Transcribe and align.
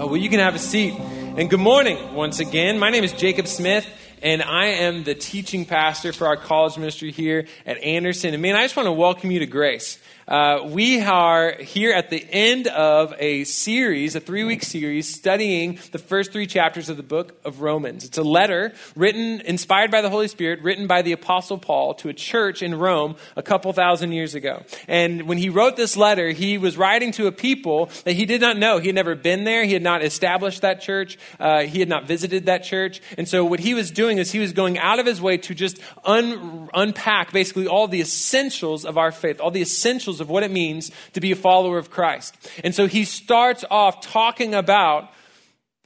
Uh, 0.00 0.06
well, 0.06 0.16
you 0.16 0.30
can 0.30 0.40
have 0.40 0.54
a 0.54 0.58
seat. 0.58 0.94
And 0.94 1.50
good 1.50 1.60
morning 1.60 2.14
once 2.14 2.40
again. 2.40 2.78
My 2.78 2.88
name 2.88 3.04
is 3.04 3.12
Jacob 3.12 3.46
Smith, 3.46 3.86
and 4.22 4.42
I 4.42 4.68
am 4.68 5.04
the 5.04 5.14
teaching 5.14 5.66
pastor 5.66 6.14
for 6.14 6.26
our 6.26 6.38
college 6.38 6.78
ministry 6.78 7.12
here 7.12 7.46
at 7.66 7.76
Anderson. 7.82 8.32
And 8.32 8.40
man, 8.40 8.56
I 8.56 8.62
just 8.62 8.76
want 8.76 8.86
to 8.86 8.92
welcome 8.92 9.30
you 9.30 9.40
to 9.40 9.46
Grace. 9.46 9.98
Uh, 10.30 10.62
we 10.64 11.00
are 11.00 11.54
here 11.54 11.92
at 11.92 12.08
the 12.08 12.24
end 12.30 12.68
of 12.68 13.12
a 13.18 13.42
series, 13.42 14.14
a 14.14 14.20
three 14.20 14.44
week 14.44 14.62
series, 14.62 15.12
studying 15.12 15.76
the 15.90 15.98
first 15.98 16.30
three 16.30 16.46
chapters 16.46 16.88
of 16.88 16.96
the 16.96 17.02
book 17.02 17.36
of 17.44 17.62
Romans. 17.62 18.04
It's 18.04 18.16
a 18.16 18.22
letter 18.22 18.72
written, 18.94 19.40
inspired 19.40 19.90
by 19.90 20.02
the 20.02 20.08
Holy 20.08 20.28
Spirit, 20.28 20.62
written 20.62 20.86
by 20.86 21.02
the 21.02 21.10
Apostle 21.10 21.58
Paul 21.58 21.94
to 21.94 22.08
a 22.08 22.12
church 22.12 22.62
in 22.62 22.76
Rome 22.76 23.16
a 23.34 23.42
couple 23.42 23.72
thousand 23.72 24.12
years 24.12 24.36
ago. 24.36 24.62
And 24.86 25.22
when 25.26 25.36
he 25.36 25.48
wrote 25.48 25.74
this 25.74 25.96
letter, 25.96 26.28
he 26.30 26.58
was 26.58 26.76
writing 26.78 27.10
to 27.12 27.26
a 27.26 27.32
people 27.32 27.90
that 28.04 28.12
he 28.12 28.24
did 28.24 28.40
not 28.40 28.56
know. 28.56 28.78
He 28.78 28.86
had 28.86 28.94
never 28.94 29.16
been 29.16 29.42
there, 29.42 29.64
he 29.64 29.72
had 29.72 29.82
not 29.82 30.04
established 30.04 30.60
that 30.60 30.80
church, 30.80 31.18
uh, 31.40 31.62
he 31.62 31.80
had 31.80 31.88
not 31.88 32.06
visited 32.06 32.46
that 32.46 32.62
church. 32.62 33.02
And 33.18 33.28
so 33.28 33.44
what 33.44 33.58
he 33.58 33.74
was 33.74 33.90
doing 33.90 34.18
is 34.18 34.30
he 34.30 34.38
was 34.38 34.52
going 34.52 34.78
out 34.78 35.00
of 35.00 35.06
his 35.06 35.20
way 35.20 35.38
to 35.38 35.56
just 35.56 35.80
un- 36.04 36.70
unpack 36.72 37.32
basically 37.32 37.66
all 37.66 37.88
the 37.88 38.00
essentials 38.00 38.84
of 38.84 38.96
our 38.96 39.10
faith, 39.10 39.40
all 39.40 39.50
the 39.50 39.62
essentials 39.62 40.19
of 40.20 40.30
what 40.30 40.42
it 40.42 40.50
means 40.50 40.90
to 41.14 41.20
be 41.20 41.32
a 41.32 41.36
follower 41.36 41.78
of 41.78 41.90
Christ. 41.90 42.34
And 42.64 42.74
so 42.74 42.86
he 42.86 43.04
starts 43.04 43.64
off 43.70 44.00
talking 44.00 44.54
about 44.54 45.10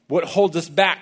what 0.08 0.24
holds 0.24 0.56
us 0.56 0.68
back 0.68 0.98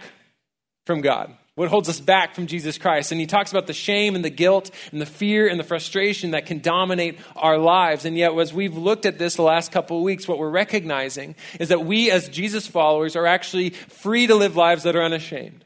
from 0.87 1.01
God, 1.01 1.35
what 1.55 1.69
holds 1.69 1.89
us 1.89 2.01
back 2.01 2.35
from 2.35 2.47
Jesus 2.47 2.79
Christ. 2.79 3.13
And 3.13 3.21
he 3.21 3.27
talks 3.27 3.51
about 3.51 3.67
the 3.67 3.73
shame 3.73 4.15
and 4.15 4.25
the 4.25 4.31
guilt 4.31 4.71
and 4.91 5.01
the 5.01 5.07
fear 5.07 5.49
and 5.49 5.59
the 5.59 5.65
frustration 5.65 6.33
that 6.33 6.47
can 6.47 6.61
dominate 6.61 7.19
our 7.37 7.59
lives. 7.59 8.05
And 8.05 8.17
yet, 8.17 8.37
as 8.37 8.53
we've 8.53 8.77
looked 8.77 9.07
at 9.07 9.19
this 9.19 9.37
the 9.37 9.43
last 9.43 9.73
couple 9.73 9.99
of 9.99 10.03
weeks, 10.03 10.27
what 10.27 10.39
we're 10.39 10.51
recognizing 10.51 11.35
is 11.61 11.69
that 11.69 11.85
we, 11.85 12.11
as 12.11 12.29
Jesus 12.29 12.67
followers, 12.67 13.17
are 13.17 13.27
actually 13.27 13.71
free 13.71 14.27
to 14.27 14.35
live 14.35 14.57
lives 14.57 14.85
that 14.85 14.97
are 14.97 15.03
unashamed. 15.03 15.65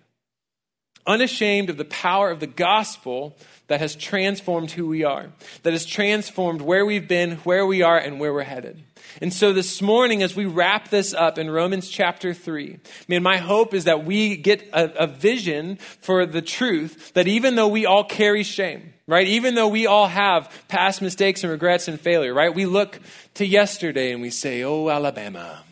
Unashamed 1.07 1.71
of 1.71 1.77
the 1.77 1.85
power 1.85 2.31
of 2.31 2.41
the 2.41 2.49
gospel 2.49 3.37
that 3.69 3.81
has 3.81 3.97
transformed 3.97 4.71
who 4.71 4.87
we 4.87 5.05
are, 5.05 5.31
that 5.63 5.73
has 5.73 5.85
transformed 5.85 6.61
where 6.61 6.87
we've 6.87 7.09
been, 7.09 7.33
where 7.39 7.67
we 7.67 7.83
are, 7.83 7.99
and 7.99 8.21
where 8.21 8.33
we're 8.33 8.43
headed. 8.43 8.83
And 9.21 9.33
so 9.33 9.53
this 9.53 9.81
morning, 9.81 10.23
as 10.23 10.37
we 10.37 10.47
wrap 10.47 10.89
this 10.89 11.15
up 11.15 11.39
in 11.39 11.51
Romans 11.51 11.89
chapter 11.89 12.35
3, 12.35 12.79
man, 13.09 13.23
my 13.23 13.39
hope 13.39 13.73
is 13.75 13.85
that 13.85 14.05
we 14.05 14.37
get 14.37 14.63
a, 14.73 15.05
a 15.05 15.07
vision 15.07 15.77
for 16.01 16.27
the 16.27 16.43
truth 16.43 17.13
that 17.15 17.27
even 17.27 17.55
though 17.57 17.69
we 17.69 17.87
all 17.87 18.05
carry 18.05 18.43
shame, 18.43 18.93
right? 19.07 19.27
Even 19.27 19.55
though 19.55 19.69
we 19.69 19.87
all 19.87 20.07
have 20.07 20.53
past 20.69 21.01
mistakes 21.01 21.45
and 21.45 21.51
regrets 21.51 21.89
and 21.89 22.01
failure, 22.01 22.35
right? 22.35 22.55
We 22.55 22.67
look 22.67 23.01
to 23.35 23.47
yesterday 23.47 24.13
and 24.13 24.21
we 24.21 24.31
say, 24.31 24.65
Oh, 24.65 24.89
Alabama, 24.89 25.63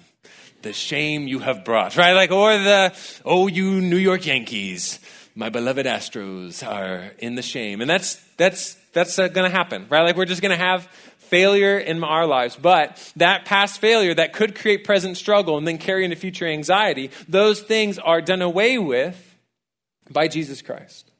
the 0.62 0.72
shame 0.72 1.28
you 1.28 1.40
have 1.40 1.64
brought, 1.64 1.96
right? 1.96 2.12
Like, 2.12 2.30
or 2.30 2.52
the, 2.56 2.96
Oh, 3.24 3.46
you 3.46 3.80
New 3.80 3.98
York 3.98 4.26
Yankees, 4.26 5.00
my 5.34 5.48
beloved 5.48 5.86
Astros 5.86 6.66
are 6.66 7.12
in 7.18 7.34
the 7.34 7.42
shame. 7.42 7.80
And 7.80 7.90
that's, 7.90 8.16
that's, 8.36 8.74
that's 8.92 9.18
uh, 9.18 9.28
going 9.28 9.50
to 9.50 9.56
happen, 9.56 9.86
right? 9.88 10.02
Like 10.02 10.16
we're 10.16 10.26
just 10.26 10.42
going 10.42 10.56
to 10.56 10.64
have 10.64 10.86
failure 11.18 11.78
in 11.78 12.04
our 12.04 12.26
lives. 12.26 12.56
But 12.56 13.12
that 13.16 13.44
past 13.44 13.80
failure 13.80 14.14
that 14.14 14.32
could 14.32 14.54
create 14.54 14.84
present 14.84 15.16
struggle 15.16 15.58
and 15.58 15.66
then 15.66 15.78
carry 15.78 16.04
into 16.04 16.16
future 16.16 16.46
anxiety, 16.46 17.10
those 17.28 17.60
things 17.60 17.98
are 17.98 18.20
done 18.20 18.42
away 18.42 18.78
with 18.78 19.36
by 20.10 20.28
Jesus 20.28 20.62
Christ 20.62 21.10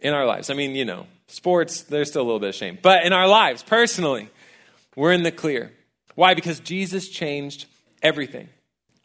in 0.00 0.14
our 0.14 0.24
lives. 0.24 0.48
I 0.48 0.54
mean, 0.54 0.74
you 0.74 0.84
know, 0.84 1.06
sports, 1.26 1.82
there's 1.82 2.08
still 2.08 2.22
a 2.22 2.24
little 2.24 2.40
bit 2.40 2.50
of 2.50 2.54
shame. 2.54 2.78
But 2.80 3.04
in 3.04 3.12
our 3.12 3.28
lives, 3.28 3.62
personally, 3.62 4.30
we're 4.96 5.12
in 5.12 5.22
the 5.22 5.32
clear. 5.32 5.72
Why? 6.14 6.34
Because 6.34 6.60
Jesus 6.60 7.08
changed 7.08 7.66
everything 8.02 8.48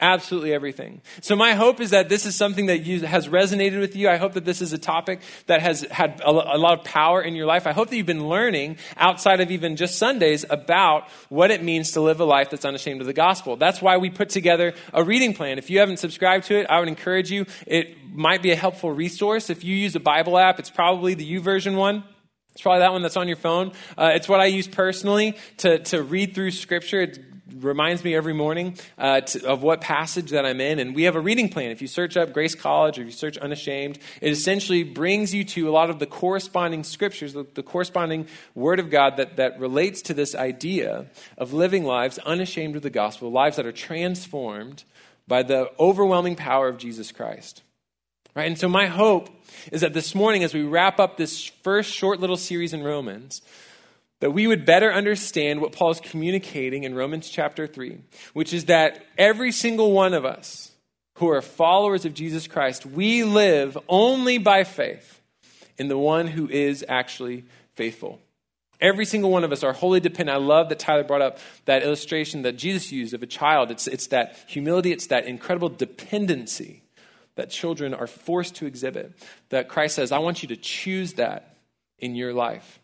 absolutely 0.04 0.52
everything. 0.52 1.00
So 1.22 1.34
my 1.34 1.54
hope 1.54 1.80
is 1.80 1.90
that 1.90 2.08
this 2.08 2.26
is 2.26 2.36
something 2.36 2.66
that 2.66 2.84
you, 2.84 3.06
has 3.06 3.28
resonated 3.28 3.80
with 3.80 3.96
you. 3.96 4.08
I 4.08 4.16
hope 4.16 4.34
that 4.34 4.44
this 4.44 4.60
is 4.60 4.72
a 4.72 4.78
topic 4.78 5.20
that 5.46 5.62
has 5.62 5.80
had 5.90 6.20
a, 6.20 6.30
a, 6.30 6.58
lot 6.58 6.78
of 6.78 6.84
power 6.84 7.22
in 7.22 7.34
your 7.34 7.46
life. 7.46 7.66
I 7.66 7.72
hope 7.72 7.88
that 7.88 7.96
you've 7.96 8.06
been 8.06 8.28
learning 8.28 8.76
outside 8.96 9.40
of 9.40 9.50
even 9.50 9.76
just 9.76 9.96
Sundays 9.98 10.44
about 10.48 11.08
what 11.30 11.50
it 11.50 11.62
means 11.62 11.92
to 11.92 12.00
live 12.00 12.20
a 12.20 12.24
life 12.24 12.50
that's 12.50 12.64
unashamed 12.64 13.00
of 13.00 13.06
the 13.06 13.14
gospel. 13.14 13.56
That's 13.56 13.80
why 13.80 13.96
we 13.96 14.10
put 14.10 14.28
together 14.28 14.74
a 14.92 15.02
reading 15.02 15.32
plan. 15.32 15.58
If 15.58 15.70
you 15.70 15.78
haven't 15.78 15.98
subscribed 15.98 16.44
to 16.46 16.60
it, 16.60 16.66
I 16.68 16.78
would 16.80 16.88
encourage 16.88 17.30
you. 17.30 17.46
It 17.66 17.96
might 18.12 18.42
be 18.42 18.52
a 18.52 18.56
helpful 18.56 18.92
resource. 18.92 19.48
If 19.48 19.64
you 19.64 19.74
use 19.74 19.96
a 19.96 20.00
Bible 20.00 20.36
app, 20.38 20.58
it's 20.58 20.70
probably 20.70 21.14
the 21.14 21.34
YouVersion 21.34 21.76
one. 21.76 22.04
It's 22.52 22.62
probably 22.62 22.80
that 22.80 22.92
one 22.92 23.02
that's 23.02 23.16
on 23.16 23.26
your 23.26 23.36
phone. 23.36 23.72
Uh, 23.98 24.12
it's 24.14 24.28
what 24.28 24.40
I 24.40 24.46
use 24.46 24.68
personally 24.68 25.36
to, 25.58 25.80
to 25.84 26.02
read 26.02 26.34
through 26.36 26.52
Scripture. 26.52 27.00
It's 27.00 27.18
reminds 27.60 28.04
me 28.04 28.14
every 28.14 28.32
morning 28.32 28.76
uh, 28.98 29.20
to, 29.20 29.46
of 29.46 29.62
what 29.62 29.80
passage 29.80 30.30
that 30.30 30.44
I'm 30.44 30.60
in. 30.60 30.78
And 30.78 30.94
we 30.94 31.04
have 31.04 31.16
a 31.16 31.20
reading 31.20 31.48
plan. 31.48 31.70
If 31.70 31.82
you 31.82 31.88
search 31.88 32.16
up 32.16 32.32
Grace 32.32 32.54
College 32.54 32.98
or 32.98 33.02
if 33.02 33.06
you 33.06 33.12
search 33.12 33.36
Unashamed, 33.38 33.98
it 34.20 34.32
essentially 34.32 34.82
brings 34.82 35.32
you 35.32 35.44
to 35.44 35.68
a 35.68 35.72
lot 35.72 35.90
of 35.90 35.98
the 35.98 36.06
corresponding 36.06 36.84
scriptures, 36.84 37.32
the, 37.32 37.46
the 37.54 37.62
corresponding 37.62 38.26
Word 38.54 38.80
of 38.80 38.90
God 38.90 39.16
that, 39.16 39.36
that 39.36 39.58
relates 39.58 40.02
to 40.02 40.14
this 40.14 40.34
idea 40.34 41.06
of 41.38 41.52
living 41.52 41.84
lives 41.84 42.18
unashamed 42.18 42.76
of 42.76 42.82
the 42.82 42.90
gospel, 42.90 43.30
lives 43.30 43.56
that 43.56 43.66
are 43.66 43.72
transformed 43.72 44.84
by 45.26 45.42
the 45.42 45.70
overwhelming 45.78 46.36
power 46.36 46.68
of 46.68 46.78
Jesus 46.78 47.12
Christ. 47.12 47.62
Right? 48.34 48.48
And 48.48 48.58
so, 48.58 48.68
my 48.68 48.86
hope 48.86 49.30
is 49.70 49.82
that 49.82 49.94
this 49.94 50.14
morning, 50.14 50.42
as 50.42 50.52
we 50.52 50.62
wrap 50.62 50.98
up 50.98 51.16
this 51.16 51.44
first 51.62 51.92
short 51.92 52.18
little 52.18 52.36
series 52.36 52.72
in 52.72 52.82
Romans, 52.82 53.42
that 54.24 54.30
we 54.30 54.46
would 54.46 54.64
better 54.64 54.90
understand 54.90 55.60
what 55.60 55.72
Paul 55.72 55.90
is 55.90 56.00
communicating 56.00 56.84
in 56.84 56.94
Romans 56.94 57.28
chapter 57.28 57.66
3, 57.66 57.98
which 58.32 58.54
is 58.54 58.64
that 58.64 59.04
every 59.18 59.52
single 59.52 59.92
one 59.92 60.14
of 60.14 60.24
us 60.24 60.72
who 61.16 61.28
are 61.28 61.42
followers 61.42 62.06
of 62.06 62.14
Jesus 62.14 62.46
Christ, 62.46 62.86
we 62.86 63.22
live 63.22 63.76
only 63.86 64.38
by 64.38 64.64
faith 64.64 65.20
in 65.76 65.88
the 65.88 65.98
one 65.98 66.26
who 66.26 66.48
is 66.48 66.82
actually 66.88 67.44
faithful. 67.74 68.18
Every 68.80 69.04
single 69.04 69.30
one 69.30 69.44
of 69.44 69.52
us 69.52 69.62
are 69.62 69.74
wholly 69.74 70.00
dependent. 70.00 70.38
I 70.38 70.40
love 70.40 70.70
that 70.70 70.78
Tyler 70.78 71.04
brought 71.04 71.20
up 71.20 71.38
that 71.66 71.82
illustration 71.82 72.40
that 72.44 72.56
Jesus 72.56 72.90
used 72.90 73.12
of 73.12 73.22
a 73.22 73.26
child. 73.26 73.70
It's, 73.70 73.86
it's 73.86 74.06
that 74.06 74.38
humility, 74.46 74.90
it's 74.90 75.08
that 75.08 75.26
incredible 75.26 75.68
dependency 75.68 76.82
that 77.34 77.50
children 77.50 77.92
are 77.92 78.06
forced 78.06 78.54
to 78.54 78.64
exhibit. 78.64 79.12
That 79.50 79.68
Christ 79.68 79.96
says, 79.96 80.12
I 80.12 80.18
want 80.20 80.42
you 80.42 80.48
to 80.48 80.56
choose 80.56 81.12
that 81.12 81.58
in 81.98 82.14
your 82.14 82.32
life 82.32 82.80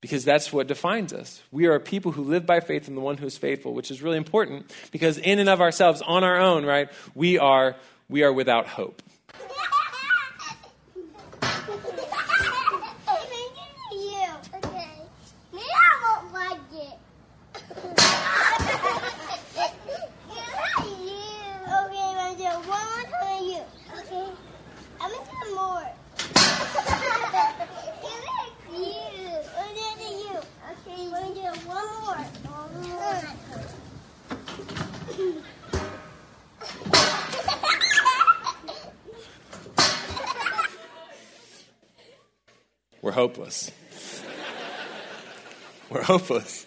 because 0.00 0.24
that's 0.24 0.52
what 0.52 0.66
defines 0.66 1.12
us. 1.12 1.42
We 1.50 1.66
are 1.66 1.78
people 1.78 2.12
who 2.12 2.22
live 2.22 2.46
by 2.46 2.60
faith 2.60 2.88
in 2.88 2.94
the 2.94 3.00
one 3.00 3.16
who 3.16 3.26
is 3.26 3.36
faithful, 3.36 3.74
which 3.74 3.90
is 3.90 4.02
really 4.02 4.16
important 4.16 4.72
because 4.92 5.18
in 5.18 5.38
and 5.38 5.48
of 5.48 5.60
ourselves, 5.60 6.02
on 6.02 6.24
our 6.24 6.38
own, 6.38 6.64
right, 6.64 6.88
we 7.14 7.38
are 7.38 7.76
we 8.08 8.22
are 8.22 8.32
without 8.32 8.66
hope. 8.66 9.02
Hopeless. 43.18 43.72
We're 45.90 46.04
hopeless. 46.04 46.66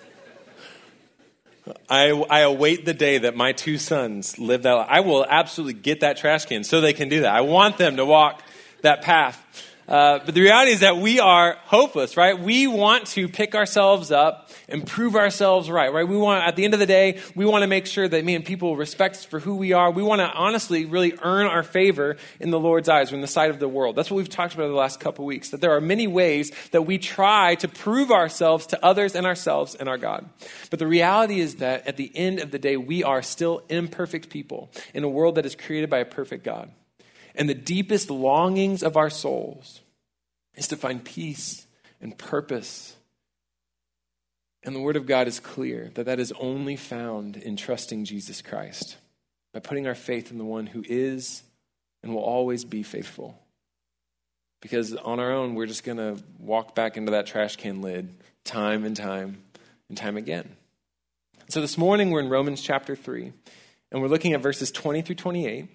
I, 1.90 2.10
I 2.10 2.42
await 2.42 2.84
the 2.84 2.94
day 2.94 3.20
that 3.20 3.38
my 3.38 3.54
two 3.54 3.78
sons 3.78 4.38
live 4.38 4.64
that 4.64 4.74
life. 4.74 4.88
I 4.90 5.00
will 5.00 5.26
absolutely 5.30 5.76
get 5.76 6.02
that 6.02 6.18
trash 6.18 6.44
can 6.44 6.66
so 6.66 6.82
they 6.82 6.92
can 6.92 7.08
do 7.08 7.22
that. 7.22 7.34
I 7.34 7.40
want 7.40 7.78
them 7.78 7.96
to 7.96 8.06
walk 8.06 8.44
that 8.82 9.02
path. 9.02 9.66
Uh, 9.92 10.20
but 10.26 10.34
the 10.34 10.40
reality 10.40 10.72
is 10.72 10.80
that 10.80 10.96
we 10.96 11.20
are 11.20 11.58
hopeless, 11.64 12.16
right? 12.16 12.40
We 12.40 12.66
want 12.66 13.08
to 13.08 13.28
pick 13.28 13.56
ourselves 13.56 14.10
up 14.10 14.50
and 14.70 14.88
prove 14.88 15.18
ourselves 15.18 15.70
right, 15.70 15.92
right? 15.92 16.08
We 16.08 16.16
want, 16.16 16.48
at 16.48 16.56
the 16.56 16.64
end 16.64 16.74
of 16.74 16.80
the 16.80 16.86
day, 16.86 17.20
we 17.36 17.46
want 17.46 17.64
to 17.64 17.68
make 17.68 17.86
sure 17.86 18.08
that, 18.08 18.24
man, 18.24 18.44
people 18.44 18.78
respect 18.78 19.18
us 19.18 19.26
for 19.26 19.42
who 19.42 19.58
we 19.58 19.74
are. 19.74 19.92
We 19.92 20.02
want 20.02 20.20
to 20.20 20.32
honestly 20.32 20.86
really 20.86 21.14
earn 21.22 21.46
our 21.46 21.62
favor 21.62 22.16
in 22.40 22.52
the 22.52 22.60
Lord's 22.60 22.88
eyes 22.88 23.12
or 23.12 23.16
in 23.16 23.22
the 23.22 23.28
sight 23.28 23.50
of 23.50 23.60
the 23.60 23.68
world. 23.68 23.98
That's 23.98 24.10
what 24.10 24.16
we've 24.16 24.30
talked 24.30 24.54
about 24.54 24.68
the 24.70 24.74
last 24.74 25.02
couple 25.02 25.26
weeks, 25.26 25.50
that 25.50 25.60
there 25.60 25.76
are 25.76 25.82
many 25.82 26.08
ways 26.08 26.54
that 26.72 26.84
we 26.84 26.98
try 26.98 27.56
to 27.56 27.68
prove 27.68 28.12
ourselves 28.12 28.68
to 28.68 28.86
others 28.86 29.14
and 29.14 29.26
ourselves 29.26 29.76
and 29.76 29.90
our 29.90 29.98
God. 29.98 30.26
But 30.70 30.80
the 30.80 30.88
reality 30.88 31.42
is 31.42 31.56
that 31.56 31.86
at 31.86 31.98
the 31.98 32.14
end 32.16 32.40
of 32.40 32.52
the 32.52 32.60
day, 32.60 32.78
we 32.78 33.04
are 33.04 33.22
still 33.22 33.62
imperfect 33.68 34.30
people 34.30 34.72
in 34.94 35.04
a 35.04 35.10
world 35.10 35.36
that 35.36 35.46
is 35.46 35.54
created 35.54 35.90
by 35.90 35.98
a 35.98 36.06
perfect 36.06 36.46
God. 36.46 36.72
And 37.36 37.48
the 37.48 37.54
deepest 37.54 38.10
longings 38.10 38.84
of 38.84 38.98
our 38.98 39.10
souls 39.10 39.82
is 40.56 40.68
to 40.70 40.78
find 40.78 41.04
peace 41.04 41.66
and 42.02 42.18
purpose. 42.18 42.96
And 44.64 44.76
the 44.76 44.82
Word 44.82 44.96
of 44.96 45.06
God 45.06 45.28
is 45.28 45.40
clear 45.40 45.92
that 45.96 46.06
that 46.06 46.20
is 46.20 46.34
only 46.40 46.76
found 46.76 47.38
in 47.38 47.56
trusting 47.56 48.06
Jesus 48.06 48.42
Christ. 48.42 48.98
by 49.54 49.60
putting 49.60 49.88
our 49.88 49.96
faith 49.96 50.32
in 50.32 50.38
the 50.38 50.46
one 50.46 50.68
who 50.68 50.84
is 50.88 51.44
and 52.04 52.14
will 52.14 52.24
always 52.24 52.64
be 52.64 52.84
faithful. 52.84 53.38
Because 54.62 54.96
on 54.96 55.20
our 55.20 55.32
own, 55.32 55.56
we're 55.56 55.66
just 55.66 55.84
going 55.84 55.98
to 55.98 56.22
walk 56.40 56.76
back 56.76 56.98
into 56.98 57.12
that 57.12 57.26
trash 57.26 57.56
can 57.56 57.82
lid 57.82 58.14
time 58.44 58.86
and 58.86 58.96
time 58.96 59.42
and 59.90 59.98
time 59.98 60.18
again. 60.18 60.56
So 61.50 61.62
this 61.62 61.78
morning, 61.78 62.12
we're 62.12 62.22
in 62.22 62.30
Romans 62.30 62.62
chapter 62.62 62.96
3, 62.96 63.34
and 63.92 64.02
we're 64.02 64.08
looking 64.08 64.34
at 64.34 64.42
verses 64.42 64.72
20 64.72 65.02
through 65.02 65.16
28. 65.16 65.68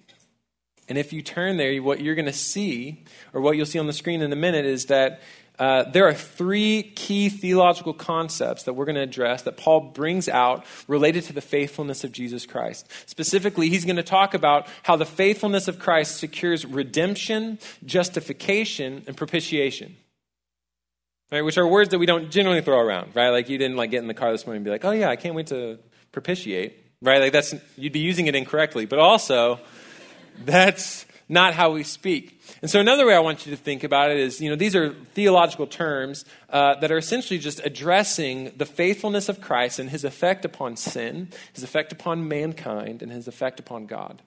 And 0.89 0.97
if 0.97 1.11
you 1.11 1.21
turn 1.21 1.57
there, 1.57 1.81
what 1.81 2.01
you're 2.01 2.15
going 2.15 2.25
to 2.25 2.33
see, 2.33 3.03
or 3.33 3.41
what 3.41 3.57
you'll 3.57 3.65
see 3.65 3.79
on 3.79 3.87
the 3.87 3.93
screen 3.93 4.21
in 4.21 4.31
a 4.31 4.37
minute, 4.37 4.65
is 4.65 4.85
that 4.85 5.21
uh, 5.59 5.83
there 5.89 6.07
are 6.07 6.13
three 6.13 6.83
key 6.95 7.29
theological 7.29 7.93
concepts 7.93 8.63
that 8.63 8.73
we're 8.73 8.85
going 8.85 8.95
to 8.95 9.01
address 9.01 9.41
that 9.43 9.57
Paul 9.57 9.79
brings 9.79 10.29
out 10.29 10.63
related 10.87 11.23
to 11.25 11.33
the 11.33 11.41
faithfulness 11.41 12.03
of 12.03 12.11
Jesus 12.11 12.45
Christ. 12.45 12.87
Specifically, 13.07 13.69
he's 13.69 13.83
going 13.83 13.95
to 13.95 14.03
talk 14.03 14.33
about 14.33 14.67
how 14.83 14.95
the 14.95 15.05
faithfulness 15.05 15.67
of 15.67 15.79
Christ 15.79 16.17
secures 16.17 16.63
redemption, 16.63 17.57
justification, 17.85 19.03
and 19.07 19.17
propitiation. 19.17 19.95
Right, 21.29 21.41
which 21.41 21.57
are 21.57 21.67
words 21.67 21.89
that 21.89 21.99
we 21.99 22.05
don't 22.05 22.31
generally 22.31 22.61
throw 22.61 22.79
around, 22.79 23.13
right? 23.13 23.31
Like 23.31 23.49
you 23.49 23.57
didn't 23.57 23.75
like 23.75 23.91
get 23.91 24.01
in 24.01 24.07
the 24.07 24.13
car 24.13 24.31
this 24.31 24.45
morning 24.45 24.59
and 24.59 24.65
be 24.65 24.71
like, 24.71 24.85
"Oh 24.85 24.91
yeah, 24.91 25.09
I 25.09 25.17
can't 25.17 25.35
wait 25.35 25.47
to 25.47 25.77
propitiate," 26.13 26.81
right? 27.01 27.19
Like 27.19 27.33
that's 27.33 27.53
you'd 27.75 27.91
be 27.91 27.99
using 27.99 28.27
it 28.27 28.35
incorrectly. 28.35 28.85
But 28.85 28.99
also, 28.99 29.59
that's 30.45 31.05
not 31.29 31.53
how 31.53 31.71
we 31.71 31.83
speak. 31.83 32.41
And 32.61 32.71
so, 32.71 32.79
another 32.79 33.05
way 33.05 33.13
I 33.15 33.19
want 33.19 33.45
you 33.45 33.55
to 33.55 33.61
think 33.61 33.83
about 33.83 34.11
it 34.11 34.17
is 34.17 34.39
you 34.39 34.49
know, 34.49 34.55
these 34.55 34.75
are 34.75 34.93
theological 35.13 35.67
terms 35.67 36.25
uh, 36.49 36.75
that 36.75 36.91
are 36.91 36.97
essentially 36.97 37.39
just 37.39 37.59
addressing 37.65 38.51
the 38.55 38.65
faithfulness 38.65 39.29
of 39.29 39.41
Christ 39.41 39.79
and 39.79 39.89
his 39.89 40.03
effect 40.03 40.45
upon 40.45 40.77
sin, 40.77 41.29
his 41.53 41.63
effect 41.63 41.91
upon 41.91 42.27
mankind, 42.27 43.01
and 43.01 43.11
his 43.11 43.27
effect 43.27 43.59
upon 43.59 43.85
God. 43.85 44.21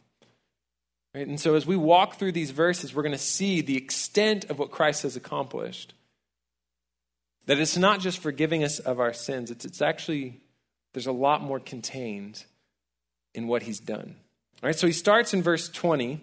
Right? 1.15 1.27
And 1.27 1.41
so, 1.41 1.55
as 1.55 1.67
we 1.67 1.77
walk 1.77 2.17
through 2.17 2.33
these 2.33 2.51
verses, 2.51 2.95
we're 2.95 3.03
going 3.03 3.13
to 3.13 3.19
see 3.19 3.63
the 3.63 3.77
extent 3.77 4.51
of 4.51 4.59
what 4.59 4.71
Christ 4.71 5.03
has 5.03 5.17
accomplished. 5.17 5.95
That 7.47 7.59
it's 7.59 7.77
not 7.77 8.01
just 8.01 8.19
forgiving 8.19 8.63
us 8.63 8.79
of 8.79 9.01
our 9.01 9.13
sins, 9.13 9.51
it's, 9.51 9.65
it's 9.65 9.83
actually, 9.83 10.41
there's 10.93 11.07
a 11.07 11.13
lot 11.13 11.43
more 11.43 11.59
contained 11.59 12.45
in 13.35 13.47
what 13.49 13.63
he's 13.63 13.81
done. 13.81 14.17
All 14.63 14.69
right, 14.69 14.79
so 14.79 14.87
he 14.87 14.93
starts 14.93 15.33
in 15.33 15.43
verse 15.43 15.69
20 15.71 16.21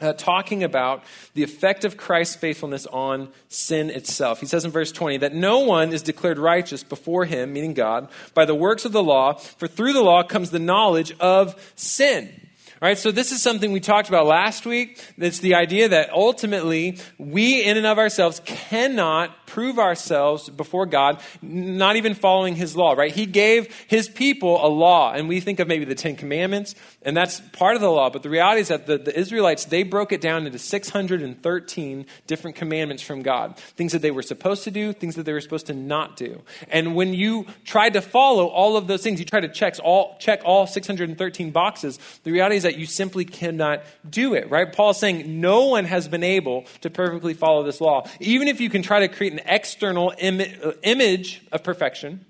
uh, 0.00 0.12
talking 0.14 0.64
about 0.64 1.04
the 1.34 1.42
effect 1.42 1.84
of 1.84 1.96
Christ's 1.96 2.34
faithfulness 2.34 2.86
on 2.86 3.28
sin 3.48 3.90
itself. 3.90 4.40
He 4.40 4.46
says 4.46 4.64
in 4.64 4.70
verse 4.70 4.92
20 4.92 5.18
that 5.18 5.34
no 5.34 5.60
one 5.60 5.92
is 5.92 6.02
declared 6.02 6.38
righteous 6.38 6.82
before 6.82 7.26
him, 7.26 7.52
meaning 7.52 7.74
God, 7.74 8.08
by 8.34 8.44
the 8.44 8.54
works 8.54 8.84
of 8.84 8.92
the 8.92 9.02
law, 9.02 9.34
for 9.34 9.68
through 9.68 9.92
the 9.92 10.02
law 10.02 10.22
comes 10.22 10.50
the 10.50 10.58
knowledge 10.58 11.12
of 11.20 11.72
sin. 11.76 12.48
All 12.82 12.88
right, 12.88 12.96
so 12.96 13.10
this 13.12 13.30
is 13.30 13.42
something 13.42 13.72
we 13.72 13.80
talked 13.80 14.08
about 14.08 14.24
last 14.24 14.64
week. 14.64 14.98
It's 15.18 15.40
the 15.40 15.56
idea 15.56 15.90
that 15.90 16.08
ultimately 16.14 16.96
we, 17.18 17.62
in 17.62 17.76
and 17.76 17.84
of 17.84 17.98
ourselves, 17.98 18.40
cannot 18.46 19.46
prove 19.50 19.78
ourselves 19.78 20.48
before 20.48 20.86
God, 20.86 21.20
not 21.42 21.96
even 21.96 22.14
following 22.14 22.54
His 22.54 22.76
law, 22.76 22.92
right? 22.92 23.12
He 23.12 23.26
gave 23.26 23.74
His 23.88 24.08
people 24.08 24.64
a 24.64 24.68
law, 24.68 25.12
and 25.12 25.28
we 25.28 25.40
think 25.40 25.58
of 25.58 25.68
maybe 25.68 25.84
the 25.84 25.94
Ten 25.94 26.16
Commandments, 26.16 26.74
and 27.02 27.16
that's 27.16 27.40
part 27.52 27.74
of 27.74 27.82
the 27.82 27.90
law. 27.90 28.08
But 28.10 28.22
the 28.22 28.30
reality 28.30 28.60
is 28.62 28.68
that 28.68 28.86
the, 28.86 28.96
the 28.96 29.18
Israelites, 29.18 29.66
they 29.66 29.82
broke 29.82 30.12
it 30.12 30.20
down 30.20 30.46
into 30.46 30.58
613 30.58 32.06
different 32.26 32.56
commandments 32.56 33.02
from 33.02 33.22
God 33.22 33.58
things 33.76 33.92
that 33.92 34.02
they 34.02 34.10
were 34.10 34.22
supposed 34.22 34.64
to 34.64 34.70
do, 34.70 34.92
things 34.92 35.16
that 35.16 35.24
they 35.24 35.32
were 35.32 35.40
supposed 35.40 35.66
to 35.66 35.74
not 35.74 36.16
do. 36.16 36.40
And 36.68 36.94
when 36.94 37.12
you 37.12 37.46
tried 37.64 37.94
to 37.94 38.00
follow 38.00 38.46
all 38.46 38.76
of 38.76 38.86
those 38.86 39.02
things, 39.02 39.18
you 39.18 39.26
tried 39.26 39.40
to 39.40 39.48
check 39.48 39.74
all, 39.82 40.16
check 40.18 40.40
all 40.44 40.66
613 40.66 41.50
boxes, 41.50 41.98
the 42.22 42.32
reality 42.32 42.56
is 42.56 42.62
that 42.62 42.69
you 42.76 42.86
simply 42.86 43.24
cannot 43.24 43.82
do 44.08 44.34
it, 44.34 44.50
right? 44.50 44.72
Paul 44.72 44.90
is 44.90 44.98
saying 44.98 45.40
no 45.40 45.66
one 45.66 45.84
has 45.84 46.08
been 46.08 46.24
able 46.24 46.64
to 46.80 46.90
perfectly 46.90 47.34
follow 47.34 47.62
this 47.62 47.80
law. 47.80 48.06
Even 48.20 48.48
if 48.48 48.60
you 48.60 48.70
can 48.70 48.82
try 48.82 49.00
to 49.00 49.08
create 49.08 49.32
an 49.32 49.40
external 49.46 50.12
Im- 50.18 50.40
uh, 50.40 50.72
image 50.82 51.42
of 51.52 51.62
perfection, 51.62 52.24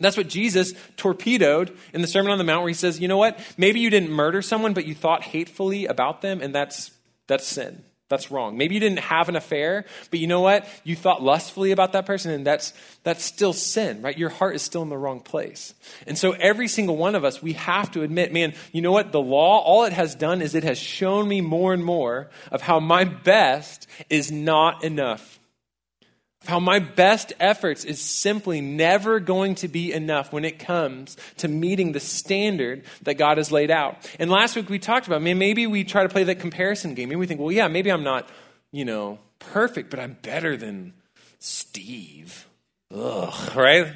that's 0.00 0.16
what 0.16 0.28
Jesus 0.28 0.74
torpedoed 0.96 1.76
in 1.92 2.02
the 2.02 2.06
Sermon 2.06 2.30
on 2.30 2.38
the 2.38 2.44
Mount, 2.44 2.62
where 2.62 2.68
he 2.68 2.74
says, 2.74 3.00
you 3.00 3.08
know 3.08 3.16
what? 3.16 3.40
Maybe 3.56 3.80
you 3.80 3.90
didn't 3.90 4.10
murder 4.10 4.42
someone, 4.42 4.72
but 4.72 4.86
you 4.86 4.94
thought 4.94 5.22
hatefully 5.22 5.86
about 5.86 6.22
them, 6.22 6.40
and 6.40 6.54
that's, 6.54 6.92
that's 7.26 7.46
sin. 7.46 7.84
That's 8.08 8.30
wrong. 8.30 8.56
Maybe 8.56 8.74
you 8.74 8.80
didn't 8.80 9.00
have 9.00 9.28
an 9.28 9.36
affair, 9.36 9.84
but 10.10 10.18
you 10.18 10.26
know 10.26 10.40
what? 10.40 10.66
You 10.82 10.96
thought 10.96 11.22
lustfully 11.22 11.72
about 11.72 11.92
that 11.92 12.06
person, 12.06 12.32
and 12.32 12.46
that's, 12.46 12.72
that's 13.02 13.22
still 13.22 13.52
sin, 13.52 14.00
right? 14.00 14.16
Your 14.16 14.30
heart 14.30 14.54
is 14.54 14.62
still 14.62 14.82
in 14.82 14.88
the 14.88 14.96
wrong 14.96 15.20
place. 15.20 15.74
And 16.06 16.16
so 16.16 16.32
every 16.32 16.68
single 16.68 16.96
one 16.96 17.14
of 17.14 17.24
us, 17.24 17.42
we 17.42 17.52
have 17.54 17.90
to 17.92 18.02
admit, 18.02 18.32
man, 18.32 18.54
you 18.72 18.80
know 18.80 18.92
what? 18.92 19.12
The 19.12 19.20
law, 19.20 19.60
all 19.60 19.84
it 19.84 19.92
has 19.92 20.14
done 20.14 20.40
is 20.40 20.54
it 20.54 20.64
has 20.64 20.78
shown 20.78 21.28
me 21.28 21.42
more 21.42 21.74
and 21.74 21.84
more 21.84 22.30
of 22.50 22.62
how 22.62 22.80
my 22.80 23.04
best 23.04 23.86
is 24.08 24.32
not 24.32 24.84
enough 24.84 25.37
how 26.46 26.60
my 26.60 26.78
best 26.78 27.32
efforts 27.40 27.84
is 27.84 28.00
simply 28.00 28.60
never 28.60 29.20
going 29.20 29.54
to 29.56 29.68
be 29.68 29.92
enough 29.92 30.32
when 30.32 30.44
it 30.44 30.58
comes 30.58 31.16
to 31.38 31.48
meeting 31.48 31.92
the 31.92 32.00
standard 32.00 32.84
that 33.02 33.14
God 33.14 33.38
has 33.38 33.52
laid 33.52 33.70
out. 33.70 33.96
And 34.18 34.30
last 34.30 34.56
week 34.56 34.70
we 34.70 34.78
talked 34.78 35.06
about, 35.06 35.20
man, 35.20 35.38
maybe 35.38 35.66
we 35.66 35.84
try 35.84 36.04
to 36.04 36.08
play 36.08 36.24
that 36.24 36.40
comparison 36.40 36.94
game. 36.94 37.08
Maybe 37.08 37.18
we 37.18 37.26
think, 37.26 37.40
well, 37.40 37.52
yeah, 37.52 37.68
maybe 37.68 37.90
I'm 37.90 38.04
not, 38.04 38.28
you 38.72 38.84
know, 38.84 39.18
perfect, 39.38 39.90
but 39.90 40.00
I'm 40.00 40.16
better 40.22 40.56
than 40.56 40.94
Steve. 41.38 42.46
Ugh, 42.94 43.56
right? 43.56 43.92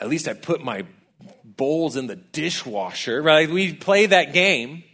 At 0.00 0.08
least 0.08 0.26
I 0.26 0.32
put 0.32 0.64
my 0.64 0.84
bowls 1.44 1.96
in 1.96 2.06
the 2.06 2.16
dishwasher, 2.16 3.20
right? 3.20 3.48
We 3.48 3.74
play 3.74 4.06
that 4.06 4.32
game. 4.32 4.84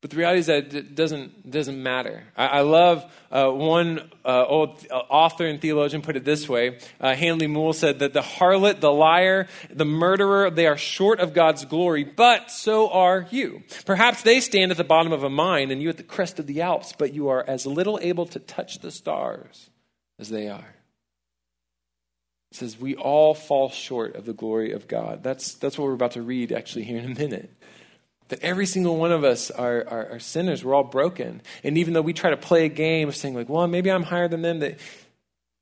But 0.00 0.10
the 0.10 0.16
reality 0.16 0.38
is 0.38 0.46
that 0.46 0.74
it 0.74 0.94
doesn't, 0.94 1.50
doesn't 1.50 1.82
matter. 1.82 2.22
I, 2.36 2.46
I 2.46 2.60
love 2.60 3.04
uh, 3.32 3.50
one 3.50 4.08
uh, 4.24 4.44
old 4.46 4.86
author 4.90 5.44
and 5.44 5.60
theologian 5.60 6.02
put 6.02 6.14
it 6.14 6.24
this 6.24 6.48
way. 6.48 6.78
Uh, 7.00 7.16
Handley 7.16 7.48
Moule 7.48 7.72
said 7.72 7.98
that 7.98 8.12
the 8.12 8.20
harlot, 8.20 8.78
the 8.78 8.92
liar, 8.92 9.48
the 9.70 9.84
murderer, 9.84 10.50
they 10.50 10.68
are 10.68 10.76
short 10.76 11.18
of 11.18 11.34
God's 11.34 11.64
glory, 11.64 12.04
but 12.04 12.52
so 12.52 12.88
are 12.90 13.26
you. 13.30 13.64
Perhaps 13.86 14.22
they 14.22 14.38
stand 14.38 14.70
at 14.70 14.76
the 14.76 14.84
bottom 14.84 15.12
of 15.12 15.24
a 15.24 15.30
mine 15.30 15.72
and 15.72 15.82
you 15.82 15.88
at 15.88 15.96
the 15.96 16.04
crest 16.04 16.38
of 16.38 16.46
the 16.46 16.62
Alps, 16.62 16.94
but 16.96 17.12
you 17.12 17.28
are 17.28 17.44
as 17.48 17.66
little 17.66 17.98
able 18.00 18.26
to 18.26 18.38
touch 18.38 18.78
the 18.78 18.92
stars 18.92 19.68
as 20.20 20.28
they 20.28 20.48
are. 20.48 20.76
It 22.52 22.56
says, 22.56 22.78
We 22.78 22.94
all 22.94 23.34
fall 23.34 23.68
short 23.68 24.14
of 24.14 24.26
the 24.26 24.32
glory 24.32 24.72
of 24.72 24.86
God. 24.86 25.24
That's, 25.24 25.54
that's 25.54 25.76
what 25.76 25.86
we're 25.86 25.94
about 25.94 26.12
to 26.12 26.22
read 26.22 26.52
actually 26.52 26.84
here 26.84 26.98
in 26.98 27.04
a 27.04 27.14
minute. 27.14 27.50
That 28.28 28.40
every 28.42 28.66
single 28.66 28.96
one 28.96 29.12
of 29.12 29.24
us 29.24 29.50
are, 29.50 29.84
are, 29.88 30.12
are, 30.12 30.18
sinners. 30.18 30.64
We're 30.64 30.74
all 30.74 30.84
broken. 30.84 31.40
And 31.64 31.78
even 31.78 31.94
though 31.94 32.02
we 32.02 32.12
try 32.12 32.30
to 32.30 32.36
play 32.36 32.66
a 32.66 32.68
game 32.68 33.08
of 33.08 33.16
saying, 33.16 33.34
like, 33.34 33.48
well, 33.48 33.66
maybe 33.66 33.90
I'm 33.90 34.02
higher 34.02 34.28
than 34.28 34.42
them, 34.42 34.58
that 34.58 34.78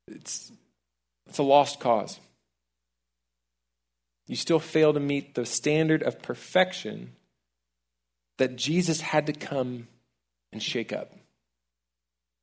it's, 0.07 0.51
it's 1.27 1.37
a 1.37 1.43
lost 1.43 1.79
cause. 1.79 2.19
You 4.27 4.35
still 4.35 4.59
fail 4.59 4.93
to 4.93 4.99
meet 4.99 5.35
the 5.35 5.45
standard 5.45 6.03
of 6.03 6.21
perfection 6.21 7.13
that 8.37 8.55
Jesus 8.55 9.01
had 9.01 9.25
to 9.27 9.33
come 9.33 9.87
and 10.51 10.61
shake 10.61 10.91
up. 10.91 11.13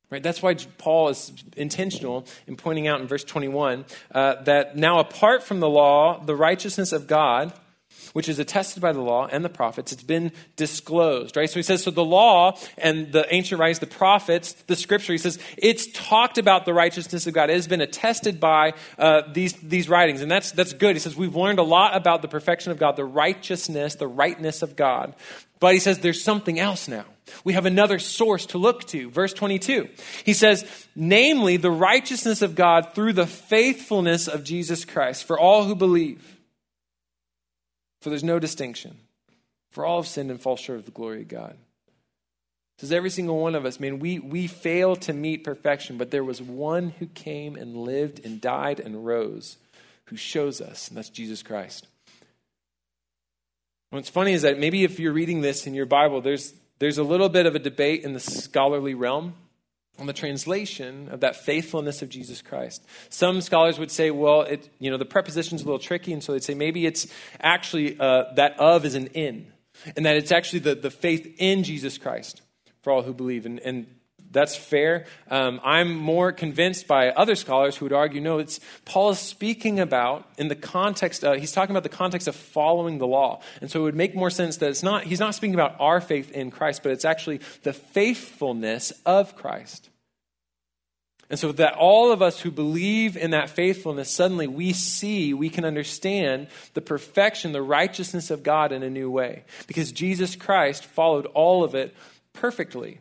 Right? 0.09 0.21
That's 0.21 0.41
why 0.41 0.55
Paul 0.77 1.09
is 1.09 1.31
intentional 1.57 2.25
in 2.47 2.55
pointing 2.55 2.87
out 2.87 3.01
in 3.01 3.07
verse 3.07 3.23
21 3.23 3.85
uh, 4.13 4.43
that 4.43 4.77
now, 4.77 4.99
apart 4.99 5.43
from 5.43 5.59
the 5.59 5.69
law, 5.69 6.23
the 6.23 6.35
righteousness 6.35 6.91
of 6.91 7.07
God 7.07 7.53
which 8.13 8.29
is 8.29 8.39
attested 8.39 8.81
by 8.81 8.91
the 8.91 9.01
law 9.01 9.27
and 9.27 9.43
the 9.43 9.49
prophets. 9.49 9.91
It's 9.91 10.03
been 10.03 10.31
disclosed, 10.55 11.35
right? 11.35 11.49
So 11.49 11.55
he 11.55 11.63
says, 11.63 11.83
so 11.83 11.91
the 11.91 12.03
law 12.03 12.57
and 12.77 13.11
the 13.11 13.25
ancient 13.33 13.59
writings, 13.59 13.79
the 13.79 13.87
prophets, 13.87 14.53
the 14.67 14.75
scripture, 14.75 15.13
he 15.13 15.17
says, 15.17 15.39
it's 15.57 15.87
talked 15.93 16.37
about 16.37 16.65
the 16.65 16.73
righteousness 16.73 17.27
of 17.27 17.33
God. 17.33 17.49
It 17.49 17.53
has 17.53 17.67
been 17.67 17.81
attested 17.81 18.39
by 18.39 18.73
uh, 18.97 19.21
these, 19.31 19.53
these 19.53 19.89
writings. 19.89 20.21
And 20.21 20.31
that's, 20.31 20.51
that's 20.51 20.73
good. 20.73 20.95
He 20.95 20.99
says, 20.99 21.15
we've 21.15 21.35
learned 21.35 21.59
a 21.59 21.63
lot 21.63 21.95
about 21.95 22.21
the 22.21 22.27
perfection 22.27 22.71
of 22.71 22.77
God, 22.77 22.95
the 22.95 23.05
righteousness, 23.05 23.95
the 23.95 24.07
rightness 24.07 24.61
of 24.61 24.75
God. 24.75 25.15
But 25.59 25.73
he 25.73 25.79
says, 25.79 25.99
there's 25.99 26.23
something 26.23 26.59
else 26.59 26.87
now. 26.87 27.05
We 27.43 27.53
have 27.53 27.65
another 27.65 27.99
source 27.99 28.45
to 28.47 28.57
look 28.57 28.85
to. 28.89 29.09
Verse 29.09 29.33
22. 29.33 29.89
He 30.23 30.33
says, 30.33 30.65
namely, 30.95 31.57
the 31.57 31.71
righteousness 31.71 32.41
of 32.41 32.55
God 32.55 32.93
through 32.93 33.13
the 33.13 33.25
faithfulness 33.25 34.27
of 34.27 34.43
Jesus 34.43 34.85
Christ 34.85 35.23
for 35.23 35.39
all 35.39 35.63
who 35.63 35.75
believe. 35.75 36.34
For 38.05 38.11
there's 38.11 38.23
no 38.23 38.37
distinction. 38.37 38.97
For 39.71 39.83
all 39.83 40.03
have 40.03 40.07
sinned 40.07 40.29
and 40.29 40.39
fall 40.39 40.57
short 40.57 40.77
of 40.77 40.85
the 40.85 40.91
glory 40.91 41.23
of 41.23 41.27
God. 41.27 41.57
Says 42.77 42.91
every 42.91 43.09
single 43.09 43.39
one 43.39 43.55
of 43.55 43.65
us, 43.65 43.79
man, 43.79 43.97
we, 43.97 44.19
we 44.19 44.45
fail 44.45 44.95
to 44.97 45.11
meet 45.11 45.43
perfection, 45.43 45.97
but 45.97 46.11
there 46.11 46.23
was 46.23 46.39
one 46.39 46.89
who 46.99 47.07
came 47.07 47.55
and 47.55 47.75
lived 47.75 48.23
and 48.23 48.39
died 48.39 48.79
and 48.79 49.07
rose 49.07 49.57
who 50.05 50.17
shows 50.17 50.61
us, 50.61 50.87
and 50.87 50.95
that's 50.95 51.09
Jesus 51.09 51.41
Christ. 51.41 51.87
What's 53.89 54.07
funny 54.07 54.33
is 54.33 54.43
that 54.43 54.59
maybe 54.59 54.83
if 54.83 54.99
you're 54.99 55.11
reading 55.11 55.41
this 55.41 55.65
in 55.65 55.73
your 55.73 55.87
Bible, 55.87 56.21
there's, 56.21 56.53
there's 56.77 56.99
a 56.99 57.03
little 57.03 57.29
bit 57.29 57.47
of 57.47 57.55
a 57.55 57.59
debate 57.59 58.03
in 58.03 58.13
the 58.13 58.19
scholarly 58.19 58.93
realm 58.93 59.33
on 59.97 60.07
the 60.07 60.13
translation 60.13 61.09
of 61.09 61.21
that 61.21 61.35
faithfulness 61.35 62.01
of 62.01 62.09
Jesus 62.09 62.41
Christ. 62.41 62.85
Some 63.09 63.41
scholars 63.41 63.79
would 63.79 63.91
say, 63.91 64.11
well, 64.11 64.41
it, 64.41 64.69
you 64.79 64.91
know, 64.91 64.97
the 64.97 65.05
preposition's 65.05 65.61
a 65.61 65.65
little 65.65 65.79
tricky, 65.79 66.11
and 66.11 66.23
so 66.23 66.33
they'd 66.33 66.43
say 66.43 66.53
maybe 66.53 66.85
it's 66.85 67.07
actually 67.39 67.97
uh, 67.99 68.25
that 68.35 68.59
of 68.59 68.85
is 68.85 68.95
an 68.95 69.07
in. 69.07 69.51
and 69.95 70.05
that 70.05 70.15
it's 70.15 70.31
actually 70.31 70.59
the, 70.59 70.75
the 70.75 70.91
faith 70.91 71.35
in 71.37 71.63
Jesus 71.63 71.97
Christ 71.97 72.41
for 72.81 72.91
all 72.93 73.03
who 73.03 73.13
believe. 73.13 73.45
And, 73.45 73.59
and 73.59 73.87
that's 74.35 74.55
fair. 74.55 75.05
Um, 75.31 75.59
I'm 75.63 75.95
more 75.95 76.31
convinced 76.31 76.87
by 76.87 77.09
other 77.09 77.35
scholars 77.35 77.77
who 77.77 77.85
would 77.85 77.93
argue 77.93 78.21
no, 78.21 78.37
it's 78.37 78.59
Paul 78.85 79.09
is 79.09 79.19
speaking 79.19 79.79
about 79.79 80.29
in 80.37 80.49
the 80.49 80.55
context. 80.55 81.23
He's 81.23 81.51
talking 81.51 81.75
about 81.75 81.83
the 81.83 81.89
context 81.89 82.27
of 82.27 82.35
following 82.35 82.99
the 82.99 83.07
law, 83.07 83.41
and 83.61 83.71
so 83.71 83.79
it 83.79 83.83
would 83.83 83.95
make 83.95 84.13
more 84.13 84.29
sense 84.29 84.57
that 84.57 84.69
it's 84.69 84.83
not. 84.83 85.05
He's 85.05 85.19
not 85.19 85.33
speaking 85.33 85.55
about 85.55 85.75
our 85.79 86.01
faith 86.01 86.31
in 86.31 86.51
Christ, 86.51 86.83
but 86.83 86.91
it's 86.91 87.05
actually 87.05 87.39
the 87.63 87.73
faithfulness 87.73 88.91
of 89.05 89.35
Christ. 89.35 89.89
And 91.29 91.39
so 91.39 91.51
that 91.53 91.73
all 91.73 92.11
of 92.11 92.21
us 92.21 92.39
who 92.39 92.51
believe 92.51 93.17
in 93.17 93.31
that 93.31 93.49
faithfulness, 93.49 94.11
suddenly 94.11 94.45
we 94.47 94.73
see, 94.73 95.33
we 95.33 95.49
can 95.49 95.65
understand 95.65 96.47
the 96.75 96.81
perfection, 96.81 97.51
the 97.51 97.63
righteousness 97.63 98.29
of 98.29 98.43
God 98.43 98.71
in 98.71 98.83
a 98.83 98.91
new 98.91 99.09
way. 99.09 99.43
Because 99.65 99.91
Jesus 99.91 100.35
Christ 100.35 100.85
followed 100.85 101.25
all 101.27 101.63
of 101.63 101.73
it 101.73 101.95
perfectly. 102.33 102.99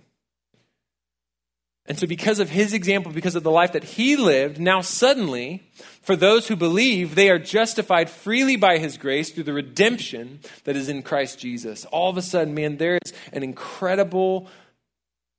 And 1.86 1.98
so, 1.98 2.06
because 2.06 2.38
of 2.38 2.48
his 2.48 2.72
example, 2.72 3.12
because 3.12 3.34
of 3.34 3.42
the 3.42 3.50
life 3.50 3.72
that 3.72 3.84
he 3.84 4.16
lived, 4.16 4.58
now 4.58 4.80
suddenly, 4.80 5.62
for 6.00 6.16
those 6.16 6.48
who 6.48 6.56
believe, 6.56 7.14
they 7.14 7.28
are 7.28 7.38
justified 7.38 8.08
freely 8.08 8.56
by 8.56 8.78
his 8.78 8.96
grace 8.96 9.30
through 9.30 9.44
the 9.44 9.52
redemption 9.52 10.40
that 10.64 10.76
is 10.76 10.88
in 10.88 11.02
Christ 11.02 11.38
Jesus. 11.38 11.84
All 11.86 12.08
of 12.08 12.16
a 12.16 12.22
sudden, 12.22 12.54
man, 12.54 12.78
there 12.78 12.98
is 13.04 13.12
an 13.34 13.42
incredible 13.42 14.48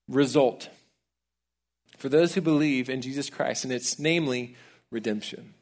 result 0.08 0.70
for 1.98 2.10
those 2.10 2.36
who 2.36 2.42
believe 2.42 2.92
in 2.92 3.02
Jesus 3.02 3.32
Christ, 3.32 3.64
and 3.64 3.74
it's 3.74 3.98
namely 3.98 4.56
redemption. 4.92 5.55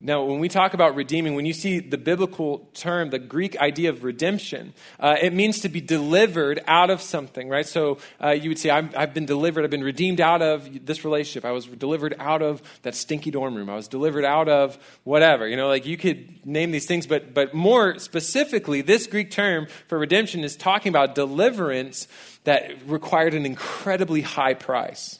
Now, 0.00 0.22
when 0.22 0.38
we 0.38 0.48
talk 0.48 0.74
about 0.74 0.94
redeeming, 0.94 1.34
when 1.34 1.44
you 1.44 1.52
see 1.52 1.80
the 1.80 1.98
biblical 1.98 2.70
term, 2.72 3.10
the 3.10 3.18
Greek 3.18 3.58
idea 3.58 3.90
of 3.90 4.04
redemption, 4.04 4.72
uh, 5.00 5.16
it 5.20 5.32
means 5.32 5.58
to 5.62 5.68
be 5.68 5.80
delivered 5.80 6.62
out 6.68 6.88
of 6.88 7.02
something, 7.02 7.48
right? 7.48 7.66
So 7.66 7.98
uh, 8.22 8.30
you 8.30 8.48
would 8.48 8.60
say, 8.60 8.70
i 8.70 8.80
have 8.80 9.12
been 9.12 9.26
delivered, 9.26 9.64
I've 9.64 9.70
been 9.70 9.82
redeemed 9.82 10.20
out 10.20 10.40
of 10.40 10.86
this 10.86 11.04
relationship. 11.04 11.44
I 11.44 11.50
was 11.50 11.66
delivered 11.66 12.14
out 12.20 12.42
of 12.42 12.62
that 12.82 12.94
stinky 12.94 13.32
dorm 13.32 13.56
room. 13.56 13.68
I 13.68 13.74
was 13.74 13.88
delivered 13.88 14.24
out 14.24 14.48
of 14.48 14.78
whatever. 15.02 15.48
You 15.48 15.56
know, 15.56 15.66
like 15.66 15.84
you 15.84 15.96
could 15.96 16.46
name 16.46 16.70
these 16.70 16.86
things, 16.86 17.08
but, 17.08 17.34
but 17.34 17.52
more 17.52 17.98
specifically, 17.98 18.82
this 18.82 19.08
Greek 19.08 19.32
term 19.32 19.66
for 19.88 19.98
redemption 19.98 20.44
is 20.44 20.54
talking 20.54 20.90
about 20.90 21.16
deliverance 21.16 22.06
that 22.44 22.86
required 22.86 23.34
an 23.34 23.44
incredibly 23.44 24.20
high 24.20 24.54
price. 24.54 25.18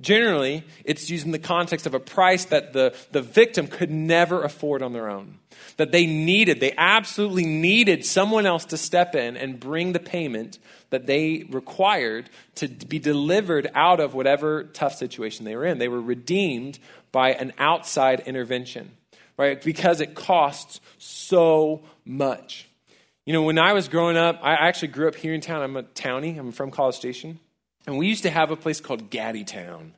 Generally, 0.00 0.64
it's 0.84 1.10
used 1.10 1.26
in 1.26 1.32
the 1.32 1.40
context 1.40 1.84
of 1.84 1.92
a 1.92 1.98
price 1.98 2.44
that 2.46 2.72
the, 2.72 2.94
the 3.10 3.20
victim 3.20 3.66
could 3.66 3.90
never 3.90 4.44
afford 4.44 4.80
on 4.80 4.92
their 4.92 5.08
own. 5.08 5.40
That 5.76 5.90
they 5.90 6.06
needed, 6.06 6.60
they 6.60 6.72
absolutely 6.78 7.46
needed 7.46 8.04
someone 8.04 8.46
else 8.46 8.64
to 8.66 8.76
step 8.76 9.16
in 9.16 9.36
and 9.36 9.58
bring 9.58 9.92
the 9.92 9.98
payment 9.98 10.60
that 10.90 11.06
they 11.06 11.46
required 11.50 12.30
to 12.56 12.68
be 12.68 13.00
delivered 13.00 13.70
out 13.74 13.98
of 13.98 14.14
whatever 14.14 14.64
tough 14.64 14.94
situation 14.94 15.44
they 15.44 15.56
were 15.56 15.64
in. 15.64 15.78
They 15.78 15.88
were 15.88 16.00
redeemed 16.00 16.78
by 17.10 17.32
an 17.32 17.52
outside 17.58 18.20
intervention, 18.20 18.92
right? 19.36 19.60
Because 19.60 20.00
it 20.00 20.14
costs 20.14 20.80
so 20.98 21.82
much. 22.04 22.68
You 23.26 23.32
know, 23.32 23.42
when 23.42 23.58
I 23.58 23.72
was 23.72 23.88
growing 23.88 24.16
up, 24.16 24.38
I 24.42 24.54
actually 24.54 24.88
grew 24.88 25.08
up 25.08 25.16
here 25.16 25.34
in 25.34 25.40
town. 25.40 25.62
I'm 25.62 25.76
a 25.76 25.82
townie, 25.82 26.38
I'm 26.38 26.52
from 26.52 26.70
College 26.70 26.94
Station. 26.94 27.40
And 27.88 27.96
we 27.96 28.06
used 28.06 28.24
to 28.24 28.30
have 28.30 28.50
a 28.50 28.56
place 28.56 28.82
called 28.82 29.08
Gatti 29.08 29.44
Town. 29.44 29.94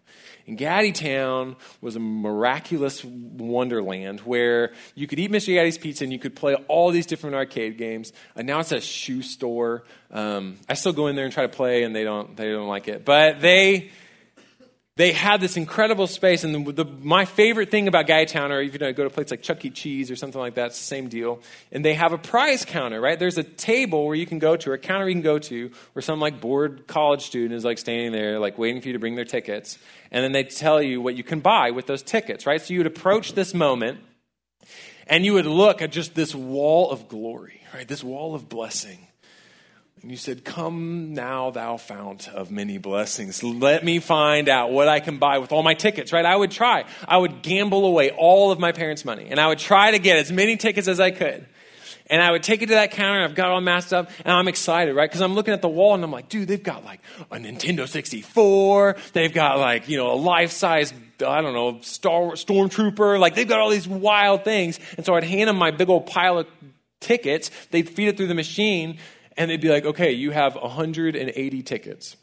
And 0.46 0.56
Gatti 0.56 0.92
Town 0.92 1.56
was 1.80 1.96
a 1.96 1.98
miraculous 1.98 3.04
wonderland 3.04 4.20
where 4.20 4.74
you 4.94 5.08
could 5.08 5.18
eat 5.18 5.32
Mr. 5.32 5.52
Gatti's 5.52 5.76
pizza 5.76 6.04
and 6.04 6.12
you 6.12 6.20
could 6.20 6.36
play 6.36 6.54
all 6.68 6.92
these 6.92 7.06
different 7.06 7.34
arcade 7.34 7.78
games. 7.78 8.12
And 8.36 8.46
now 8.46 8.60
it's 8.60 8.70
a 8.70 8.80
shoe 8.80 9.22
store. 9.22 9.82
Um, 10.12 10.58
I 10.68 10.74
still 10.74 10.92
go 10.92 11.08
in 11.08 11.16
there 11.16 11.24
and 11.24 11.34
try 11.34 11.42
to 11.42 11.48
play, 11.48 11.82
and 11.82 11.92
they 11.92 12.04
don't 12.04 12.36
they 12.36 12.52
don't 12.52 12.68
like 12.68 12.86
it. 12.86 13.04
But 13.04 13.40
they 13.40 13.90
they 15.00 15.12
had 15.12 15.40
this 15.40 15.56
incredible 15.56 16.06
space. 16.06 16.44
And 16.44 16.66
the, 16.66 16.72
the, 16.72 16.84
my 16.84 17.24
favorite 17.24 17.70
thing 17.70 17.88
about 17.88 18.06
Town, 18.28 18.52
or 18.52 18.60
even 18.60 18.82
I 18.82 18.92
go 18.92 19.04
to 19.04 19.06
a 19.06 19.10
place 19.10 19.30
like 19.30 19.40
Chuck 19.40 19.64
E. 19.64 19.70
Cheese 19.70 20.10
or 20.10 20.16
something 20.16 20.38
like 20.38 20.56
that, 20.56 20.66
it's 20.66 20.78
the 20.78 20.84
same 20.84 21.08
deal. 21.08 21.40
And 21.72 21.82
they 21.82 21.94
have 21.94 22.12
a 22.12 22.18
prize 22.18 22.66
counter, 22.66 23.00
right? 23.00 23.18
There's 23.18 23.38
a 23.38 23.42
table 23.42 24.04
where 24.04 24.14
you 24.14 24.26
can 24.26 24.38
go 24.38 24.56
to, 24.56 24.70
or 24.70 24.74
a 24.74 24.78
counter 24.78 25.08
you 25.08 25.14
can 25.14 25.22
go 25.22 25.38
to, 25.38 25.70
where 25.94 26.02
some 26.02 26.20
like 26.20 26.38
bored 26.38 26.86
college 26.86 27.22
student 27.22 27.54
is 27.54 27.64
like 27.64 27.78
standing 27.78 28.12
there, 28.12 28.38
like 28.38 28.58
waiting 28.58 28.82
for 28.82 28.88
you 28.88 28.92
to 28.92 28.98
bring 28.98 29.14
their 29.14 29.24
tickets. 29.24 29.78
And 30.10 30.22
then 30.22 30.32
they 30.32 30.44
tell 30.44 30.82
you 30.82 31.00
what 31.00 31.16
you 31.16 31.24
can 31.24 31.40
buy 31.40 31.70
with 31.70 31.86
those 31.86 32.02
tickets, 32.02 32.44
right? 32.44 32.60
So 32.60 32.74
you 32.74 32.80
would 32.80 32.86
approach 32.86 33.32
this 33.32 33.54
moment 33.54 34.00
and 35.06 35.24
you 35.24 35.32
would 35.32 35.46
look 35.46 35.80
at 35.80 35.92
just 35.92 36.14
this 36.14 36.34
wall 36.34 36.90
of 36.90 37.08
glory, 37.08 37.62
right? 37.72 37.88
This 37.88 38.04
wall 38.04 38.34
of 38.34 38.50
blessing. 38.50 39.06
And 40.02 40.10
you 40.10 40.16
said, 40.16 40.44
Come 40.44 41.12
now, 41.12 41.50
thou 41.50 41.76
fount 41.76 42.28
of 42.28 42.50
many 42.50 42.78
blessings. 42.78 43.42
Let 43.42 43.84
me 43.84 43.98
find 43.98 44.48
out 44.48 44.72
what 44.72 44.88
I 44.88 45.00
can 45.00 45.18
buy 45.18 45.38
with 45.38 45.52
all 45.52 45.62
my 45.62 45.74
tickets, 45.74 46.12
right? 46.12 46.24
I 46.24 46.34
would 46.34 46.50
try. 46.50 46.84
I 47.06 47.18
would 47.18 47.42
gamble 47.42 47.84
away 47.84 48.10
all 48.10 48.50
of 48.50 48.58
my 48.58 48.72
parents' 48.72 49.04
money, 49.04 49.26
and 49.30 49.38
I 49.38 49.48
would 49.48 49.58
try 49.58 49.90
to 49.90 49.98
get 49.98 50.16
as 50.16 50.32
many 50.32 50.56
tickets 50.56 50.88
as 50.88 51.00
I 51.00 51.10
could. 51.10 51.46
And 52.06 52.20
I 52.20 52.32
would 52.32 52.42
take 52.42 52.62
it 52.62 52.66
to 52.66 52.74
that 52.74 52.92
counter, 52.92 53.20
and 53.20 53.30
I've 53.30 53.36
got 53.36 53.50
all 53.50 53.60
masked 53.60 53.92
up, 53.92 54.10
and 54.24 54.32
I'm 54.32 54.48
excited, 54.48 54.96
right? 54.96 55.08
Because 55.08 55.20
I'm 55.20 55.34
looking 55.34 55.54
at 55.54 55.62
the 55.62 55.68
wall, 55.68 55.94
and 55.94 56.02
I'm 56.02 56.10
like, 56.10 56.28
dude, 56.30 56.48
they've 56.48 56.62
got 56.62 56.82
like 56.82 57.00
a 57.30 57.36
Nintendo 57.36 57.86
64. 57.86 58.96
They've 59.12 59.32
got 59.32 59.58
like, 59.58 59.88
you 59.88 59.98
know, 59.98 60.12
a 60.12 60.16
life 60.16 60.50
size, 60.50 60.92
I 61.24 61.42
don't 61.42 61.52
know, 61.52 61.80
Star 61.82 62.32
Stormtrooper. 62.32 63.20
Like, 63.20 63.34
they've 63.34 63.46
got 63.46 63.60
all 63.60 63.68
these 63.68 63.86
wild 63.86 64.44
things. 64.44 64.80
And 64.96 65.04
so 65.04 65.14
I'd 65.14 65.24
hand 65.24 65.48
them 65.48 65.56
my 65.56 65.70
big 65.70 65.90
old 65.90 66.06
pile 66.06 66.38
of 66.38 66.46
tickets. 67.00 67.50
They'd 67.70 67.88
feed 67.88 68.08
it 68.08 68.16
through 68.16 68.28
the 68.28 68.34
machine 68.34 68.98
and 69.40 69.50
they'd 69.50 69.58
be 69.58 69.70
like, 69.70 69.86
okay, 69.86 70.12
you 70.12 70.32
have 70.32 70.54
180 70.54 71.62
tickets. 71.62 72.14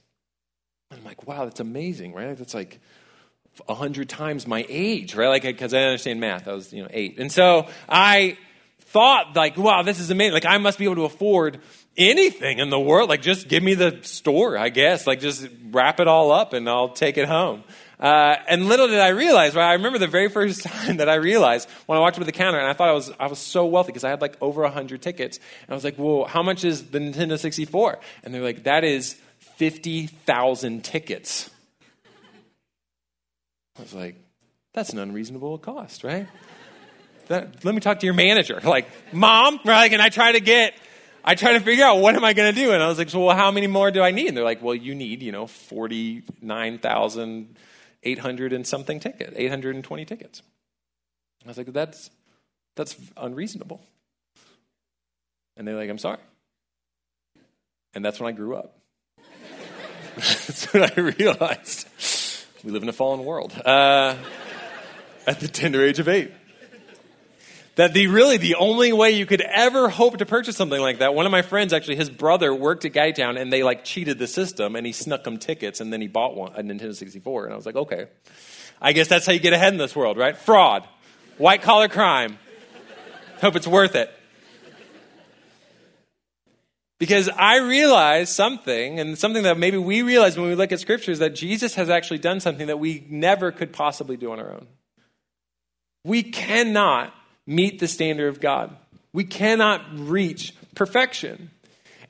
And 0.92 1.00
I'm 1.00 1.04
like, 1.04 1.26
wow, 1.26 1.46
that's 1.46 1.60
amazing, 1.60 2.14
right? 2.14 2.38
That's 2.38 2.54
like 2.54 2.80
100 3.66 4.08
times 4.08 4.46
my 4.46 4.64
age, 4.70 5.16
right? 5.16 5.30
Like, 5.30 5.42
because 5.42 5.74
I 5.74 5.80
understand 5.80 6.20
math. 6.20 6.48
I 6.48 6.54
was, 6.54 6.72
you 6.72 6.84
know, 6.84 6.90
eight. 6.92 7.18
And 7.18 7.32
so 7.32 7.70
I 7.90 8.38
thought, 8.82 9.36
like, 9.36 9.58
wow, 9.58 9.82
this 9.82 10.00
is 10.00 10.12
amazing. 10.12 10.34
Like, 10.34 10.46
I 10.46 10.60
must 10.60 10.78
be 10.78 10.86
able 10.86 10.98
to 10.98 11.06
afford 11.06 11.60
anything 11.98 12.60
in 12.60 12.70
the 12.70 12.80
world. 12.80 13.10
Like, 13.10 13.24
just 13.24 13.48
give 13.48 13.64
me 13.64 13.74
the 13.74 13.98
store, 14.04 14.56
I 14.56 14.70
guess. 14.70 15.08
Like, 15.08 15.20
just 15.20 15.48
wrap 15.72 16.00
it 16.00 16.08
all 16.08 16.32
up 16.32 16.54
and 16.54 16.70
I'll 16.70 16.90
take 16.90 17.18
it 17.18 17.28
home. 17.28 17.64
Uh, 18.00 18.36
and 18.48 18.68
little 18.68 18.88
did 18.88 19.00
I 19.00 19.10
realize, 19.10 19.56
right? 19.56 19.70
I 19.70 19.74
remember 19.74 19.98
the 19.98 20.08
very 20.08 20.30
first 20.30 20.62
time 20.64 20.98
that 20.98 21.10
I 21.10 21.16
realized 21.16 21.68
when 21.88 21.98
I 21.98 22.02
walked 22.02 22.18
up 22.18 22.22
to 22.22 22.26
the 22.26 22.32
counter, 22.32 22.60
and 22.60 22.68
I 22.68 22.74
thought 22.74 22.90
I 22.90 22.94
was 22.94 23.12
I 23.20 23.28
was 23.28 23.40
so 23.40 23.66
wealthy 23.66 23.88
because 23.88 24.04
I 24.04 24.10
had 24.10 24.22
like 24.22 24.38
over 24.42 24.68
hundred 24.68 25.02
tickets, 25.02 25.38
and 25.38 25.72
I 25.72 25.74
was 25.74 25.84
like, 25.84 25.96
"Well, 25.98 26.26
how 26.26 26.44
much 26.44 26.64
is 26.64 26.86
the 26.86 27.00
Nintendo 27.00 27.40
64?" 27.40 28.00
And 28.24 28.34
they're 28.34 28.44
like, 28.44 28.64
"That 28.64 28.84
is 28.84 29.16
fifty 29.40 30.08
thousand 30.08 30.84
tickets." 30.84 31.50
I 33.80 33.82
was 33.82 33.94
like, 33.94 34.16
"That's 34.74 34.92
an 34.92 35.00
unreasonable 35.00 35.58
cost, 35.58 36.04
right?" 36.04 36.28
That, 37.30 37.66
let 37.66 37.76
me 37.76 37.82
talk 37.82 38.00
to 38.00 38.06
your 38.06 38.16
manager. 38.16 38.62
Like, 38.64 38.88
mom, 39.12 39.60
right? 39.66 39.92
And 39.92 40.02
I 40.02 40.10
try 40.10 40.32
to 40.32 40.40
get 40.40 40.76
I 41.26 41.36
try 41.36 41.54
to 41.54 41.60
figure 41.60 41.84
out 41.84 41.98
what 42.00 42.16
am 42.16 42.24
I 42.24 42.34
going 42.34 42.54
to 42.54 42.62
do, 42.62 42.72
and 42.72 42.82
I 42.82 42.88
was 42.88 42.98
like, 42.98 43.10
so 43.10 43.26
well, 43.26 43.36
how 43.36 43.52
many 43.52 43.68
more 43.68 43.92
do 43.92 44.02
I 44.02 44.12
need? 44.12 44.28
And 44.28 44.38
they're 44.38 44.46
like, 44.46 44.62
well, 44.62 44.76
you 44.76 44.96
need, 44.96 45.24
you 45.24 45.32
know, 45.32 45.48
forty 45.48 46.24
nine 46.42 46.78
thousand 46.78 47.58
800 48.04 48.54
and 48.54 48.66
something 48.66 49.00
tickets, 49.00 49.34
820 49.36 50.06
tickets. 50.06 50.42
I 51.46 51.48
was 51.48 51.58
like, 51.58 51.72
that's, 51.74 52.10
that's 52.76 52.96
unreasonable. 53.16 53.82
And 55.56 55.68
they're 55.68 55.76
like, 55.76 55.90
I'm 55.90 55.98
sorry. 55.98 56.20
And 57.94 58.04
that's 58.04 58.20
when 58.20 58.28
I 58.28 58.36
grew 58.36 58.56
up. 58.56 58.78
that's 60.16 60.72
when 60.74 60.84
I 60.84 60.94
realized 61.00 61.88
we 62.64 62.72
live 62.72 62.84
in 62.84 62.90
a 62.90 62.94
fallen 62.94 63.24
world 63.24 63.54
uh, 63.66 64.16
at 65.26 65.40
the 65.40 65.48
tender 65.48 65.84
age 65.84 66.00
of 66.00 66.08
eight 66.08 66.32
that 67.78 67.94
the 67.94 68.08
really 68.08 68.38
the 68.38 68.56
only 68.56 68.92
way 68.92 69.12
you 69.12 69.26
could 69.28 69.42
ever 69.42 69.88
hope 69.88 70.18
to 70.18 70.26
purchase 70.26 70.58
something 70.58 70.82
like 70.82 70.98
that. 71.00 71.14
One 71.14 71.28
of 71.28 71.32
my 71.32 71.44
friends 71.44 71.74
actually, 71.74 71.96
his 71.96 72.10
brother 72.10 72.54
worked 72.54 72.86
at 72.86 72.92
Guytown 72.92 73.40
and 73.40 73.54
they 73.54 73.62
like 73.62 73.86
cheated 73.86 74.18
the 74.18 74.28
system 74.28 74.76
and 74.76 74.86
he 74.86 74.92
snuck 74.92 75.26
him 75.26 75.38
tickets 75.38 75.80
and 75.80 75.94
then 75.94 76.02
he 76.02 76.08
bought 76.08 76.36
one 76.36 76.54
a 76.56 76.64
Nintendo 76.64 76.94
64 76.94 77.46
and 77.46 77.54
I 77.54 77.56
was 77.56 77.68
like, 77.68 77.76
okay, 77.76 78.08
I 78.82 78.94
guess 78.94 79.08
that's 79.08 79.28
how 79.28 79.32
you 79.32 79.40
get 79.40 79.54
ahead 79.54 79.74
in 79.74 79.78
this 79.78 79.96
world, 79.96 80.18
right? 80.18 80.36
Fraud, 80.36 80.88
white 81.38 81.62
collar 81.62 81.88
crime. 81.88 82.40
Hope 83.42 83.56
it's 83.56 83.68
worth 83.68 83.96
it. 83.96 84.12
Because 87.00 87.30
I 87.30 87.60
realize 87.60 88.34
something, 88.34 89.00
and 89.00 89.16
something 89.20 89.44
that 89.44 89.60
maybe 89.60 89.78
we 89.78 90.02
realize 90.02 90.36
when 90.36 90.50
we 90.50 90.56
look 90.56 90.72
at 90.72 90.80
scriptures, 90.80 91.20
that 91.20 91.36
Jesus 91.36 91.76
has 91.76 91.92
actually 91.92 92.18
done 92.18 92.40
something 92.40 92.66
that 92.66 92.80
we 92.80 93.06
never 93.08 93.52
could 93.52 93.72
possibly 93.72 94.18
do 94.18 94.32
on 94.32 94.40
our 94.40 94.52
own. 94.52 94.66
We 96.04 96.24
cannot 96.24 97.14
meet 97.48 97.80
the 97.80 97.88
standard 97.88 98.28
of 98.28 98.40
God. 98.40 98.76
We 99.14 99.24
cannot 99.24 99.82
reach 99.94 100.54
perfection. 100.76 101.50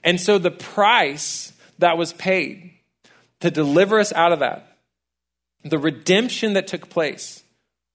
And 0.04 0.20
so 0.20 0.38
the 0.38 0.52
price 0.52 1.54
that 1.80 1.98
was 1.98 2.12
paid 2.12 2.72
to 3.40 3.52
deliver 3.52 4.00
us 4.00 4.12
out 4.12 4.34
of 4.34 4.40
that, 4.40 4.78
the 5.64 5.78
redemption 5.78 6.54
that 6.54 6.68
took 6.68 6.90
place, 6.90 7.44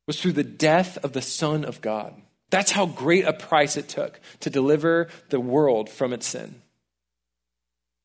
was 0.06 0.20
through 0.20 0.32
the 0.32 0.44
death 0.44 0.98
of 1.04 1.12
the 1.12 1.22
Son 1.22 1.64
of 1.64 1.80
God. 1.80 2.14
That's 2.50 2.70
how 2.70 2.86
great 2.86 3.24
a 3.24 3.32
price 3.32 3.76
it 3.76 3.88
took 3.88 4.20
to 4.40 4.50
deliver 4.50 5.08
the 5.30 5.40
world 5.40 5.88
from 5.88 6.12
its 6.12 6.26
sin. 6.26 6.60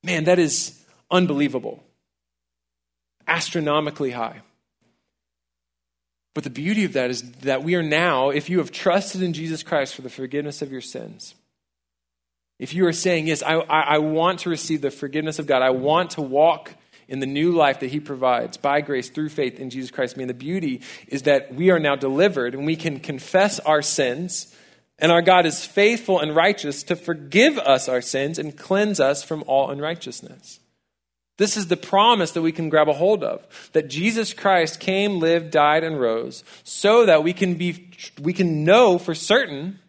Man, 0.03 0.23
that 0.23 0.39
is 0.39 0.81
unbelievable, 1.11 1.83
astronomically 3.27 4.11
high. 4.11 4.41
But 6.37 6.43
the 6.43 6.51
beauty 6.51 6.83
of 6.83 6.93
that 6.93 7.09
is 7.09 7.23
that 7.41 7.63
we 7.63 7.73
are 7.73 7.81
now, 7.81 8.29
if 8.29 8.47
you 8.47 8.59
have 8.59 8.71
trusted 8.71 9.23
in 9.23 9.33
Jesus 9.33 9.63
Christ 9.63 9.95
for 9.95 10.03
the 10.03 10.09
forgiveness 10.11 10.61
of 10.61 10.71
your 10.71 10.81
sins, 10.81 11.33
if 12.59 12.75
you 12.75 12.85
are 12.85 12.93
saying, 12.93 13.25
Yes, 13.25 13.41
I, 13.41 13.55
I, 13.55 13.95
I 13.95 13.97
want 13.97 14.41
to 14.41 14.51
receive 14.51 14.81
the 14.81 14.91
forgiveness 14.91 15.39
of 15.39 15.47
God, 15.47 15.63
I 15.63 15.71
want 15.71 16.11
to 16.11 16.21
walk 16.21 16.75
in 17.07 17.21
the 17.21 17.25
new 17.25 17.53
life 17.53 17.79
that 17.79 17.89
He 17.89 17.99
provides 17.99 18.55
by 18.55 18.81
grace 18.81 19.09
through 19.09 19.29
faith 19.29 19.59
in 19.59 19.71
Jesus 19.71 19.89
Christ. 19.89 20.15
I 20.15 20.19
mean, 20.19 20.27
the 20.27 20.35
beauty 20.35 20.81
is 21.07 21.23
that 21.23 21.55
we 21.55 21.71
are 21.71 21.79
now 21.79 21.95
delivered 21.95 22.53
and 22.53 22.67
we 22.67 22.75
can 22.75 22.99
confess 22.99 23.59
our 23.61 23.81
sins, 23.81 24.55
and 24.99 25.11
our 25.11 25.23
God 25.23 25.47
is 25.47 25.65
faithful 25.65 26.19
and 26.19 26.35
righteous 26.35 26.83
to 26.83 26.95
forgive 26.95 27.57
us 27.57 27.89
our 27.89 28.01
sins 28.01 28.37
and 28.37 28.55
cleanse 28.55 28.99
us 28.99 29.23
from 29.23 29.43
all 29.47 29.71
unrighteousness. 29.71 30.59
This 31.37 31.55
is 31.55 31.67
the 31.67 31.77
promise 31.77 32.31
that 32.31 32.41
we 32.41 32.51
can 32.51 32.69
grab 32.69 32.89
a 32.89 32.93
hold 32.93 33.23
of 33.23 33.45
that 33.73 33.89
Jesus 33.89 34.33
Christ 34.33 34.79
came, 34.79 35.19
lived, 35.19 35.51
died, 35.51 35.83
and 35.83 35.99
rose 35.99 36.43
so 36.63 37.05
that 37.05 37.23
we 37.23 37.33
can, 37.33 37.55
be, 37.55 37.91
we 38.19 38.33
can 38.33 38.63
know 38.63 38.97
for 38.97 39.13
certain 39.13 39.79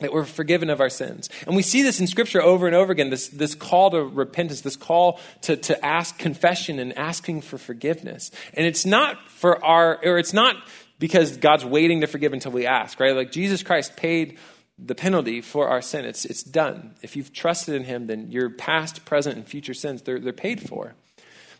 that 0.00 0.12
we're 0.12 0.24
forgiven 0.24 0.70
of 0.70 0.80
our 0.80 0.90
sins. 0.90 1.30
And 1.46 1.54
we 1.56 1.62
see 1.62 1.82
this 1.82 2.00
in 2.00 2.06
Scripture 2.06 2.42
over 2.42 2.66
and 2.66 2.74
over 2.74 2.92
again 2.92 3.10
this, 3.10 3.28
this 3.28 3.54
call 3.54 3.90
to 3.92 4.02
repentance, 4.02 4.60
this 4.60 4.76
call 4.76 5.20
to, 5.42 5.56
to 5.56 5.84
ask 5.84 6.18
confession 6.18 6.78
and 6.78 6.96
asking 6.98 7.42
for 7.42 7.58
forgiveness. 7.58 8.30
And 8.54 8.66
it's 8.66 8.84
not 8.84 9.30
for 9.30 9.64
our, 9.64 9.98
or 10.04 10.18
it's 10.18 10.32
not 10.32 10.56
because 10.98 11.36
God's 11.36 11.64
waiting 11.64 12.00
to 12.00 12.06
forgive 12.06 12.32
until 12.32 12.52
we 12.52 12.66
ask, 12.66 12.98
right? 13.00 13.14
Like 13.14 13.30
Jesus 13.30 13.62
Christ 13.62 13.96
paid 13.96 14.38
the 14.78 14.94
penalty 14.94 15.40
for 15.40 15.68
our 15.68 15.82
sin. 15.82 16.04
It's, 16.04 16.24
it's 16.24 16.42
done. 16.42 16.94
If 17.02 17.16
you've 17.16 17.32
trusted 17.32 17.74
in 17.74 17.84
Him, 17.84 18.06
then 18.06 18.30
your 18.30 18.50
past, 18.50 19.04
present, 19.04 19.36
and 19.36 19.46
future 19.46 19.74
sins, 19.74 20.02
they're, 20.02 20.18
they're 20.18 20.32
paid 20.32 20.68
for. 20.68 20.94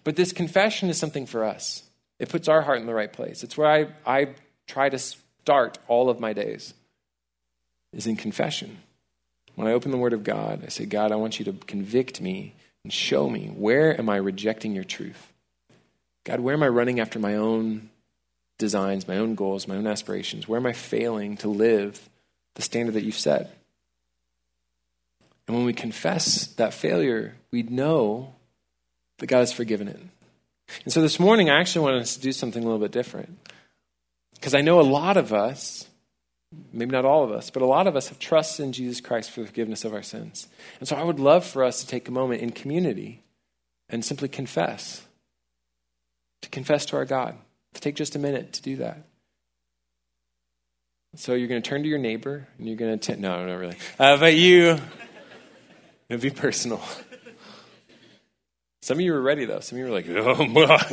But 0.03 0.17
this 0.17 0.33
confession 0.33 0.91
is 0.91 0.99
something 0.99 1.27
for 1.27 1.45
us. 1.45 1.85
It 2.19 2.29
puts 2.29 2.49
our 2.49 2.63
heart 2.63 2.81
in 2.81 2.87
the 2.87 2.95
right 2.95 3.13
place. 3.13 3.43
It's 3.43 3.57
where 3.57 3.71
I, 3.71 3.89
I 4.07 4.35
try 4.67 4.89
to 4.89 4.99
start 4.99 5.79
all 5.89 6.11
of 6.11 6.21
my 6.21 6.33
days 6.33 6.75
is 7.93 8.07
in 8.07 8.17
confession. 8.17 8.79
When 9.55 9.69
I 9.69 9.73
open 9.73 9.91
the 9.91 9.99
Word 9.99 10.13
of 10.13 10.25
God, 10.25 10.63
I 10.65 10.69
say, 10.69 10.85
God, 10.85 11.13
I 11.13 11.17
want 11.17 11.39
you 11.39 11.45
to 11.47 11.53
convict 11.53 12.21
me 12.21 12.55
and 12.83 12.93
show 12.93 13.31
me 13.31 13.49
where 13.49 13.99
am 13.99 14.09
I 14.09 14.17
rejecting 14.17 14.75
your 14.75 14.85
truth? 14.85 15.33
God, 16.25 16.41
where 16.41 16.55
am 16.55 16.63
I 16.63 16.69
running 16.69 17.01
after 17.01 17.19
my 17.19 17.37
own 17.37 17.91
designs, 18.59 19.07
my 19.07 19.19
own 19.19 19.35
goals, 19.35 19.69
my 19.69 19.77
own 19.77 19.87
aspirations? 19.87 20.49
Where 20.49 20.59
am 20.59 20.67
I 20.67 20.73
failing 20.73 21.37
to 21.39 21.49
live 21.49 22.09
the 22.55 22.63
standard 22.63 22.95
that 22.95 23.05
you've 23.05 23.19
set? 23.19 23.59
And 25.47 25.57
when 25.57 25.67
we 25.67 25.73
confess 25.73 26.47
that 26.55 26.73
failure, 26.73 27.35
we 27.51 27.63
know 27.63 28.35
that 29.19 29.27
God 29.27 29.41
has 29.41 29.53
forgiven 29.53 29.89
it. 29.89 30.01
And 30.85 30.93
so 30.93 31.03
this 31.03 31.21
morning, 31.21 31.51
I 31.51 31.61
actually 31.61 31.85
want 31.85 32.01
us 32.01 32.15
to 32.15 32.21
do 32.21 32.33
something 32.33 32.63
a 32.63 32.67
little 32.67 32.81
bit 32.81 32.93
different. 32.93 33.39
Because 34.35 34.55
I 34.55 34.63
know 34.63 34.81
a 34.81 34.83
lot 34.83 35.17
of 35.17 35.33
us 35.33 35.87
maybe 36.73 36.93
not 36.93 37.05
all 37.05 37.25
of 37.25 37.31
us, 37.31 37.51
but 37.51 37.63
a 37.63 37.67
lot 37.67 37.87
of 37.87 37.97
us 37.97 38.09
have 38.09 38.19
trusted 38.19 38.65
in 38.65 38.73
Jesus 38.73 39.01
Christ 39.01 39.31
for 39.31 39.41
the 39.41 39.47
forgiveness 39.47 39.85
of 39.85 39.95
our 39.95 40.03
sins. 40.03 40.49
And 40.79 40.89
so 40.89 40.97
I 40.97 41.03
would 41.03 41.21
love 41.21 41.45
for 41.45 41.65
us 41.65 41.81
to 41.81 41.87
take 41.87 42.09
a 42.09 42.13
moment 42.13 42.43
in 42.43 42.51
community 42.51 43.23
and 43.89 44.05
simply 44.05 44.29
confess, 44.29 45.03
to 46.43 46.49
confess 46.49 46.87
to 46.87 46.97
our 46.97 47.05
God, 47.05 47.37
to 47.75 47.81
take 47.81 47.95
just 47.95 48.17
a 48.17 48.19
minute 48.19 48.53
to 48.55 48.63
do 48.63 48.77
that. 48.77 49.05
So 51.17 51.35
you're 51.35 51.49
going 51.49 51.63
to 51.63 51.69
turn 51.69 51.83
to 51.83 51.89
your 51.89 51.99
neighbor 51.99 52.49
and 52.59 52.67
you're 52.67 52.77
going 52.77 52.99
to, 52.99 53.15
t- 53.15 53.21
no, 53.21 53.47
not 53.47 53.55
really. 53.55 53.77
Uh, 53.99 54.17
but 54.17 54.35
you, 54.35 54.79
it'll 56.09 56.23
be 56.23 56.31
personal. 56.31 56.83
Some 58.83 58.99
of 58.99 59.01
you 59.01 59.13
were 59.13 59.23
ready 59.23 59.45
though. 59.45 59.61
Some 59.61 59.79
of 59.79 59.85
you 59.85 59.91
were 59.91 59.97
like, 59.97 60.09
oh, 60.09 60.45
my 60.47 60.67
God. 60.67 60.87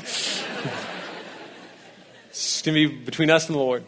it's 2.30 2.62
going 2.62 2.76
to 2.76 2.88
be 2.90 2.96
between 3.04 3.30
us 3.30 3.48
and 3.48 3.56
the 3.56 3.60
Lord. 3.60 3.84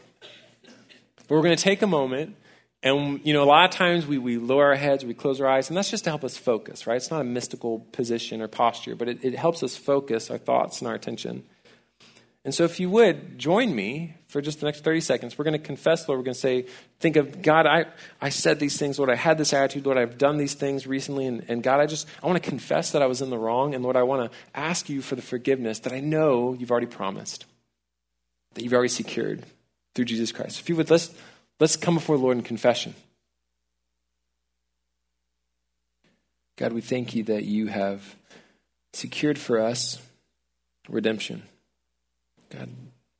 But 1.27 1.29
we're 1.29 1.41
going 1.41 1.55
to 1.55 1.63
take 1.63 1.81
a 1.81 1.87
moment, 1.87 2.35
and 2.81 3.21
you 3.23 3.33
know, 3.33 3.43
a 3.43 3.45
lot 3.45 3.63
of 3.63 3.71
times 3.71 4.05
we, 4.05 4.17
we 4.17 4.37
lower 4.37 4.65
our 4.65 4.75
heads, 4.75 5.05
we 5.05 5.13
close 5.13 5.39
our 5.39 5.47
eyes, 5.47 5.69
and 5.69 5.77
that's 5.77 5.89
just 5.89 6.03
to 6.03 6.09
help 6.09 6.25
us 6.25 6.35
focus, 6.35 6.85
right? 6.85 6.97
It's 6.97 7.09
not 7.09 7.21
a 7.21 7.23
mystical 7.23 7.79
position 7.93 8.41
or 8.41 8.49
posture, 8.49 8.95
but 8.95 9.07
it, 9.07 9.23
it 9.23 9.35
helps 9.35 9.63
us 9.63 9.77
focus 9.77 10.29
our 10.29 10.37
thoughts 10.37 10.81
and 10.81 10.89
our 10.89 10.95
attention. 10.95 11.45
And 12.45 12.53
so, 12.53 12.65
if 12.65 12.77
you 12.79 12.89
would 12.89 13.39
join 13.39 13.73
me 13.73 14.15
for 14.27 14.41
just 14.41 14.59
the 14.59 14.65
next 14.65 14.83
30 14.83 14.99
seconds, 14.99 15.37
we're 15.37 15.45
going 15.45 15.57
to 15.57 15.65
confess, 15.65 16.07
Lord. 16.07 16.19
We're 16.19 16.25
going 16.25 16.33
to 16.33 16.39
say, 16.39 16.65
Think 16.99 17.15
of 17.15 17.41
God, 17.41 17.65
I, 17.65 17.85
I 18.19 18.29
said 18.29 18.59
these 18.59 18.77
things, 18.77 18.99
Lord. 18.99 19.09
I 19.09 19.15
had 19.15 19.37
this 19.37 19.53
attitude, 19.53 19.85
Lord. 19.85 19.97
I've 19.97 20.17
done 20.17 20.37
these 20.37 20.53
things 20.53 20.85
recently. 20.85 21.25
And, 21.25 21.45
and 21.47 21.63
God, 21.63 21.79
I 21.79 21.85
just, 21.85 22.05
I 22.21 22.27
want 22.27 22.41
to 22.43 22.49
confess 22.49 22.91
that 22.91 23.01
I 23.01 23.05
was 23.05 23.21
in 23.21 23.29
the 23.29 23.37
wrong. 23.37 23.73
And 23.73 23.81
Lord, 23.81 23.95
I 23.95 24.03
want 24.03 24.29
to 24.29 24.37
ask 24.53 24.89
you 24.89 25.01
for 25.01 25.15
the 25.15 25.21
forgiveness 25.21 25.79
that 25.79 25.93
I 25.93 26.01
know 26.01 26.53
you've 26.53 26.71
already 26.71 26.87
promised, 26.87 27.45
that 28.55 28.63
you've 28.63 28.73
already 28.73 28.89
secured 28.89 29.45
through 29.95 30.05
Jesus 30.05 30.33
Christ. 30.33 30.59
If 30.59 30.67
you 30.67 30.75
would, 30.75 30.89
let's, 30.89 31.11
let's 31.61 31.77
come 31.77 31.95
before 31.95 32.17
the 32.17 32.23
Lord 32.23 32.35
in 32.35 32.43
confession. 32.43 32.93
God, 36.57 36.73
we 36.73 36.81
thank 36.81 37.15
you 37.15 37.23
that 37.23 37.45
you 37.45 37.67
have 37.67 38.15
secured 38.91 39.39
for 39.39 39.59
us 39.59 39.99
redemption. 40.89 41.43
God, 42.55 42.69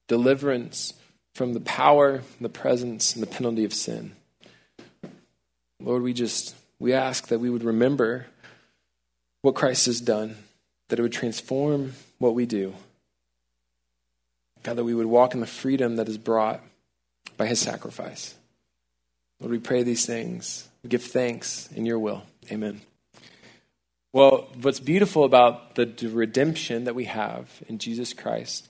deliverance 0.08 0.94
from 1.34 1.54
the 1.54 1.60
power, 1.60 2.22
the 2.40 2.50
presence, 2.50 3.16
and 3.16 3.24
the 3.24 3.28
penalty 3.28 3.66
of 3.66 3.74
sin. 3.74 4.14
Lord, 5.80 6.04
we 6.04 6.14
just 6.14 6.56
we 6.80 6.94
ask 6.94 7.28
that 7.28 7.40
we 7.40 7.50
would 7.50 7.64
remember 7.64 8.28
what 9.42 9.56
Christ 9.56 9.88
has 9.88 10.00
done, 10.00 10.38
that 10.88 11.00
it 11.00 11.02
would 11.02 11.12
transform 11.12 11.94
what 12.20 12.36
we 12.36 12.46
do. 12.46 12.74
God, 14.64 14.78
that 14.78 14.84
we 14.84 14.94
would 14.94 15.08
walk 15.08 15.34
in 15.34 15.42
the 15.42 15.48
freedom 15.48 15.98
that 15.98 16.08
is 16.08 16.18
brought 16.18 16.62
by 17.36 17.48
his 17.48 17.60
sacrifice. 17.60 18.36
Lord, 19.40 19.52
we 19.52 19.60
pray 19.60 19.84
these 19.84 20.06
things. 20.06 20.70
We 20.84 20.90
give 20.90 21.04
thanks 21.04 21.70
in 21.76 21.86
your 21.86 22.00
will. 22.00 22.24
Amen. 22.50 22.82
Well, 24.14 24.48
what's 24.62 24.80
beautiful 24.80 25.24
about 25.24 25.76
the 25.76 25.86
redemption 26.08 26.84
that 26.84 26.96
we 26.96 27.06
have 27.06 27.64
in 27.68 27.80
Jesus 27.80 28.14
Christ, 28.14 28.70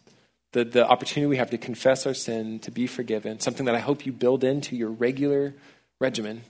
the, 0.53 0.63
the 0.63 0.87
opportunity 0.87 1.27
we 1.27 1.37
have 1.37 1.49
to 1.49 1.57
confess 1.57 2.05
our 2.05 2.13
sin, 2.13 2.59
to 2.59 2.71
be 2.71 2.87
forgiven, 2.87 3.39
something 3.39 3.65
that 3.65 3.75
I 3.75 3.79
hope 3.79 4.05
you 4.05 4.13
build 4.13 4.43
into 4.43 4.75
your 4.75 4.89
regular 4.89 5.53
regimen, 5.99 6.43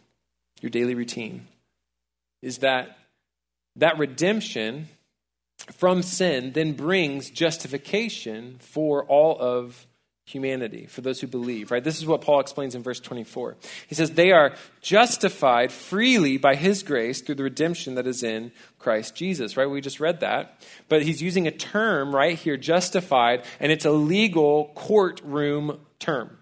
your 0.61 0.69
daily 0.69 0.93
routine, 0.93 1.47
is 2.41 2.59
that 2.59 2.97
that 3.77 3.97
redemption 3.97 4.89
from 5.71 6.03
sin 6.03 6.51
then 6.51 6.73
brings 6.73 7.29
justification 7.29 8.57
for 8.59 9.05
all 9.05 9.37
of 9.39 9.87
humanity, 10.25 10.85
for 10.85 11.01
those 11.01 11.19
who 11.19 11.27
believe, 11.27 11.69
right? 11.69 11.83
This 11.83 11.97
is 11.97 12.05
what 12.05 12.21
Paul 12.21 12.39
explains 12.39 12.75
in 12.75 12.83
verse 12.83 12.99
24. 12.99 13.57
He 13.87 13.95
says, 13.95 14.11
They 14.11 14.31
are 14.31 14.55
justified 14.81 15.71
freely 15.71 16.37
by 16.37 16.55
his 16.55 16.83
grace 16.83 17.21
through 17.21 17.35
the 17.35 17.43
redemption 17.43 17.95
that 17.95 18.07
is 18.07 18.23
in 18.23 18.51
Christ 18.79 19.15
Jesus, 19.15 19.57
right? 19.57 19.69
We 19.69 19.81
just 19.81 19.99
read 19.99 20.21
that. 20.21 20.61
But 20.87 21.03
he's 21.03 21.21
using 21.21 21.47
a 21.47 21.51
term 21.51 22.15
right 22.15 22.37
here, 22.37 22.57
justified, 22.57 23.43
and 23.59 23.71
it's 23.71 23.85
a 23.85 23.91
legal 23.91 24.71
courtroom 24.75 25.79
term. 25.99 26.37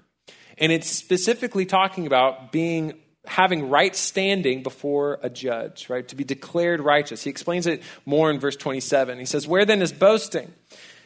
And 0.57 0.71
it's 0.71 0.89
specifically 0.89 1.65
talking 1.65 2.05
about 2.05 2.51
being 2.51 2.93
having 3.25 3.69
right 3.69 3.95
standing 3.95 4.63
before 4.63 5.19
a 5.21 5.29
judge, 5.29 5.89
right? 5.89 6.07
To 6.07 6.15
be 6.15 6.23
declared 6.23 6.81
righteous. 6.81 7.23
He 7.23 7.29
explains 7.29 7.67
it 7.67 7.83
more 8.05 8.31
in 8.31 8.39
verse 8.39 8.55
27. 8.55 9.19
He 9.19 9.25
says, 9.25 9.47
Where 9.47 9.65
then 9.65 9.81
is 9.81 9.91
boasting? 9.91 10.53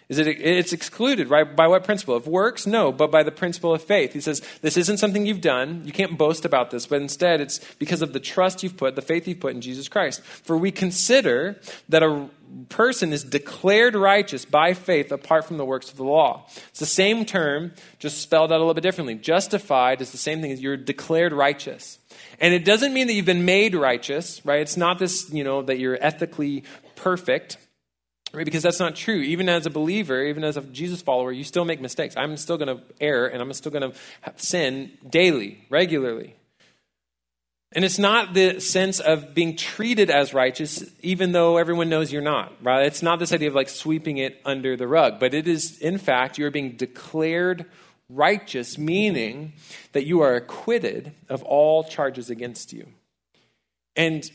Is 0.07 0.19
it, 0.19 0.27
it's 0.27 0.71
excluded, 0.71 1.29
right? 1.29 1.55
By 1.55 1.67
what 1.67 1.83
principle? 1.83 2.15
Of 2.15 2.27
works? 2.27 2.67
No, 2.67 2.91
but 2.91 3.09
by 3.09 3.23
the 3.23 3.31
principle 3.31 3.73
of 3.73 3.81
faith. 3.81 4.13
He 4.13 4.21
says, 4.21 4.41
this 4.61 4.77
isn't 4.77 4.97
something 4.97 5.25
you've 5.25 5.41
done. 5.41 5.81
You 5.83 5.91
can't 5.91 6.15
boast 6.15 6.45
about 6.45 6.69
this, 6.69 6.85
but 6.85 7.01
instead 7.01 7.41
it's 7.41 7.59
because 7.79 8.03
of 8.03 8.13
the 8.13 8.19
trust 8.19 8.61
you've 8.61 8.77
put, 8.77 8.95
the 8.95 9.01
faith 9.01 9.27
you've 9.27 9.39
put 9.39 9.55
in 9.55 9.61
Jesus 9.61 9.87
Christ. 9.87 10.21
For 10.23 10.57
we 10.57 10.71
consider 10.71 11.59
that 11.89 12.03
a 12.03 12.29
person 12.69 13.13
is 13.13 13.23
declared 13.23 13.95
righteous 13.95 14.45
by 14.45 14.75
faith 14.75 15.11
apart 15.11 15.45
from 15.45 15.57
the 15.57 15.65
works 15.65 15.89
of 15.89 15.97
the 15.97 16.03
law. 16.03 16.45
It's 16.69 16.79
the 16.79 16.85
same 16.85 17.25
term, 17.25 17.73
just 17.97 18.21
spelled 18.21 18.51
out 18.51 18.57
a 18.57 18.59
little 18.59 18.75
bit 18.75 18.81
differently. 18.81 19.15
Justified 19.15 20.01
is 20.01 20.11
the 20.11 20.19
same 20.19 20.39
thing 20.41 20.51
as 20.51 20.61
you're 20.61 20.77
declared 20.77 21.33
righteous. 21.33 21.97
And 22.39 22.53
it 22.53 22.63
doesn't 22.63 22.93
mean 22.93 23.07
that 23.07 23.13
you've 23.13 23.25
been 23.25 23.45
made 23.45 23.73
righteous, 23.73 24.45
right? 24.45 24.59
It's 24.59 24.77
not 24.77 24.99
this, 24.99 25.31
you 25.31 25.43
know, 25.43 25.63
that 25.63 25.79
you're 25.79 25.97
ethically 25.99 26.63
perfect 26.95 27.57
right? 28.35 28.45
Because 28.45 28.63
that's 28.63 28.79
not 28.79 28.95
true. 28.95 29.17
Even 29.17 29.49
as 29.49 29.65
a 29.65 29.69
believer, 29.69 30.23
even 30.23 30.43
as 30.43 30.57
a 30.57 30.61
Jesus 30.61 31.01
follower, 31.01 31.31
you 31.31 31.43
still 31.43 31.65
make 31.65 31.81
mistakes. 31.81 32.15
I'm 32.17 32.37
still 32.37 32.57
going 32.57 32.77
to 32.77 32.83
err 32.99 33.27
and 33.27 33.41
I'm 33.41 33.51
still 33.53 33.71
going 33.71 33.91
to 33.91 33.97
sin 34.35 34.91
daily, 35.09 35.65
regularly. 35.69 36.35
And 37.71 37.83
it's 37.83 37.99
not 37.99 38.33
the 38.33 38.61
sense 38.61 39.01
of 39.01 39.33
being 39.33 39.57
treated 39.57 40.09
as 40.09 40.33
righteous, 40.33 40.83
even 41.01 41.33
though 41.33 41.57
everyone 41.57 41.89
knows 41.89 42.11
you're 42.11 42.21
not, 42.21 42.53
right? 42.63 42.85
It's 42.85 43.01
not 43.01 43.19
this 43.19 43.33
idea 43.33 43.49
of 43.49 43.55
like 43.55 43.67
sweeping 43.67 44.17
it 44.17 44.39
under 44.45 44.77
the 44.77 44.87
rug, 44.87 45.19
but 45.19 45.33
it 45.33 45.45
is, 45.45 45.77
in 45.79 45.97
fact, 45.97 46.37
you're 46.37 46.51
being 46.51 46.77
declared 46.77 47.65
righteous, 48.09 48.77
meaning 48.77 49.53
that 49.91 50.05
you 50.05 50.21
are 50.21 50.35
acquitted 50.35 51.11
of 51.27 51.43
all 51.43 51.83
charges 51.83 52.29
against 52.29 52.71
you. 52.71 52.87
And 53.95 54.29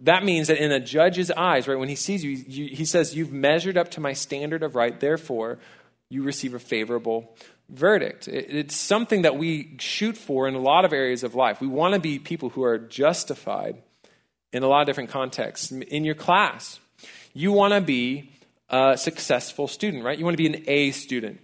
that 0.00 0.24
means 0.24 0.48
that 0.48 0.62
in 0.62 0.70
a 0.70 0.80
judge's 0.80 1.30
eyes, 1.30 1.66
right, 1.66 1.78
when 1.78 1.88
he 1.88 1.96
sees 1.96 2.24
you, 2.24 2.36
he 2.68 2.84
says, 2.84 3.16
You've 3.16 3.32
measured 3.32 3.76
up 3.76 3.90
to 3.92 4.00
my 4.00 4.12
standard 4.12 4.62
of 4.62 4.74
right, 4.74 4.98
therefore 4.98 5.58
you 6.08 6.22
receive 6.22 6.54
a 6.54 6.58
favorable 6.58 7.34
verdict. 7.68 8.28
It, 8.28 8.46
it's 8.48 8.76
something 8.76 9.22
that 9.22 9.36
we 9.36 9.76
shoot 9.78 10.16
for 10.16 10.46
in 10.48 10.54
a 10.54 10.60
lot 10.60 10.84
of 10.84 10.92
areas 10.92 11.24
of 11.24 11.34
life. 11.34 11.60
We 11.60 11.66
want 11.66 11.94
to 11.94 12.00
be 12.00 12.18
people 12.18 12.50
who 12.50 12.62
are 12.62 12.78
justified 12.78 13.82
in 14.52 14.62
a 14.62 14.68
lot 14.68 14.80
of 14.80 14.86
different 14.86 15.10
contexts. 15.10 15.72
In 15.72 16.04
your 16.04 16.14
class, 16.14 16.80
you 17.34 17.52
want 17.52 17.74
to 17.74 17.80
be 17.80 18.30
a 18.68 18.96
successful 18.96 19.68
student, 19.68 20.04
right? 20.04 20.18
You 20.18 20.24
want 20.24 20.36
to 20.36 20.42
be 20.42 20.46
an 20.46 20.64
A 20.66 20.90
student. 20.92 21.40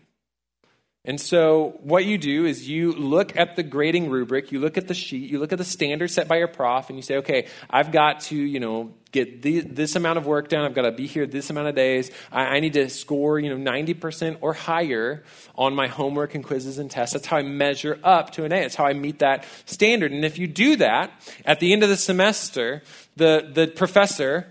And 1.06 1.20
so, 1.20 1.78
what 1.82 2.06
you 2.06 2.16
do 2.16 2.46
is 2.46 2.66
you 2.66 2.92
look 2.92 3.36
at 3.36 3.56
the 3.56 3.62
grading 3.62 4.08
rubric, 4.08 4.52
you 4.52 4.58
look 4.58 4.78
at 4.78 4.88
the 4.88 4.94
sheet, 4.94 5.30
you 5.30 5.38
look 5.38 5.52
at 5.52 5.58
the 5.58 5.64
standard 5.64 6.10
set 6.10 6.28
by 6.28 6.38
your 6.38 6.48
prof, 6.48 6.88
and 6.88 6.96
you 6.96 7.02
say, 7.02 7.16
okay, 7.16 7.46
I've 7.68 7.92
got 7.92 8.20
to, 8.20 8.36
you 8.36 8.58
know, 8.58 8.94
get 9.12 9.42
the, 9.42 9.60
this 9.60 9.96
amount 9.96 10.16
of 10.16 10.24
work 10.26 10.48
done. 10.48 10.64
I've 10.64 10.72
got 10.72 10.82
to 10.82 10.92
be 10.92 11.06
here 11.06 11.26
this 11.26 11.50
amount 11.50 11.68
of 11.68 11.74
days. 11.74 12.10
I, 12.32 12.56
I 12.56 12.60
need 12.60 12.72
to 12.72 12.88
score, 12.88 13.38
you 13.38 13.54
know, 13.54 13.70
90% 13.70 14.38
or 14.40 14.54
higher 14.54 15.24
on 15.56 15.74
my 15.74 15.88
homework 15.88 16.34
and 16.34 16.42
quizzes 16.42 16.78
and 16.78 16.90
tests. 16.90 17.12
That's 17.12 17.26
how 17.26 17.36
I 17.36 17.42
measure 17.42 17.98
up 18.02 18.30
to 18.32 18.44
an 18.44 18.52
A. 18.52 18.62
That's 18.62 18.74
how 18.74 18.86
I 18.86 18.94
meet 18.94 19.18
that 19.18 19.44
standard. 19.66 20.10
And 20.10 20.24
if 20.24 20.38
you 20.38 20.46
do 20.46 20.76
that, 20.76 21.12
at 21.44 21.60
the 21.60 21.74
end 21.74 21.82
of 21.82 21.90
the 21.90 21.98
semester, 21.98 22.82
the, 23.16 23.50
the 23.52 23.66
professor 23.66 24.50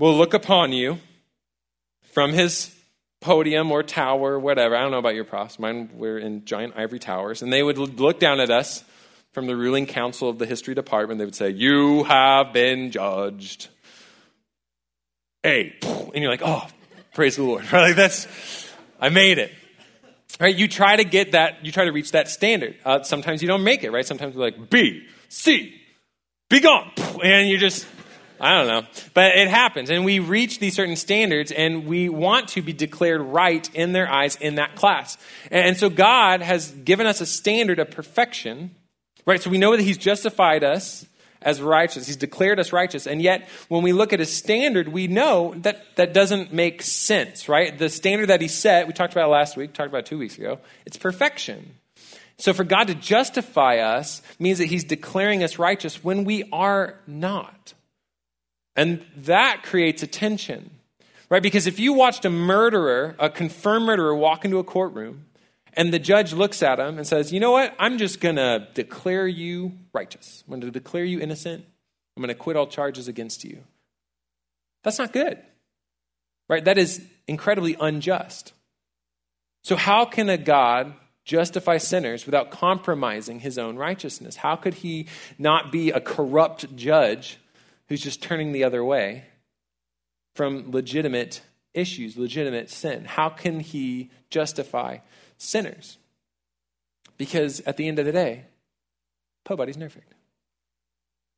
will 0.00 0.16
look 0.16 0.34
upon 0.34 0.72
you 0.72 0.98
from 2.12 2.32
his 2.32 2.74
podium 3.22 3.72
or 3.72 3.82
tower, 3.82 4.38
whatever. 4.38 4.76
I 4.76 4.82
don't 4.82 4.90
know 4.90 4.98
about 4.98 5.14
your 5.14 5.24
profs. 5.24 5.58
Mine 5.58 5.88
were 5.94 6.18
in 6.18 6.44
giant 6.44 6.74
ivory 6.76 6.98
towers. 6.98 7.40
And 7.40 7.50
they 7.50 7.62
would 7.62 7.78
look 7.78 8.20
down 8.20 8.40
at 8.40 8.50
us 8.50 8.84
from 9.32 9.46
the 9.46 9.56
ruling 9.56 9.86
council 9.86 10.28
of 10.28 10.38
the 10.38 10.44
history 10.44 10.74
department. 10.74 11.18
They 11.18 11.24
would 11.24 11.34
say, 11.34 11.50
You 11.50 12.04
have 12.04 12.52
been 12.52 12.90
judged. 12.90 13.68
A. 15.44 15.74
And 15.82 16.16
you're 16.16 16.30
like, 16.30 16.42
Oh, 16.44 16.66
praise 17.14 17.36
the 17.36 17.44
Lord. 17.44 17.64
Right? 17.72 17.88
Like 17.88 17.96
that's, 17.96 18.26
I 19.00 19.08
made 19.08 19.38
it. 19.38 19.52
Right? 20.38 20.54
You 20.54 20.68
try 20.68 20.96
to 20.96 21.04
get 21.04 21.32
that, 21.32 21.64
you 21.64 21.72
try 21.72 21.84
to 21.84 21.92
reach 21.92 22.12
that 22.12 22.28
standard. 22.28 22.76
Uh, 22.84 23.02
sometimes 23.02 23.42
you 23.42 23.48
don't 23.48 23.64
make 23.64 23.84
it, 23.84 23.90
right? 23.90 24.04
Sometimes 24.04 24.34
you're 24.34 24.44
like, 24.44 24.70
B, 24.70 25.06
C, 25.28 25.74
be 26.50 26.60
gone. 26.60 26.90
And 27.22 27.48
you 27.48 27.58
just, 27.58 27.86
I 28.42 28.58
don't 28.58 28.66
know. 28.66 28.88
But 29.14 29.36
it 29.36 29.46
happens. 29.46 29.88
And 29.88 30.04
we 30.04 30.18
reach 30.18 30.58
these 30.58 30.74
certain 30.74 30.96
standards 30.96 31.52
and 31.52 31.86
we 31.86 32.08
want 32.08 32.48
to 32.48 32.62
be 32.62 32.72
declared 32.72 33.20
right 33.20 33.72
in 33.72 33.92
their 33.92 34.10
eyes 34.10 34.34
in 34.34 34.56
that 34.56 34.74
class. 34.74 35.16
And 35.52 35.76
so 35.76 35.88
God 35.88 36.42
has 36.42 36.72
given 36.72 37.06
us 37.06 37.20
a 37.20 37.26
standard 37.26 37.78
of 37.78 37.92
perfection, 37.92 38.72
right? 39.24 39.40
So 39.40 39.48
we 39.48 39.58
know 39.58 39.76
that 39.76 39.82
He's 39.82 39.96
justified 39.96 40.64
us 40.64 41.06
as 41.40 41.62
righteous. 41.62 42.08
He's 42.08 42.16
declared 42.16 42.58
us 42.58 42.72
righteous. 42.72 43.06
And 43.06 43.22
yet, 43.22 43.48
when 43.68 43.84
we 43.84 43.92
look 43.92 44.12
at 44.12 44.18
His 44.18 44.34
standard, 44.36 44.88
we 44.88 45.06
know 45.06 45.54
that 45.58 45.94
that 45.94 46.12
doesn't 46.12 46.52
make 46.52 46.82
sense, 46.82 47.48
right? 47.48 47.78
The 47.78 47.88
standard 47.88 48.26
that 48.26 48.40
He 48.40 48.48
set, 48.48 48.88
we 48.88 48.92
talked 48.92 49.12
about 49.12 49.30
last 49.30 49.56
week, 49.56 49.72
talked 49.72 49.88
about 49.88 50.04
two 50.04 50.18
weeks 50.18 50.36
ago, 50.36 50.58
it's 50.84 50.96
perfection. 50.96 51.76
So 52.38 52.52
for 52.52 52.64
God 52.64 52.88
to 52.88 52.96
justify 52.96 53.78
us 53.78 54.20
means 54.40 54.58
that 54.58 54.66
He's 54.66 54.82
declaring 54.82 55.44
us 55.44 55.60
righteous 55.60 56.02
when 56.02 56.24
we 56.24 56.48
are 56.52 56.98
not. 57.06 57.74
And 58.74 59.04
that 59.16 59.62
creates 59.62 60.02
a 60.02 60.06
tension, 60.06 60.70
right? 61.28 61.42
Because 61.42 61.66
if 61.66 61.78
you 61.78 61.92
watched 61.92 62.24
a 62.24 62.30
murderer, 62.30 63.14
a 63.18 63.28
confirmed 63.28 63.86
murderer, 63.86 64.14
walk 64.14 64.44
into 64.44 64.58
a 64.58 64.64
courtroom, 64.64 65.26
and 65.74 65.92
the 65.92 65.98
judge 65.98 66.32
looks 66.32 66.62
at 66.62 66.78
him 66.78 66.98
and 66.98 67.06
says, 67.06 67.32
You 67.32 67.40
know 67.40 67.50
what? 67.50 67.74
I'm 67.78 67.98
just 67.98 68.20
going 68.20 68.36
to 68.36 68.68
declare 68.74 69.26
you 69.26 69.72
righteous. 69.92 70.42
I'm 70.46 70.50
going 70.50 70.60
to 70.62 70.70
declare 70.70 71.04
you 71.04 71.20
innocent. 71.20 71.64
I'm 72.16 72.22
going 72.22 72.28
to 72.28 72.34
quit 72.34 72.56
all 72.56 72.66
charges 72.66 73.08
against 73.08 73.44
you. 73.44 73.62
That's 74.84 74.98
not 74.98 75.12
good, 75.12 75.38
right? 76.48 76.64
That 76.64 76.76
is 76.76 77.02
incredibly 77.26 77.76
unjust. 77.78 78.52
So, 79.62 79.76
how 79.76 80.04
can 80.04 80.28
a 80.28 80.36
God 80.36 80.94
justify 81.24 81.78
sinners 81.78 82.26
without 82.26 82.50
compromising 82.50 83.40
his 83.40 83.58
own 83.58 83.76
righteousness? 83.76 84.36
How 84.36 84.56
could 84.56 84.74
he 84.74 85.06
not 85.38 85.70
be 85.70 85.90
a 85.90 86.00
corrupt 86.00 86.74
judge 86.74 87.38
who's 87.88 88.00
just 88.00 88.22
turning 88.22 88.52
the 88.52 88.64
other 88.64 88.84
way 88.84 89.24
from 90.34 90.70
legitimate 90.70 91.42
issues, 91.74 92.16
legitimate 92.16 92.70
sin? 92.70 93.04
How 93.04 93.28
can 93.28 93.60
he 93.60 94.10
justify 94.30 94.98
sinners? 95.38 95.98
Because 97.18 97.60
at 97.60 97.76
the 97.76 97.88
end 97.88 97.98
of 97.98 98.06
the 98.06 98.12
day, 98.12 98.46
nobody's 99.48 99.76
perfect. 99.76 100.12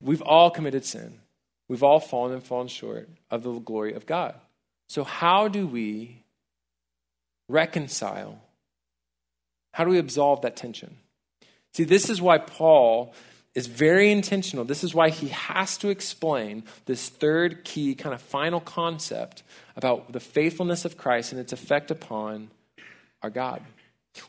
We've 0.00 0.22
all 0.22 0.50
committed 0.50 0.85
sin. 0.85 1.20
We've 1.68 1.83
all 1.83 2.00
fallen 2.00 2.33
and 2.33 2.42
fallen 2.42 2.68
short 2.68 3.09
of 3.30 3.42
the 3.42 3.52
glory 3.59 3.94
of 3.94 4.07
God. 4.07 4.35
So, 4.88 5.02
how 5.02 5.48
do 5.48 5.66
we 5.66 6.24
reconcile? 7.48 8.40
How 9.72 9.85
do 9.85 9.90
we 9.90 9.98
absolve 9.98 10.42
that 10.42 10.57
tension? 10.57 10.98
See, 11.72 11.85
this 11.85 12.09
is 12.09 12.20
why 12.20 12.38
Paul 12.38 13.14
is 13.55 13.67
very 13.67 14.11
intentional. 14.11 14.64
This 14.64 14.83
is 14.83 14.95
why 14.95 15.11
he 15.11 15.29
has 15.29 15.79
to 15.79 15.88
explain 15.88 16.64
this 16.87 17.09
third 17.09 17.64
key, 17.64 17.95
kind 17.95 18.14
of 18.14 18.21
final 18.21 18.61
concept 18.61 19.43
about 19.77 20.12
the 20.12 20.21
faithfulness 20.21 20.85
of 20.85 20.97
Christ 20.97 21.33
and 21.33 21.40
its 21.40 21.53
effect 21.53 21.90
upon 21.90 22.51
our 23.23 23.31
God. 23.31 23.62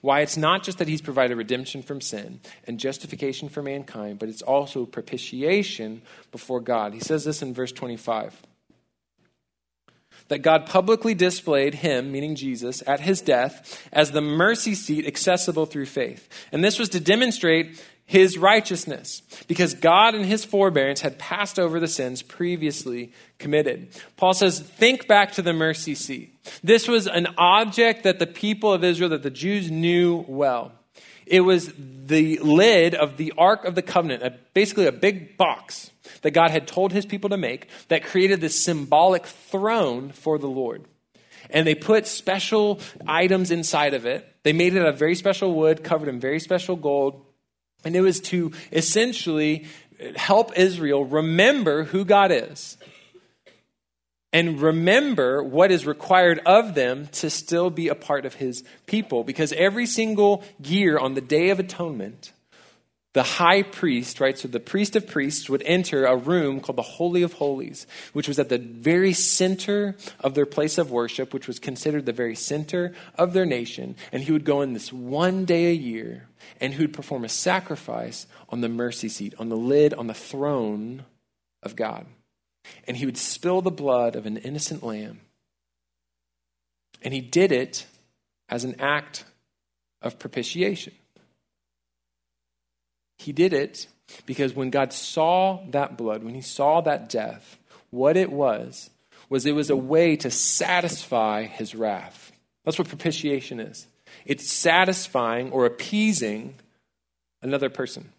Why 0.01 0.21
it's 0.21 0.37
not 0.37 0.63
just 0.63 0.79
that 0.79 0.87
he's 0.87 1.01
provided 1.01 1.37
redemption 1.37 1.83
from 1.83 2.01
sin 2.01 2.39
and 2.65 2.79
justification 2.79 3.49
for 3.49 3.61
mankind, 3.61 4.19
but 4.19 4.29
it's 4.29 4.41
also 4.41 4.85
propitiation 4.85 6.01
before 6.31 6.59
God. 6.59 6.93
He 6.93 6.99
says 6.99 7.23
this 7.23 7.41
in 7.41 7.53
verse 7.53 7.71
25 7.71 8.41
that 10.27 10.39
God 10.39 10.65
publicly 10.65 11.13
displayed 11.13 11.75
him, 11.75 12.11
meaning 12.11 12.35
Jesus, 12.35 12.81
at 12.87 12.99
his 12.99 13.21
death 13.21 13.87
as 13.91 14.11
the 14.11 14.21
mercy 14.21 14.73
seat 14.73 15.05
accessible 15.05 15.67
through 15.67 15.85
faith. 15.85 16.27
And 16.51 16.63
this 16.63 16.79
was 16.79 16.89
to 16.89 16.99
demonstrate 16.99 17.83
his 18.07 18.37
righteousness, 18.37 19.23
because 19.47 19.73
God 19.73 20.13
in 20.13 20.23
his 20.23 20.45
forbearance 20.45 21.01
had 21.01 21.17
passed 21.17 21.57
over 21.57 21.79
the 21.79 21.87
sins 21.87 22.21
previously 22.21 23.11
committed. 23.39 23.89
Paul 24.15 24.33
says, 24.33 24.59
think 24.59 25.07
back 25.07 25.31
to 25.33 25.41
the 25.41 25.53
mercy 25.53 25.95
seat. 25.95 26.37
This 26.63 26.87
was 26.87 27.07
an 27.07 27.27
object 27.37 28.03
that 28.03 28.19
the 28.19 28.27
people 28.27 28.71
of 28.71 28.83
Israel, 28.83 29.09
that 29.09 29.23
the 29.23 29.31
Jews 29.31 29.71
knew 29.71 30.23
well. 30.27 30.71
It 31.25 31.41
was 31.41 31.73
the 31.77 32.37
lid 32.37 32.93
of 32.93 33.17
the 33.17 33.33
Ark 33.37 33.65
of 33.65 33.73
the 33.73 33.81
Covenant, 33.81 34.21
a, 34.21 34.37
basically 34.53 34.85
a 34.85 34.91
big 34.91 35.35
box 35.35 35.89
that 36.21 36.31
God 36.31 36.51
had 36.51 36.67
told 36.67 36.93
his 36.93 37.07
people 37.07 37.31
to 37.31 37.37
make 37.37 37.69
that 37.87 38.03
created 38.03 38.39
this 38.39 38.63
symbolic 38.63 39.25
throne 39.25 40.11
for 40.11 40.37
the 40.37 40.47
Lord. 40.47 40.85
And 41.49 41.65
they 41.65 41.73
put 41.73 42.05
special 42.05 42.79
items 43.07 43.49
inside 43.49 43.95
of 43.95 44.05
it. 44.05 44.31
They 44.43 44.53
made 44.53 44.75
it 44.75 44.81
out 44.81 44.89
of 44.89 44.99
very 44.99 45.15
special 45.15 45.55
wood, 45.55 45.83
covered 45.83 46.09
in 46.09 46.19
very 46.19 46.39
special 46.39 46.75
gold. 46.75 47.25
And 47.85 47.95
it 47.95 48.01
was 48.01 48.19
to 48.21 48.51
essentially 48.71 49.65
help 50.15 50.57
Israel 50.57 51.05
remember 51.05 51.83
who 51.85 52.03
God 52.03 52.31
is 52.31 52.77
and 54.33 54.59
remember 54.59 55.41
what 55.41 55.71
is 55.71 55.85
required 55.85 56.41
of 56.45 56.75
them 56.75 57.07
to 57.07 57.29
still 57.29 57.69
be 57.69 57.87
a 57.87 57.95
part 57.95 58.25
of 58.25 58.35
his 58.35 58.65
people. 58.85 59.23
Because 59.23 59.53
every 59.53 59.85
single 59.85 60.43
year 60.61 60.97
on 60.97 61.13
the 61.13 61.21
Day 61.21 61.51
of 61.51 61.59
Atonement, 61.59 62.33
the 63.15 63.23
high 63.23 63.63
priest, 63.63 64.19
right, 64.19 64.37
so 64.37 64.49
the 64.49 64.59
priest 64.59 64.97
of 64.97 65.07
priests 65.07 65.49
would 65.49 65.63
enter 65.63 66.03
a 66.03 66.17
room 66.17 66.59
called 66.59 66.75
the 66.75 66.81
Holy 66.81 67.23
of 67.23 67.31
Holies, 67.31 67.87
which 68.11 68.27
was 68.27 68.39
at 68.39 68.49
the 68.49 68.57
very 68.57 69.13
center 69.13 69.95
of 70.19 70.33
their 70.33 70.45
place 70.45 70.77
of 70.77 70.91
worship, 70.91 71.33
which 71.33 71.47
was 71.47 71.57
considered 71.57 72.05
the 72.05 72.11
very 72.11 72.35
center 72.35 72.93
of 73.17 73.31
their 73.31 73.45
nation. 73.45 73.95
And 74.11 74.21
he 74.21 74.33
would 74.33 74.43
go 74.43 74.61
in 74.61 74.73
this 74.73 74.91
one 74.91 75.45
day 75.45 75.67
a 75.67 75.73
year 75.73 76.27
and 76.59 76.73
he 76.73 76.81
would 76.81 76.91
perform 76.91 77.23
a 77.23 77.29
sacrifice 77.29 78.27
on 78.49 78.59
the 78.59 78.67
mercy 78.67 79.07
seat, 79.07 79.33
on 79.39 79.47
the 79.47 79.55
lid, 79.55 79.93
on 79.93 80.07
the 80.07 80.13
throne 80.13 81.05
of 81.63 81.77
God. 81.77 82.05
And 82.85 82.97
he 82.97 83.05
would 83.05 83.17
spill 83.17 83.61
the 83.61 83.71
blood 83.71 84.17
of 84.17 84.25
an 84.25 84.35
innocent 84.35 84.83
lamb. 84.83 85.21
And 87.01 87.13
he 87.13 87.21
did 87.21 87.53
it 87.53 87.85
as 88.49 88.65
an 88.65 88.75
act 88.81 89.23
of 90.01 90.19
propitiation. 90.19 90.91
He 93.17 93.31
did 93.31 93.53
it 93.53 93.87
because 94.25 94.53
when 94.53 94.69
God 94.69 94.93
saw 94.93 95.63
that 95.71 95.97
blood, 95.97 96.23
when 96.23 96.35
he 96.35 96.41
saw 96.41 96.81
that 96.81 97.09
death, 97.09 97.57
what 97.89 98.17
it 98.17 98.31
was, 98.31 98.89
was 99.29 99.45
it 99.45 99.53
was 99.53 99.69
a 99.69 99.75
way 99.75 100.15
to 100.17 100.29
satisfy 100.29 101.43
his 101.43 101.73
wrath. 101.73 102.31
That's 102.63 102.77
what 102.77 102.87
propitiation 102.87 103.59
is 103.59 103.87
it's 104.25 104.49
satisfying 104.49 105.51
or 105.51 105.65
appeasing 105.65 106.55
another 107.41 107.69
person. 107.69 108.11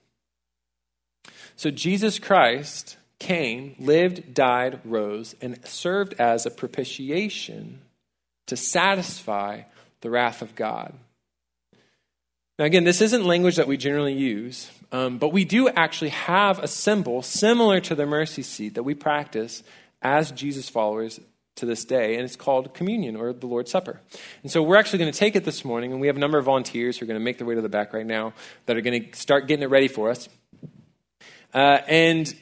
So 1.57 1.71
Jesus 1.71 2.19
Christ 2.19 2.97
came, 3.19 3.75
lived, 3.79 4.35
died, 4.35 4.81
rose, 4.85 5.35
and 5.41 5.65
served 5.67 6.15
as 6.19 6.45
a 6.45 6.51
propitiation 6.51 7.81
to 8.47 8.57
satisfy 8.57 9.63
the 10.03 10.11
wrath 10.11 10.43
of 10.43 10.55
God. 10.55 10.93
Now, 12.59 12.67
again, 12.67 12.85
this 12.85 13.01
isn't 13.01 13.25
language 13.25 13.57
that 13.57 13.67
we 13.67 13.77
generally 13.77 14.15
use, 14.15 14.71
um, 14.93 15.19
but 15.19 15.33
we 15.33 15.45
do 15.45 15.69
actually 15.69 16.11
have 16.11 16.59
a 16.59 16.69
symbol 16.69 17.23
similar 17.23 17.81
to 17.81 17.95
the 17.95 18.07
mercy 18.07 18.43
seat 18.43 18.75
that 18.75 18.83
we 18.83 18.95
practice 18.95 19.63
as 20.03 20.31
Jesus 20.31 20.69
followers 20.69 21.21
to 21.57 21.67
this 21.67 21.85
day, 21.85 22.15
and 22.15 22.25
it's 22.25 22.37
called 22.37 22.75
communion 22.75 23.17
or 23.17 23.33
the 23.33 23.47
Lord's 23.47 23.71
Supper. 23.71 24.01
And 24.43 24.53
so 24.53 24.63
we're 24.63 24.77
actually 24.77 24.99
going 25.01 25.13
to 25.13 25.19
take 25.19 25.37
it 25.37 25.45
this 25.45 25.65
morning, 25.65 25.91
and 25.91 26.01
we 26.01 26.07
have 26.07 26.17
a 26.17 26.21
number 26.21 26.39
of 26.39 26.45
volunteers 26.45 26.99
who 26.99 27.05
are 27.05 27.09
going 27.09 27.19
to 27.19 27.25
make 27.25 27.39
their 27.39 27.47
way 27.47 27.55
to 27.55 27.63
the 27.63 27.69
back 27.69 27.93
right 27.93 28.07
now 28.07 28.35
that 28.67 28.77
are 28.77 28.83
going 28.83 29.11
to 29.11 29.19
start 29.19 29.49
getting 29.49 29.63
it 29.63 29.71
ready 29.71 29.89
for 29.89 30.11
us. 30.11 30.29
Uh, 31.55 31.79
and 31.89 32.37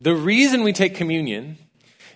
the 0.00 0.14
reason 0.14 0.62
we 0.62 0.72
take 0.72 0.94
communion 0.94 1.58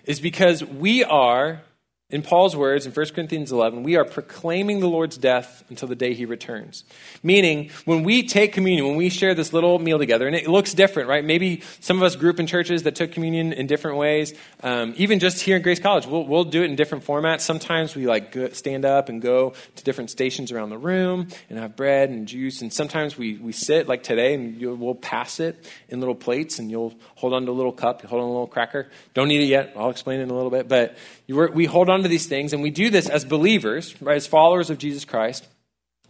is 0.05 0.19
because 0.19 0.63
we 0.63 1.03
are 1.03 1.61
in 2.11 2.21
Paul's 2.21 2.55
words 2.55 2.85
in 2.85 2.91
1 2.91 3.05
Corinthians 3.15 3.51
11, 3.51 3.81
we 3.81 3.95
are 3.95 4.05
proclaiming 4.05 4.79
the 4.79 4.87
Lord's 4.87 5.17
death 5.17 5.63
until 5.69 5.87
the 5.87 5.95
day 5.95 6.13
he 6.13 6.25
returns. 6.25 6.83
Meaning, 7.23 7.71
when 7.85 8.03
we 8.03 8.21
take 8.21 8.53
communion, 8.53 8.85
when 8.85 8.95
we 8.95 9.09
share 9.09 9.33
this 9.33 9.53
little 9.53 9.79
meal 9.79 9.97
together, 9.97 10.27
and 10.27 10.35
it 10.35 10.47
looks 10.47 10.75
different, 10.75 11.09
right? 11.09 11.25
Maybe 11.25 11.63
some 11.79 11.97
of 11.97 12.03
us 12.03 12.15
grew 12.15 12.29
up 12.29 12.39
in 12.39 12.45
churches 12.45 12.83
that 12.83 12.93
took 12.93 13.11
communion 13.11 13.53
in 13.53 13.65
different 13.65 13.97
ways. 13.97 14.35
Um, 14.61 14.93
even 14.97 15.17
just 15.17 15.41
here 15.41 15.55
in 15.55 15.63
Grace 15.63 15.79
College, 15.79 16.05
we'll, 16.05 16.27
we'll 16.27 16.43
do 16.43 16.61
it 16.61 16.69
in 16.69 16.75
different 16.75 17.03
formats. 17.03 17.41
Sometimes 17.41 17.95
we 17.95 18.05
like 18.05 18.31
go, 18.31 18.49
stand 18.49 18.85
up 18.85 19.09
and 19.09 19.19
go 19.19 19.53
to 19.75 19.83
different 19.83 20.11
stations 20.11 20.51
around 20.51 20.69
the 20.69 20.77
room 20.77 21.27
and 21.49 21.57
have 21.57 21.75
bread 21.75 22.11
and 22.11 22.27
juice. 22.27 22.61
And 22.61 22.71
sometimes 22.71 23.17
we, 23.17 23.37
we 23.37 23.51
sit 23.51 23.87
like 23.87 24.03
today 24.03 24.35
and 24.35 24.61
we'll 24.79 24.93
pass 24.93 25.39
it 25.39 25.67
in 25.89 26.01
little 26.01 26.13
plates 26.13 26.59
and 26.59 26.69
you'll 26.69 26.93
hold 27.15 27.33
on 27.33 27.47
to 27.47 27.51
a 27.51 27.53
little 27.53 27.71
cup, 27.71 28.03
you 28.03 28.09
hold 28.09 28.21
on 28.21 28.27
a 28.27 28.31
little 28.31 28.45
cracker. 28.45 28.91
Don't 29.15 29.31
eat 29.31 29.41
it 29.41 29.47
yet. 29.47 29.73
I'll 29.75 29.89
explain 29.89 30.19
it 30.19 30.23
in 30.23 30.29
a 30.29 30.35
little 30.35 30.51
bit. 30.51 30.67
But 30.67 30.97
we 31.27 31.65
hold 31.65 31.89
on 31.89 32.03
to 32.03 32.07
these 32.07 32.27
things, 32.27 32.53
and 32.53 32.61
we 32.61 32.69
do 32.69 32.89
this 32.89 33.09
as 33.09 33.25
believers, 33.25 33.99
right, 34.01 34.17
as 34.17 34.27
followers 34.27 34.69
of 34.69 34.77
Jesus 34.77 35.05
Christ, 35.05 35.47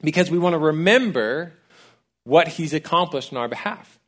because 0.02 0.30
we 0.30 0.38
want 0.38 0.54
to 0.54 0.60
remember 0.60 1.54
what 2.26 2.48
he's 2.48 2.74
accomplished 2.74 3.32
on 3.32 3.38
our 3.38 3.48
behalf. 3.48 4.00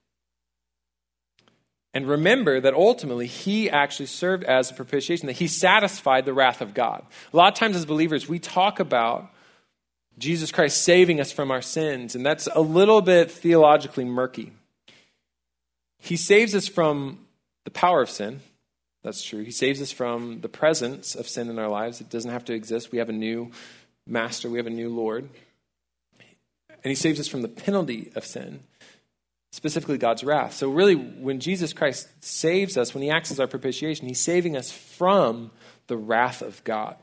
And 1.93 2.07
remember 2.07 2.59
that 2.59 2.73
ultimately 2.73 3.25
he 3.25 3.69
actually 3.69 4.05
served 4.05 4.43
as 4.43 4.69
a 4.69 4.73
propitiation, 4.73 5.27
that 5.27 5.37
he 5.37 5.47
satisfied 5.47 6.25
the 6.25 6.33
wrath 6.33 6.61
of 6.61 6.73
God. 6.73 7.03
A 7.33 7.37
lot 7.37 7.53
of 7.53 7.57
times 7.57 7.75
as 7.75 7.85
believers, 7.85 8.27
we 8.27 8.37
talk 8.37 8.79
about 8.79 9.31
Jesus 10.19 10.51
Christ 10.51 10.83
saving 10.83 11.19
us 11.19 11.31
from 11.31 11.51
our 11.51 11.61
sins, 11.61 12.15
and 12.15 12.25
that's 12.25 12.47
a 12.53 12.61
little 12.61 13.01
bit 13.01 13.31
theologically 13.31 14.05
murky. 14.05 14.51
He 15.99 16.17
saves 16.17 16.53
us 16.53 16.67
from 16.67 17.25
the 17.65 17.71
power 17.71 18.01
of 18.01 18.09
sin, 18.09 18.41
that's 19.07 19.23
true. 19.23 19.41
He 19.41 19.51
saves 19.51 19.81
us 19.81 19.89
from 19.89 20.41
the 20.41 20.49
presence 20.49 21.15
of 21.15 21.29
sin 21.29 21.49
in 21.49 21.57
our 21.57 21.69
lives. 21.69 22.01
It 22.01 22.09
doesn't 22.09 22.29
have 22.29 22.43
to 22.45 22.53
exist. 22.53 22.91
We 22.91 22.97
have 22.97 23.07
a 23.07 23.13
new 23.13 23.51
master, 24.05 24.49
we 24.49 24.57
have 24.57 24.67
a 24.67 24.69
new 24.69 24.89
Lord. 24.89 25.29
And 26.69 26.91
he 26.91 26.95
saves 26.95 27.17
us 27.17 27.29
from 27.29 27.41
the 27.41 27.47
penalty 27.47 28.11
of 28.15 28.25
sin, 28.25 28.63
specifically 29.53 29.97
God's 29.97 30.25
wrath. 30.25 30.55
So, 30.55 30.69
really, 30.69 30.95
when 30.95 31.39
Jesus 31.39 31.71
Christ 31.71 32.09
saves 32.19 32.75
us, 32.75 32.93
when 32.93 33.01
he 33.01 33.09
acts 33.09 33.31
as 33.31 33.39
our 33.39 33.47
propitiation, 33.47 34.09
he's 34.09 34.19
saving 34.19 34.57
us 34.57 34.71
from 34.71 35.51
the 35.87 35.95
wrath 35.95 36.41
of 36.41 36.61
God. 36.65 36.97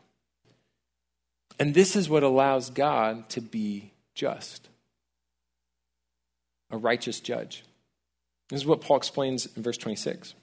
And 1.58 1.72
this 1.72 1.96
is 1.96 2.10
what 2.10 2.22
allows 2.22 2.68
God 2.68 3.30
to 3.30 3.40
be 3.40 3.92
just, 4.14 4.68
a 6.70 6.76
righteous 6.76 7.18
judge. 7.18 7.64
This 8.50 8.60
is 8.60 8.66
what 8.66 8.82
Paul 8.82 8.98
explains 8.98 9.46
in 9.56 9.62
verse 9.62 9.78
26. 9.78 10.34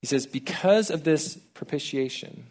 He 0.00 0.06
says, 0.06 0.26
Because 0.26 0.90
of 0.90 1.04
this 1.04 1.36
propitiation, 1.54 2.46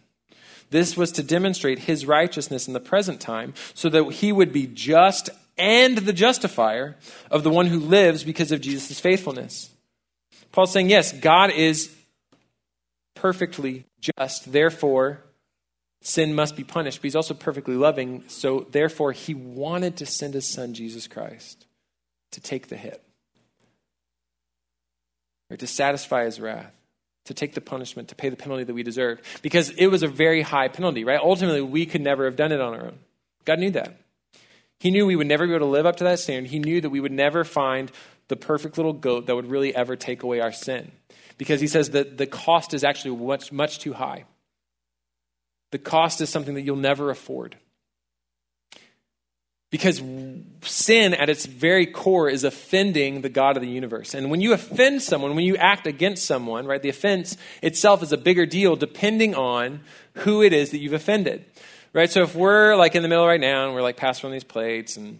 this 0.70 0.96
was 0.96 1.12
to 1.12 1.22
demonstrate 1.22 1.80
his 1.80 2.06
righteousness 2.06 2.66
in 2.66 2.74
the 2.74 2.80
present 2.80 3.20
time, 3.20 3.54
so 3.74 3.88
that 3.88 4.04
he 4.12 4.32
would 4.32 4.52
be 4.52 4.66
just 4.66 5.30
and 5.58 5.96
the 5.98 6.12
justifier 6.12 6.96
of 7.30 7.42
the 7.42 7.50
one 7.50 7.66
who 7.66 7.78
lives 7.78 8.24
because 8.24 8.52
of 8.52 8.60
Jesus' 8.60 9.00
faithfulness. 9.00 9.70
Paul's 10.52 10.72
saying, 10.72 10.90
yes, 10.90 11.12
God 11.12 11.50
is 11.50 11.94
perfectly 13.14 13.84
just, 14.00 14.52
therefore, 14.52 15.22
sin 16.02 16.34
must 16.34 16.56
be 16.56 16.64
punished, 16.64 16.98
but 16.98 17.04
he's 17.04 17.16
also 17.16 17.34
perfectly 17.34 17.74
loving, 17.74 18.24
so 18.28 18.66
therefore, 18.70 19.12
he 19.12 19.34
wanted 19.34 19.96
to 19.96 20.06
send 20.06 20.34
his 20.34 20.46
son, 20.46 20.74
Jesus 20.74 21.06
Christ, 21.06 21.66
to 22.32 22.40
take 22.40 22.68
the 22.68 22.76
hit, 22.76 23.02
or 25.50 25.56
to 25.56 25.66
satisfy 25.66 26.24
his 26.24 26.38
wrath 26.38 26.75
to 27.26 27.34
take 27.34 27.54
the 27.54 27.60
punishment, 27.60 28.08
to 28.08 28.14
pay 28.14 28.28
the 28.28 28.36
penalty 28.36 28.64
that 28.64 28.74
we 28.74 28.82
deserved, 28.82 29.22
because 29.42 29.70
it 29.70 29.86
was 29.86 30.02
a 30.02 30.08
very 30.08 30.42
high 30.42 30.68
penalty, 30.68 31.04
right? 31.04 31.20
Ultimately, 31.20 31.60
we 31.60 31.86
could 31.86 32.00
never 32.00 32.24
have 32.24 32.36
done 32.36 32.52
it 32.52 32.60
on 32.60 32.74
our 32.74 32.86
own. 32.86 32.98
God 33.44 33.58
knew 33.58 33.70
that. 33.72 34.00
He 34.78 34.90
knew 34.90 35.06
we 35.06 35.16
would 35.16 35.26
never 35.26 35.46
be 35.46 35.52
able 35.52 35.66
to 35.66 35.70
live 35.70 35.86
up 35.86 35.96
to 35.96 36.04
that 36.04 36.18
standard. 36.18 36.50
He 36.50 36.58
knew 36.58 36.80
that 36.80 36.90
we 36.90 37.00
would 37.00 37.12
never 37.12 37.44
find 37.44 37.90
the 38.28 38.36
perfect 38.36 38.76
little 38.76 38.92
goat 38.92 39.26
that 39.26 39.34
would 39.34 39.50
really 39.50 39.74
ever 39.74 39.96
take 39.96 40.22
away 40.22 40.40
our 40.40 40.52
sin. 40.52 40.92
Because 41.38 41.60
he 41.60 41.66
says 41.66 41.90
that 41.90 42.18
the 42.18 42.26
cost 42.26 42.74
is 42.74 42.82
actually 42.84 43.16
much, 43.16 43.52
much 43.52 43.78
too 43.78 43.92
high. 43.92 44.24
The 45.70 45.78
cost 45.78 46.20
is 46.20 46.28
something 46.28 46.54
that 46.54 46.62
you'll 46.62 46.76
never 46.76 47.10
afford. 47.10 47.56
Because 49.70 50.00
sin 50.62 51.12
at 51.12 51.28
its 51.28 51.44
very 51.44 51.86
core 51.86 52.28
is 52.28 52.44
offending 52.44 53.22
the 53.22 53.28
God 53.28 53.56
of 53.56 53.62
the 53.62 53.68
universe. 53.68 54.14
And 54.14 54.30
when 54.30 54.40
you 54.40 54.52
offend 54.52 55.02
someone, 55.02 55.34
when 55.34 55.44
you 55.44 55.56
act 55.56 55.86
against 55.86 56.24
someone, 56.24 56.66
right, 56.66 56.80
the 56.80 56.88
offense 56.88 57.36
itself 57.62 58.02
is 58.02 58.12
a 58.12 58.16
bigger 58.16 58.46
deal 58.46 58.76
depending 58.76 59.34
on 59.34 59.80
who 60.14 60.42
it 60.42 60.52
is 60.52 60.70
that 60.70 60.78
you've 60.78 60.92
offended. 60.92 61.44
Right? 61.92 62.10
So 62.10 62.22
if 62.22 62.34
we're 62.34 62.76
like 62.76 62.94
in 62.94 63.02
the 63.02 63.08
middle 63.08 63.26
right 63.26 63.40
now 63.40 63.66
and 63.66 63.74
we're 63.74 63.82
like 63.82 63.96
passing 63.96 64.26
on 64.26 64.32
these 64.32 64.44
plates 64.44 64.96
and 64.96 65.18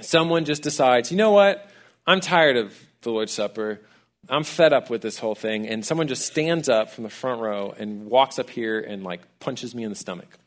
someone 0.00 0.44
just 0.44 0.62
decides, 0.62 1.12
you 1.12 1.16
know 1.16 1.30
what? 1.30 1.70
I'm 2.06 2.20
tired 2.20 2.56
of 2.56 2.76
the 3.02 3.10
Lord's 3.10 3.32
Supper. 3.32 3.80
I'm 4.28 4.42
fed 4.42 4.72
up 4.72 4.90
with 4.90 5.02
this 5.02 5.18
whole 5.18 5.36
thing. 5.36 5.68
And 5.68 5.86
someone 5.86 6.08
just 6.08 6.26
stands 6.26 6.68
up 6.68 6.90
from 6.90 7.04
the 7.04 7.10
front 7.10 7.40
row 7.40 7.72
and 7.78 8.06
walks 8.06 8.40
up 8.40 8.50
here 8.50 8.80
and 8.80 9.04
like 9.04 9.20
punches 9.38 9.74
me 9.74 9.84
in 9.84 9.90
the 9.90 9.96
stomach 9.96 10.38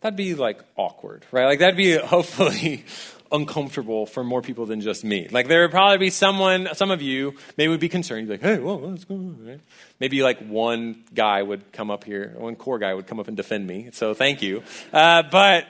that'd 0.00 0.16
be 0.16 0.34
like 0.34 0.60
awkward, 0.76 1.24
right? 1.30 1.46
Like 1.46 1.58
that'd 1.60 1.76
be 1.76 1.94
hopefully 1.96 2.84
uncomfortable 3.32 4.06
for 4.06 4.24
more 4.24 4.42
people 4.42 4.66
than 4.66 4.80
just 4.80 5.04
me. 5.04 5.28
Like 5.30 5.48
there 5.48 5.62
would 5.62 5.70
probably 5.70 5.98
be 5.98 6.10
someone, 6.10 6.68
some 6.74 6.90
of 6.90 7.00
you 7.00 7.34
maybe 7.56 7.68
would 7.68 7.80
be 7.80 7.88
concerned, 7.88 8.28
You'd 8.28 8.40
be 8.40 8.46
like, 8.46 8.56
hey, 8.56 8.62
whoa, 8.62 8.76
what's 8.76 9.04
going 9.04 9.20
on? 9.20 9.46
Right? 9.46 9.60
Maybe 10.00 10.22
like 10.22 10.40
one 10.40 11.04
guy 11.14 11.42
would 11.42 11.72
come 11.72 11.90
up 11.90 12.04
here, 12.04 12.34
one 12.36 12.56
core 12.56 12.78
guy 12.78 12.92
would 12.92 13.06
come 13.06 13.20
up 13.20 13.28
and 13.28 13.36
defend 13.36 13.66
me. 13.66 13.90
So 13.92 14.14
thank 14.14 14.42
you. 14.42 14.62
Uh, 14.92 15.22
but 15.30 15.66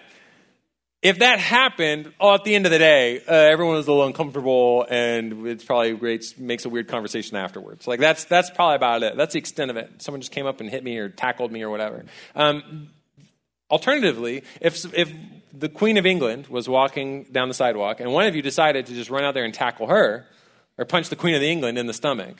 if 1.02 1.20
that 1.20 1.38
happened, 1.38 2.12
oh, 2.20 2.34
at 2.34 2.44
the 2.44 2.54
end 2.54 2.66
of 2.66 2.72
the 2.72 2.78
day, 2.78 3.20
uh, 3.26 3.32
everyone 3.32 3.76
was 3.76 3.86
a 3.86 3.90
little 3.90 4.06
uncomfortable, 4.06 4.86
and 4.88 5.46
it's 5.46 5.64
probably 5.64 5.94
great, 5.94 6.38
makes 6.38 6.66
a 6.66 6.68
weird 6.68 6.88
conversation 6.88 7.38
afterwards. 7.38 7.86
Like 7.86 8.00
that's 8.00 8.24
that's 8.24 8.50
probably 8.50 8.76
about 8.76 9.02
it. 9.02 9.16
That's 9.16 9.32
the 9.32 9.38
extent 9.38 9.70
of 9.70 9.78
it. 9.78 10.02
Someone 10.02 10.20
just 10.20 10.32
came 10.32 10.46
up 10.46 10.60
and 10.60 10.68
hit 10.68 10.84
me 10.84 10.98
or 10.98 11.08
tackled 11.08 11.52
me 11.52 11.62
or 11.62 11.70
whatever. 11.70 12.04
Um, 12.34 12.90
Alternatively, 13.70 14.42
if, 14.60 14.84
if 14.94 15.12
the 15.52 15.68
Queen 15.68 15.96
of 15.96 16.06
England 16.06 16.48
was 16.48 16.68
walking 16.68 17.24
down 17.24 17.48
the 17.48 17.54
sidewalk 17.54 18.00
and 18.00 18.12
one 18.12 18.26
of 18.26 18.34
you 18.34 18.42
decided 18.42 18.86
to 18.86 18.94
just 18.94 19.10
run 19.10 19.24
out 19.24 19.34
there 19.34 19.44
and 19.44 19.54
tackle 19.54 19.86
her 19.86 20.26
or 20.78 20.84
punch 20.84 21.08
the 21.08 21.16
Queen 21.16 21.34
of 21.34 21.42
England 21.42 21.78
in 21.78 21.86
the 21.86 21.92
stomach, 21.92 22.36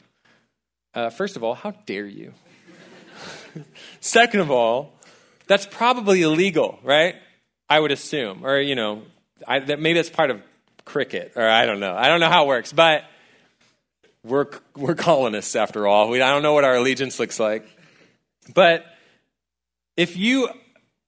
uh, 0.95 1.11
first 1.11 1.37
of 1.37 1.45
all, 1.45 1.55
how 1.55 1.73
dare 1.87 2.07
you? 2.07 2.33
Second 4.01 4.41
of 4.41 4.51
all, 4.51 4.93
that's 5.47 5.67
probably 5.67 6.23
illegal, 6.23 6.79
right? 6.83 7.17
I 7.69 7.79
would 7.79 7.93
assume. 7.93 8.45
Or, 8.45 8.59
you 8.59 8.75
know, 8.75 9.03
I, 9.47 9.61
that 9.61 9.81
maybe 9.81 9.99
that's 9.99 10.11
part 10.11 10.31
of 10.31 10.43
cricket, 10.85 11.33
or 11.37 11.49
I 11.49 11.67
don't 11.67 11.81
know. 11.81 11.95
I 11.95 12.09
don't 12.09 12.21
know 12.21 12.29
how 12.29 12.45
it 12.45 12.49
works, 12.49 12.73
but 12.73 13.05
we're, 14.25 14.47
we're 14.77 14.95
colonists 14.95 15.55
after 15.55 15.87
all. 15.87 16.09
We, 16.09 16.21
I 16.21 16.31
don't 16.31 16.43
know 16.43 16.53
what 16.53 16.65
our 16.65 16.75
allegiance 16.75 17.19
looks 17.21 17.39
like. 17.39 17.65
But 18.53 18.85
if 19.97 20.17
you 20.17 20.49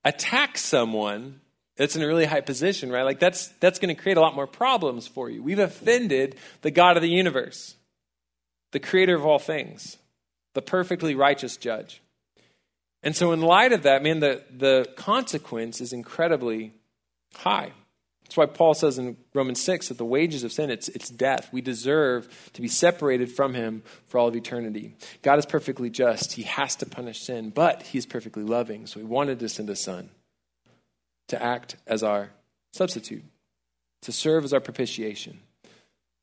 attack 0.03 0.57
someone 0.57 1.39
that's 1.75 1.95
in 1.95 2.03
a 2.03 2.07
really 2.07 2.25
high 2.25 2.41
position, 2.41 2.91
right? 2.91 3.03
Like 3.03 3.19
that's 3.19 3.47
that's 3.59 3.79
going 3.79 3.95
to 3.95 4.01
create 4.01 4.17
a 4.17 4.21
lot 4.21 4.35
more 4.35 4.47
problems 4.47 5.07
for 5.07 5.29
you. 5.29 5.41
We've 5.41 5.59
offended 5.59 6.35
the 6.61 6.71
God 6.71 6.97
of 6.97 7.01
the 7.01 7.09
universe, 7.09 7.75
the 8.71 8.79
creator 8.79 9.15
of 9.15 9.25
all 9.25 9.39
things, 9.39 9.97
the 10.53 10.61
perfectly 10.61 11.15
righteous 11.15 11.57
judge. 11.57 12.01
And 13.01 13.15
so 13.15 13.33
in 13.33 13.41
light 13.41 13.73
of 13.73 13.83
that, 13.83 14.01
man, 14.01 14.19
the, 14.19 14.43
the 14.49 14.87
consequence 14.95 15.81
is 15.81 15.91
incredibly 15.91 16.73
high. 17.35 17.73
That's 18.23 18.37
why 18.37 18.45
Paul 18.45 18.73
says 18.73 18.97
in 18.97 19.17
Romans 19.33 19.61
6 19.61 19.89
that 19.89 19.97
the 19.97 20.05
wages 20.05 20.43
of 20.43 20.51
sin, 20.51 20.71
it's, 20.71 20.89
it's 20.89 21.09
death. 21.09 21.49
We 21.51 21.61
deserve 21.61 22.49
to 22.53 22.61
be 22.61 22.67
separated 22.67 23.31
from 23.31 23.53
him 23.53 23.83
for 24.07 24.17
all 24.17 24.27
of 24.27 24.35
eternity. 24.35 24.95
God 25.21 25.39
is 25.39 25.45
perfectly 25.45 25.89
just. 25.89 26.33
He 26.33 26.43
has 26.43 26.75
to 26.77 26.85
punish 26.85 27.21
sin, 27.21 27.51
but 27.51 27.83
he's 27.83 28.05
perfectly 28.05 28.43
loving. 28.43 28.87
So 28.87 28.99
he 28.99 29.05
wanted 29.05 29.39
to 29.39 29.49
send 29.49 29.69
a 29.69 29.75
son 29.75 30.09
to 31.27 31.41
act 31.41 31.75
as 31.85 32.01
our 32.01 32.31
substitute, 32.73 33.23
to 34.01 34.11
serve 34.11 34.43
as 34.43 34.53
our 34.53 34.59
propitiation. 34.59 35.39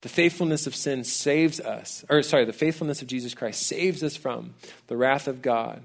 The 0.03 0.09
faithfulness 0.09 0.67
of 0.67 0.75
sin 0.75 1.05
saves 1.05 1.61
us, 1.61 2.05
or 2.09 2.23
sorry, 2.23 2.47
the 2.47 2.53
faithfulness 2.53 3.03
of 3.03 3.09
Jesus 3.09 3.35
Christ 3.35 3.67
saves 3.67 4.03
us 4.03 4.17
from 4.17 4.55
the 4.87 4.97
wrath 4.97 5.29
of 5.29 5.43
God 5.43 5.83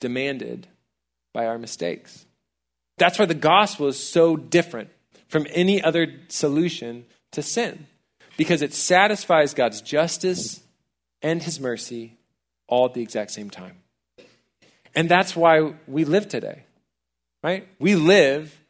demanded 0.00 0.66
by 1.34 1.46
our 1.46 1.58
mistakes. 1.58 2.24
That's 2.96 3.18
why 3.18 3.26
the 3.26 3.34
gospel 3.34 3.88
is 3.88 4.02
so 4.02 4.36
different 4.36 4.90
from 5.30 5.46
any 5.50 5.80
other 5.80 6.12
solution 6.28 7.06
to 7.30 7.42
sin 7.42 7.86
because 8.36 8.62
it 8.62 8.74
satisfies 8.74 9.54
God's 9.54 9.80
justice 9.80 10.60
and 11.22 11.42
his 11.42 11.60
mercy 11.60 12.18
all 12.66 12.86
at 12.86 12.94
the 12.94 13.02
exact 13.02 13.30
same 13.30 13.48
time. 13.48 13.76
And 14.94 15.08
that's 15.08 15.36
why 15.36 15.74
we 15.86 16.04
live 16.04 16.28
today, 16.28 16.64
right? 17.44 17.68
We 17.78 17.94
live 17.94 18.60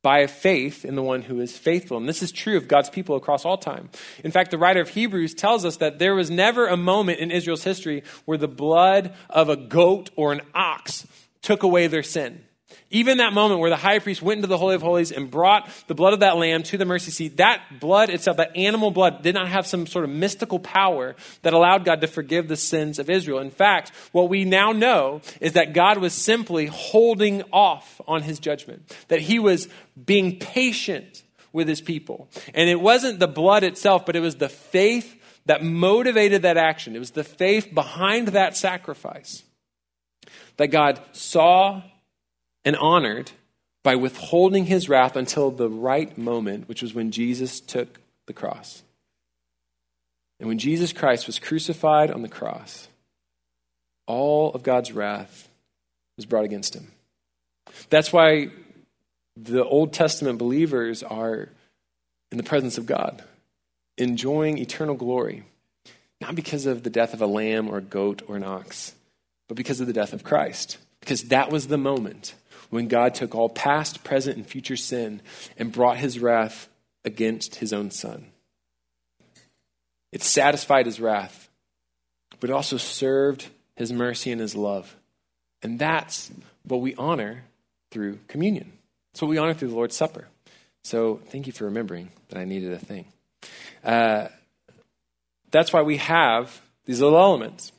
by 0.00 0.26
faith 0.28 0.84
in 0.84 0.94
the 0.94 1.02
one 1.02 1.22
who 1.22 1.40
is 1.40 1.56
faithful. 1.56 1.96
And 1.96 2.08
this 2.08 2.22
is 2.22 2.30
true 2.30 2.56
of 2.56 2.68
God's 2.68 2.90
people 2.90 3.16
across 3.16 3.44
all 3.44 3.56
time. 3.56 3.88
In 4.22 4.30
fact, 4.30 4.52
the 4.52 4.58
writer 4.58 4.80
of 4.80 4.90
Hebrews 4.90 5.34
tells 5.34 5.64
us 5.64 5.78
that 5.78 5.98
there 5.98 6.14
was 6.14 6.30
never 6.30 6.68
a 6.68 6.76
moment 6.76 7.18
in 7.18 7.32
Israel's 7.32 7.64
history 7.64 8.04
where 8.26 8.38
the 8.38 8.46
blood 8.46 9.14
of 9.28 9.48
a 9.48 9.56
goat 9.56 10.10
or 10.14 10.32
an 10.32 10.42
ox 10.54 11.06
took 11.42 11.64
away 11.64 11.88
their 11.88 12.02
sin. 12.02 12.44
Even 12.90 13.18
that 13.18 13.32
moment 13.32 13.60
where 13.60 13.70
the 13.70 13.76
high 13.76 13.98
priest 13.98 14.22
went 14.22 14.38
into 14.38 14.46
the 14.46 14.58
Holy 14.58 14.74
of 14.74 14.82
Holies 14.82 15.12
and 15.12 15.30
brought 15.30 15.68
the 15.86 15.94
blood 15.94 16.12
of 16.12 16.20
that 16.20 16.36
lamb 16.36 16.62
to 16.64 16.78
the 16.78 16.84
mercy 16.84 17.10
seat, 17.10 17.36
that 17.36 17.60
blood 17.80 18.08
itself, 18.08 18.38
that 18.38 18.56
animal 18.56 18.90
blood, 18.90 19.22
did 19.22 19.34
not 19.34 19.48
have 19.48 19.66
some 19.66 19.86
sort 19.86 20.04
of 20.04 20.10
mystical 20.10 20.58
power 20.58 21.14
that 21.42 21.52
allowed 21.52 21.84
God 21.84 22.00
to 22.00 22.06
forgive 22.06 22.48
the 22.48 22.56
sins 22.56 22.98
of 22.98 23.10
Israel. 23.10 23.38
In 23.40 23.50
fact, 23.50 23.92
what 24.12 24.28
we 24.28 24.44
now 24.44 24.72
know 24.72 25.20
is 25.40 25.52
that 25.52 25.74
God 25.74 25.98
was 25.98 26.14
simply 26.14 26.66
holding 26.66 27.42
off 27.52 28.00
on 28.06 28.22
his 28.22 28.38
judgment, 28.38 28.96
that 29.08 29.20
he 29.20 29.38
was 29.38 29.68
being 30.02 30.38
patient 30.38 31.22
with 31.52 31.68
his 31.68 31.80
people. 31.80 32.28
And 32.54 32.68
it 32.70 32.80
wasn't 32.80 33.18
the 33.18 33.28
blood 33.28 33.62
itself, 33.62 34.06
but 34.06 34.16
it 34.16 34.20
was 34.20 34.36
the 34.36 34.48
faith 34.48 35.20
that 35.46 35.62
motivated 35.62 36.42
that 36.42 36.56
action. 36.56 36.96
It 36.96 37.00
was 37.00 37.10
the 37.10 37.24
faith 37.24 37.74
behind 37.74 38.28
that 38.28 38.56
sacrifice 38.56 39.42
that 40.56 40.68
God 40.68 41.00
saw 41.12 41.82
and 42.64 42.76
honored 42.76 43.30
by 43.82 43.96
withholding 43.96 44.66
his 44.66 44.88
wrath 44.88 45.14
until 45.14 45.50
the 45.50 45.68
right 45.68 46.16
moment, 46.16 46.68
which 46.68 46.82
was 46.82 46.94
when 46.94 47.10
Jesus 47.10 47.60
took 47.60 48.00
the 48.26 48.32
cross. 48.32 48.82
And 50.40 50.48
when 50.48 50.58
Jesus 50.58 50.92
Christ 50.92 51.26
was 51.26 51.38
crucified 51.38 52.10
on 52.10 52.22
the 52.22 52.28
cross, 52.28 52.88
all 54.06 54.52
of 54.52 54.62
God's 54.62 54.92
wrath 54.92 55.48
was 56.16 56.26
brought 56.26 56.44
against 56.44 56.74
him. 56.74 56.90
That's 57.90 58.12
why 58.12 58.48
the 59.36 59.64
Old 59.64 59.92
Testament 59.92 60.38
believers 60.38 61.02
are 61.02 61.48
in 62.30 62.38
the 62.38 62.44
presence 62.44 62.78
of 62.78 62.86
God, 62.86 63.22
enjoying 63.98 64.58
eternal 64.58 64.94
glory, 64.94 65.44
not 66.20 66.34
because 66.34 66.66
of 66.66 66.82
the 66.82 66.90
death 66.90 67.14
of 67.14 67.20
a 67.20 67.26
lamb 67.26 67.68
or 67.68 67.78
a 67.78 67.82
goat 67.82 68.22
or 68.28 68.36
an 68.36 68.44
ox, 68.44 68.94
but 69.48 69.56
because 69.56 69.80
of 69.80 69.86
the 69.86 69.92
death 69.92 70.12
of 70.12 70.24
Christ, 70.24 70.78
because 71.00 71.24
that 71.24 71.50
was 71.50 71.66
the 71.66 71.78
moment 71.78 72.34
when 72.70 72.88
God 72.88 73.14
took 73.14 73.34
all 73.34 73.48
past, 73.48 74.04
present, 74.04 74.36
and 74.36 74.46
future 74.46 74.76
sin 74.76 75.20
and 75.58 75.72
brought 75.72 75.98
his 75.98 76.18
wrath 76.18 76.68
against 77.04 77.56
his 77.56 77.72
own 77.72 77.90
son. 77.90 78.26
It 80.12 80.22
satisfied 80.22 80.86
his 80.86 81.00
wrath, 81.00 81.50
but 82.40 82.50
it 82.50 82.52
also 82.52 82.76
served 82.76 83.48
his 83.76 83.92
mercy 83.92 84.30
and 84.30 84.40
his 84.40 84.54
love. 84.54 84.96
And 85.62 85.78
that's 85.78 86.30
what 86.62 86.80
we 86.80 86.94
honor 86.94 87.44
through 87.90 88.18
communion. 88.28 88.72
It's 89.12 89.22
what 89.22 89.28
we 89.28 89.38
honor 89.38 89.54
through 89.54 89.68
the 89.68 89.74
Lord's 89.74 89.96
Supper. 89.96 90.28
So 90.82 91.20
thank 91.26 91.46
you 91.46 91.52
for 91.52 91.64
remembering 91.64 92.10
that 92.28 92.38
I 92.38 92.44
needed 92.44 92.72
a 92.72 92.78
thing. 92.78 93.06
Uh, 93.82 94.28
that's 95.50 95.72
why 95.72 95.82
we 95.82 95.96
have 95.98 96.60
these 96.84 97.00
little 97.00 97.18
elements. 97.18 97.72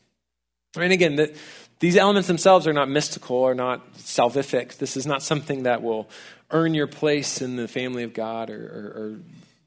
And 0.76 0.92
again, 0.92 1.16
the, 1.16 1.36
these 1.80 1.98
elements 1.98 2.28
themselves 2.28 2.68
are 2.68 2.74
not 2.74 2.90
mystical 2.90 3.38
or 3.38 3.54
not 3.54 3.94
salvific. 3.96 4.78
This 4.78 4.96
is 4.96 5.06
not 5.06 5.22
something 5.22 5.64
that 5.64 5.82
will 5.82 6.10
earn 6.52 6.74
your 6.74 6.88
place 6.88 7.42
in 7.42 7.56
the 7.56 7.68
family 7.68 8.04
of 8.04 8.14
God 8.14 8.50
or, 8.50 8.56
or, 8.56 9.02
or 9.02 9.20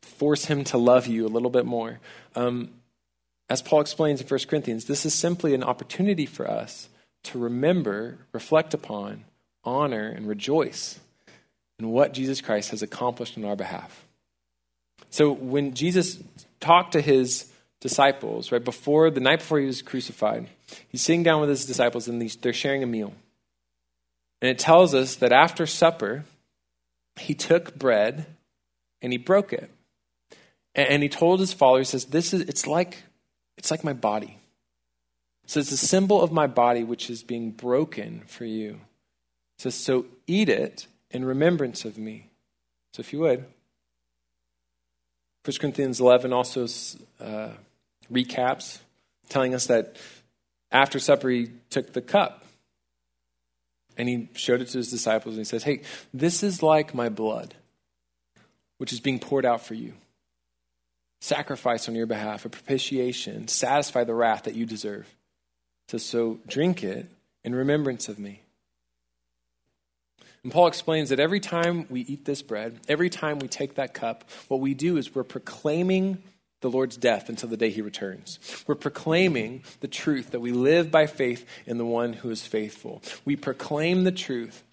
force 0.03 0.47
Him 0.47 0.65
to 0.65 0.79
love 0.79 1.07
you 1.07 1.27
a 1.27 1.29
little 1.29 1.51
bit 1.51 1.67
more. 1.67 2.01
Um, 2.35 2.71
as 3.51 3.63
Paul 3.63 3.81
explains 3.81 4.21
in 4.21 4.27
1 4.27 4.41
Corinthians, 4.49 4.85
this 4.85 5.07
is 5.07 5.15
simply 5.15 5.55
an 5.55 5.63
opportunity 5.63 6.27
for 6.27 6.51
us 6.51 6.89
to 7.25 7.39
remember, 7.39 8.19
reflect 8.33 8.75
upon, 8.75 9.25
honor, 9.65 10.09
and 10.09 10.29
rejoice 10.29 11.01
in 11.79 11.89
what 11.89 12.13
Jesus 12.13 12.41
Christ 12.41 12.71
has 12.71 12.83
accomplished 12.83 13.37
on 13.39 13.45
our 13.45 13.57
behalf. 13.57 14.05
So 15.11 15.33
when 15.33 15.75
Jesus 15.75 16.19
talked 16.61 16.93
to 16.93 17.01
his 17.01 17.51
disciples, 17.81 18.51
right 18.51 18.65
before 18.65 19.11
the 19.11 19.21
night 19.21 19.41
before 19.41 19.61
he 19.61 19.67
was 19.67 19.83
crucified, 19.83 20.49
he's 20.89 21.03
sitting 21.03 21.23
down 21.23 21.41
with 21.41 21.49
his 21.49 21.65
disciples 21.65 22.09
and 22.09 22.21
they're 22.43 22.53
sharing 22.53 22.83
a 22.83 22.87
meal. 22.87 23.15
And 24.41 24.51
it 24.51 24.59
tells 24.59 24.95
us 24.95 25.17
that 25.17 25.33
after 25.33 25.67
supper, 25.67 26.25
he 27.17 27.35
took 27.35 27.77
bread 27.77 28.27
and 29.03 29.13
he 29.13 29.19
broke 29.19 29.53
it. 29.53 29.71
And 30.75 31.03
he 31.03 31.09
told 31.09 31.41
his 31.41 31.53
followers, 31.53 31.89
says, 31.89 32.05
This 32.05 32.33
is 32.33 32.43
it's 32.43 32.67
like 32.67 33.03
it's 33.57 33.71
like 33.71 33.83
my 33.83 33.93
body. 33.93 34.39
So 35.47 35.59
it's 35.59 35.73
a 35.73 35.77
symbol 35.77 36.23
of 36.23 36.31
my 36.31 36.47
body 36.47 36.85
which 36.85 37.11
is 37.11 37.23
being 37.23 37.51
broken 37.51 38.23
for 38.27 38.45
you. 38.45 38.81
Says, 39.59 39.75
So 39.75 40.07
eat 40.27 40.49
it 40.49 40.87
in 41.11 41.25
remembrance 41.25 41.85
of 41.85 41.99
me. 41.99 42.29
So 42.93 43.01
if 43.01 43.13
you 43.13 43.21
would. 43.21 43.45
1 45.45 45.57
Corinthians 45.59 45.99
11 45.99 46.33
also 46.33 46.67
uh, 47.21 47.53
recaps, 48.13 48.79
telling 49.29 49.55
us 49.55 49.67
that 49.67 49.97
after 50.71 50.99
supper 50.99 51.29
he 51.29 51.51
took 51.71 51.93
the 51.93 52.01
cup 52.01 52.45
and 53.97 54.09
he 54.09 54.29
showed 54.35 54.61
it 54.61 54.69
to 54.69 54.79
his 54.79 54.91
disciples 54.91 55.35
and 55.35 55.41
he 55.41 55.45
says, 55.45 55.65
Hey, 55.65 55.83
this 56.15 56.43
is 56.43 56.63
like 56.63 56.95
my 56.95 57.09
blood, 57.09 57.55
which 58.79 58.93
is 58.93 59.01
being 59.01 59.19
poured 59.19 59.45
out 59.45 59.63
for 59.63 59.75
you. 59.75 59.95
Sacrifice 61.21 61.89
on 61.89 61.97
your 61.97 62.07
behalf, 62.07 62.45
a 62.45 62.49
propitiation, 62.49 63.49
satisfy 63.49 64.05
the 64.05 64.15
wrath 64.15 64.45
that 64.45 64.55
you 64.55 64.67
deserve. 64.67 65.13
So, 65.89 65.99
so 65.99 66.39
drink 66.47 66.85
it 66.85 67.11
in 67.43 67.55
remembrance 67.55 68.09
of 68.09 68.19
me. 68.19 68.43
And 70.45 70.53
Paul 70.53 70.69
explains 70.69 71.09
that 71.09 71.19
every 71.19 71.41
time 71.41 71.87
we 71.91 72.03
eat 72.03 72.25
this 72.25 72.43
bread, 72.43 72.79
every 72.89 73.11
time 73.11 73.41
we 73.41 73.49
take 73.49 73.75
that 73.75 73.95
cup, 73.95 74.31
what 74.47 74.61
we 74.61 74.75
do 74.75 74.97
is 74.97 75.15
we're 75.15 75.25
proclaiming 75.25 76.23
the 76.61 76.71
Lord's 76.71 76.97
death 76.97 77.29
until 77.29 77.49
the 77.49 77.57
day 77.57 77.71
he 77.71 77.83
returns. 77.83 78.39
We're 78.67 78.75
proclaiming 78.75 79.63
the 79.81 79.89
truth 79.89 80.33
that 80.33 80.41
we 80.41 80.53
live 80.53 80.91
by 80.91 81.07
faith 81.07 81.47
in 81.67 81.79
the 81.79 81.87
one 81.87 82.15
who 82.15 82.31
is 82.31 82.47
faithful. 82.47 83.03
We 83.25 83.37
proclaim 83.37 84.05
the 84.05 84.13
truth 84.13 84.65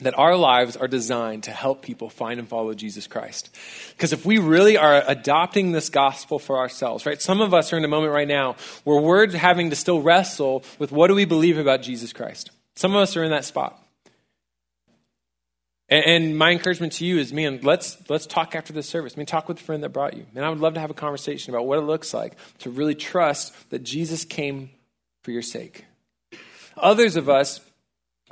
that 0.00 0.18
our 0.18 0.36
lives 0.36 0.76
are 0.76 0.88
designed 0.88 1.44
to 1.44 1.52
help 1.52 1.82
people 1.82 2.10
find 2.10 2.40
and 2.40 2.48
follow 2.48 2.74
Jesus 2.74 3.06
Christ. 3.06 3.56
Because 3.90 4.12
if 4.12 4.26
we 4.26 4.38
really 4.38 4.76
are 4.76 5.04
adopting 5.06 5.72
this 5.72 5.88
gospel 5.88 6.38
for 6.38 6.58
ourselves, 6.58 7.06
right? 7.06 7.22
Some 7.22 7.40
of 7.40 7.54
us 7.54 7.72
are 7.72 7.76
in 7.76 7.84
a 7.84 7.88
moment 7.88 8.12
right 8.12 8.26
now 8.26 8.56
where 8.82 9.00
we're 9.00 9.30
having 9.36 9.70
to 9.70 9.76
still 9.76 10.02
wrestle 10.02 10.64
with 10.78 10.90
what 10.90 11.08
do 11.08 11.14
we 11.14 11.24
believe 11.24 11.58
about 11.58 11.82
Jesus 11.82 12.12
Christ. 12.12 12.50
Some 12.74 12.92
of 12.92 13.02
us 13.02 13.16
are 13.16 13.22
in 13.22 13.30
that 13.30 13.44
spot. 13.44 13.83
And, 15.88 16.04
and, 16.04 16.38
my 16.38 16.50
encouragement 16.50 16.94
to 16.94 17.04
you 17.04 17.18
is, 17.18 17.32
man, 17.32 17.60
let's 17.62 17.98
let's 18.08 18.26
talk 18.26 18.54
after 18.54 18.72
this 18.72 18.88
service. 18.88 19.14
I 19.14 19.18
mean, 19.18 19.26
talk 19.26 19.48
with 19.48 19.58
the 19.58 19.64
friend 19.64 19.82
that 19.82 19.90
brought 19.90 20.14
you. 20.16 20.24
And 20.34 20.44
I 20.44 20.48
would 20.48 20.60
love 20.60 20.74
to 20.74 20.80
have 20.80 20.90
a 20.90 20.94
conversation 20.94 21.54
about 21.54 21.66
what 21.66 21.78
it 21.78 21.82
looks 21.82 22.14
like 22.14 22.36
to 22.60 22.70
really 22.70 22.94
trust 22.94 23.52
that 23.70 23.82
Jesus 23.82 24.24
came 24.24 24.70
for 25.22 25.30
your 25.30 25.42
sake. 25.42 25.84
Others 26.76 27.16
of 27.16 27.28
us 27.28 27.60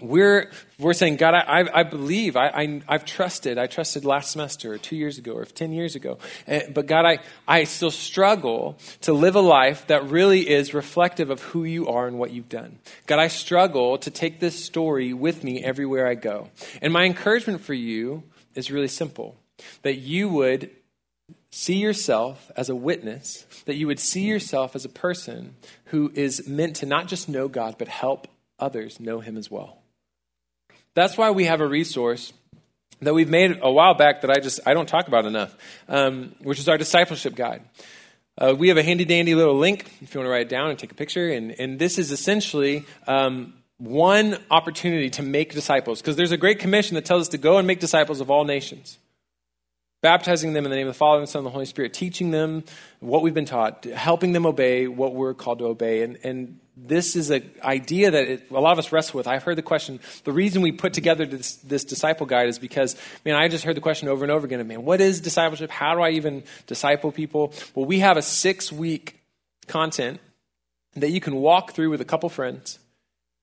we're, 0.03 0.51
we're 0.79 0.93
saying, 0.93 1.17
God, 1.17 1.35
I, 1.35 1.65
I 1.73 1.83
believe, 1.85 2.37
I, 2.37 2.83
I, 2.89 2.93
have 2.93 3.05
trusted. 3.05 3.57
I 3.57 3.67
trusted 3.67 4.05
last 4.05 4.33
semester 4.33 4.73
or 4.73 4.79
two 4.79 4.97
years 4.97 5.19
ago 5.19 5.33
or 5.33 5.45
10 5.45 5.73
years 5.73 5.95
ago. 5.95 6.19
Eh, 6.47 6.69
but 6.73 6.87
God, 6.87 7.07
I, 7.07 7.19
I 7.47 7.65
still 7.65 7.91
struggle 7.91 8.79
to 9.03 9.13
live 9.13 9.37
a 9.37 9.41
life 9.41 9.87
that 9.87 10.09
really 10.09 10.49
is 10.49 10.75
reflective 10.75 11.31
of 11.31 11.41
who 11.43 11.65
you 11.65 11.87
are 11.89 12.07
and 12.07 12.19
what 12.19 12.33
you've 12.33 12.49
done. 12.49 12.79
God, 13.07 13.21
I 13.21 13.29
struggle 13.29 13.97
to 13.99 14.11
take 14.11 14.41
this 14.41 14.63
story 14.63 15.13
with 15.13 15.45
me 15.45 15.63
everywhere 15.63 16.09
I 16.09 16.15
go. 16.15 16.51
And 16.81 16.93
my 16.93 17.05
encouragement 17.05 17.61
for 17.61 17.75
you 17.75 18.25
is 18.55 18.71
really 18.71 18.89
simple 18.89 19.37
that 19.83 19.99
you 19.99 20.29
would 20.29 20.71
see 21.51 21.77
yourself 21.77 22.51
as 22.57 22.69
a 22.69 22.75
witness, 22.75 23.47
that 23.67 23.77
you 23.77 23.87
would 23.87 24.01
see 24.01 24.25
yourself 24.25 24.75
as 24.75 24.85
a 24.85 24.89
person 24.89 25.55
who 25.87 26.11
is 26.15 26.49
meant 26.49 26.77
to 26.77 26.87
not 26.87 27.07
just 27.07 27.29
know 27.29 27.47
God, 27.47 27.77
but 27.79 27.89
help 27.89 28.27
others 28.59 28.99
know 28.99 29.21
Him 29.21 29.37
as 29.37 29.51
well. 29.51 29.82
That's 30.95 31.17
why 31.17 31.31
we 31.31 31.45
have 31.45 31.61
a 31.61 31.67
resource 31.67 32.33
that 33.01 33.15
we've 33.15 33.29
made 33.29 33.59
a 33.63 33.71
while 33.71 33.95
back 33.95 34.21
that 34.21 34.31
I 34.31 34.41
just 34.41 34.61
I 34.67 34.75
don't 34.75 34.89
talk 34.89 35.09
about 35.09 35.27
enough, 35.27 35.57
um, 35.89 36.35
which 36.43 36.59
is 36.59 36.69
our 36.69 36.79
discipleship 36.79 37.35
guide. 37.35 37.63
Uh, 38.39 38.55
we 38.57 38.69
have 38.69 38.79
a 38.79 38.83
handy 38.83 39.05
dandy 39.05 39.35
little 39.35 39.57
link 39.57 39.91
if 40.01 40.15
you 40.15 40.21
want 40.21 40.27
to 40.27 40.31
write 40.31 40.43
it 40.43 40.49
down 40.49 40.71
and 40.71 40.79
take 40.79 40.93
a 40.93 40.95
picture, 40.95 41.31
and 41.31 41.53
and 41.59 41.79
this 41.79 41.99
is 41.99 42.11
essentially. 42.11 42.85
Um, 43.07 43.55
one 43.79 44.39
opportunity 44.49 45.11
to 45.11 45.25
make 45.25 45.53
disciples 45.53 46.01
because 46.01 46.15
there's 46.15 46.31
a 46.31 46.37
great 46.37 46.61
commission 46.61 46.95
that 46.95 47.05
tells 47.05 47.23
us 47.23 47.29
to 47.31 47.39
go 47.39 47.59
and 47.59 47.67
make 47.67 47.81
disciples 47.81 48.21
of 48.21 48.31
all 48.31 48.45
nations 48.45 48.97
baptizing 50.03 50.53
them 50.53 50.65
in 50.65 50.71
the 50.71 50.77
name 50.77 50.89
of 50.89 50.95
the 50.95 50.99
Father 50.99 51.19
and 51.19 51.27
the 51.27 51.31
Son 51.31 51.41
and 51.41 51.47
the 51.47 51.51
Holy 51.51 51.65
Spirit, 51.65 51.95
teaching 51.95 52.33
them 52.33 52.65
what 52.99 53.23
we've 53.23 53.33
been 53.33 53.47
taught, 53.47 53.85
helping 53.85 54.33
them 54.33 54.45
obey 54.45 54.89
what 54.89 55.15
we're 55.15 55.33
called 55.33 55.61
to 55.61 55.67
obey. 55.67 56.03
And, 56.03 56.19
and 56.25 56.59
this 56.77 57.15
is 57.15 57.31
an 57.31 57.49
idea 57.63 58.11
that 58.11 58.25
it, 58.25 58.51
a 58.51 58.61
lot 58.61 58.73
of 58.73 58.79
us 58.81 58.91
wrestle 58.91 59.19
with. 59.19 59.29
I've 59.29 59.45
heard 59.45 59.57
the 59.57 59.63
question. 59.63 60.01
The 60.25 60.33
reason 60.33 60.61
we 60.61 60.73
put 60.73 60.93
together 60.93 61.25
this, 61.25 61.57
this, 61.57 61.85
disciple 61.85 62.27
guide 62.27 62.49
is 62.49 62.59
because, 62.59 62.97
man, 63.25 63.37
I 63.37 63.47
just 63.49 63.65
heard 63.65 63.77
the 63.77 63.81
question 63.81 64.09
over 64.09 64.25
and 64.25 64.33
over 64.33 64.45
again. 64.45 64.67
Man, 64.67 64.85
what 64.85 65.01
is 65.01 65.21
discipleship? 65.21 65.71
How 65.71 65.95
do 65.95 66.01
I 66.01 66.11
even 66.11 66.43
disciple 66.67 67.13
people? 67.13 67.55
Well, 67.75 67.87
we 67.87 68.01
have 68.01 68.17
a 68.17 68.23
six 68.23 68.73
week 68.73 69.21
content 69.69 70.21
that 70.97 71.11
you 71.11 71.21
can 71.21 71.37
walk 71.37 71.73
through 71.73 71.91
with 71.91 72.01
a 72.01 72.05
couple 72.05 72.29
friends. 72.29 72.81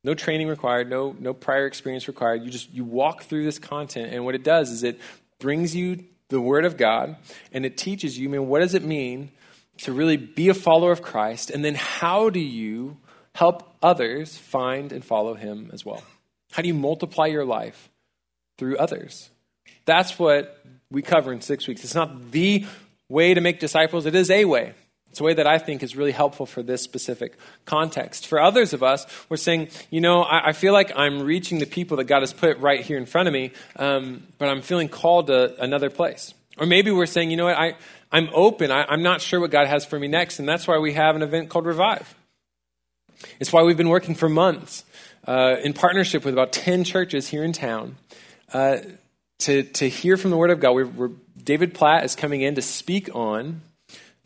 No 0.04 0.14
training 0.14 0.48
required, 0.48 0.90
no, 0.90 1.16
no 1.20 1.34
prior 1.34 1.66
experience 1.66 2.08
required. 2.08 2.44
You 2.44 2.52
just 2.52 2.74
you 2.74 2.86
walk 2.86 3.24
through 3.24 3.44
this 3.44 3.60
content, 3.60 4.14
and 4.14 4.24
what 4.24 4.34
it 4.34 4.44
does 4.44 4.72
is 4.72 4.84
it 4.84 5.00
brings 5.40 5.76
you 5.76 6.06
the 6.30 6.42
Word 6.42 6.66
of 6.66 6.78
God, 6.78 7.18
and 7.52 7.66
it 7.66 7.78
teaches 7.78 8.18
you, 8.18 8.30
I 8.30 8.32
mean, 8.32 8.48
what 8.48 8.60
does 8.60 8.74
it 8.74 8.84
mean 8.84 9.32
to 9.80 9.94
really 9.94 10.18
be 10.18 10.50
a 10.50 10.54
follower 10.54 10.92
of 10.92 11.02
Christ? 11.02 11.50
And 11.50 11.64
then 11.64 11.76
how 11.76 12.30
do 12.30 12.40
you 12.40 12.98
help 13.36 13.76
others 13.82 14.38
find 14.38 14.92
and 14.92 15.04
follow 15.04 15.34
Him 15.34 15.70
as 15.74 15.86
well? 15.86 16.04
How 16.52 16.62
do 16.62 16.68
you 16.68 16.74
multiply 16.74 17.28
your 17.28 17.46
life 17.46 17.90
through 18.58 18.78
others? 18.78 19.30
That's 19.86 20.20
what 20.20 20.64
we 20.92 21.02
cover 21.02 21.32
in 21.34 21.42
six 21.42 21.68
weeks. 21.68 21.84
It's 21.84 21.96
not 21.96 22.32
the 22.32 22.66
way 23.08 23.34
to 23.34 23.42
make 23.42 23.60
disciples, 23.60 24.06
it 24.06 24.16
is 24.16 24.30
a 24.30 24.46
way. 24.46 24.74
It's 25.10 25.20
a 25.20 25.24
way 25.24 25.34
that 25.34 25.48
I 25.48 25.58
think 25.58 25.82
is 25.82 25.96
really 25.96 26.12
helpful 26.12 26.46
for 26.46 26.62
this 26.62 26.84
specific 26.84 27.38
context. 27.66 28.28
For 28.28 28.40
others 28.40 28.74
of 28.74 28.84
us, 28.84 29.06
we're 29.28 29.38
saying, 29.38 29.70
you 29.90 30.02
know, 30.02 30.22
I, 30.22 30.50
I 30.50 30.52
feel 30.54 30.74
like 30.74 30.92
I'm 30.96 31.22
reaching 31.22 31.60
the 31.60 31.66
people 31.66 31.98
that 31.98 32.06
God 32.06 32.22
has 32.22 32.32
put 32.32 32.60
right 32.60 32.82
here 32.82 32.98
in 32.98 33.06
front 33.06 33.28
of 33.28 33.34
me, 33.34 33.52
um, 33.76 34.28
but 34.38 34.50
I'm 34.50 34.62
feeling 34.62 34.88
called 34.88 35.28
to 35.28 35.60
another 35.62 35.90
place. 35.90 36.34
Or 36.58 36.66
maybe 36.66 36.92
we're 36.92 37.06
saying, 37.06 37.32
you 37.32 37.38
know 37.38 37.46
what, 37.46 37.58
I, 37.58 37.76
I'm 38.12 38.30
open. 38.34 38.72
I, 38.72 38.86
I'm 38.86 39.02
not 39.02 39.22
sure 39.22 39.40
what 39.40 39.52
God 39.52 39.68
has 39.68 39.86
for 39.86 39.98
me 39.98 40.08
next, 40.08 40.40
and 40.40 40.48
that's 40.48 40.68
why 40.68 40.78
we 40.78 40.94
have 40.94 41.16
an 41.16 41.24
event 41.24 41.50
called 41.50 41.66
Revive. 41.66 42.16
It's 43.40 43.52
why 43.52 43.64
we've 43.64 43.78
been 43.78 43.90
working 43.90 44.16
for 44.16 44.30
months 44.30 44.86
uh, 45.28 45.58
in 45.64 45.74
partnership 45.74 46.24
with 46.24 46.34
about 46.34 46.54
10 46.54 46.84
churches 46.84 47.28
here 47.28 47.44
in 47.44 47.54
town 47.54 47.98
uh, 48.54 48.78
to, 49.40 49.64
to 49.64 49.90
hear 49.90 50.18
from 50.18 50.32
the 50.32 50.38
Word 50.38 50.52
of 50.52 50.60
God. 50.60 50.74
We're, 50.74 50.86
we're, 50.86 51.12
David 51.42 51.74
Platt 51.74 52.04
is 52.04 52.16
coming 52.16 52.42
in 52.42 52.56
to 52.56 52.62
speak 52.62 53.10
on 53.14 53.62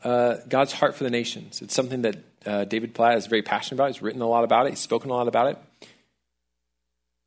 uh, 0.04 0.38
God's 0.48 0.74
heart 0.74 0.96
for 0.96 1.04
the 1.04 1.10
nations. 1.10 1.62
It's 1.62 1.74
something 1.74 2.02
that 2.02 2.18
uh, 2.46 2.66
David 2.66 2.94
Platt 2.94 3.18
is 3.18 3.28
very 3.28 3.42
passionate 3.42 3.78
about. 3.78 3.88
He's 3.92 4.02
written 4.02 4.22
a 4.22 4.28
lot 4.28 4.44
about 4.44 4.68
it, 4.68 4.72
he's 4.72 4.80
spoken 4.80 5.10
a 5.10 5.14
lot 5.14 5.28
about 5.28 5.48
it. 5.48 5.58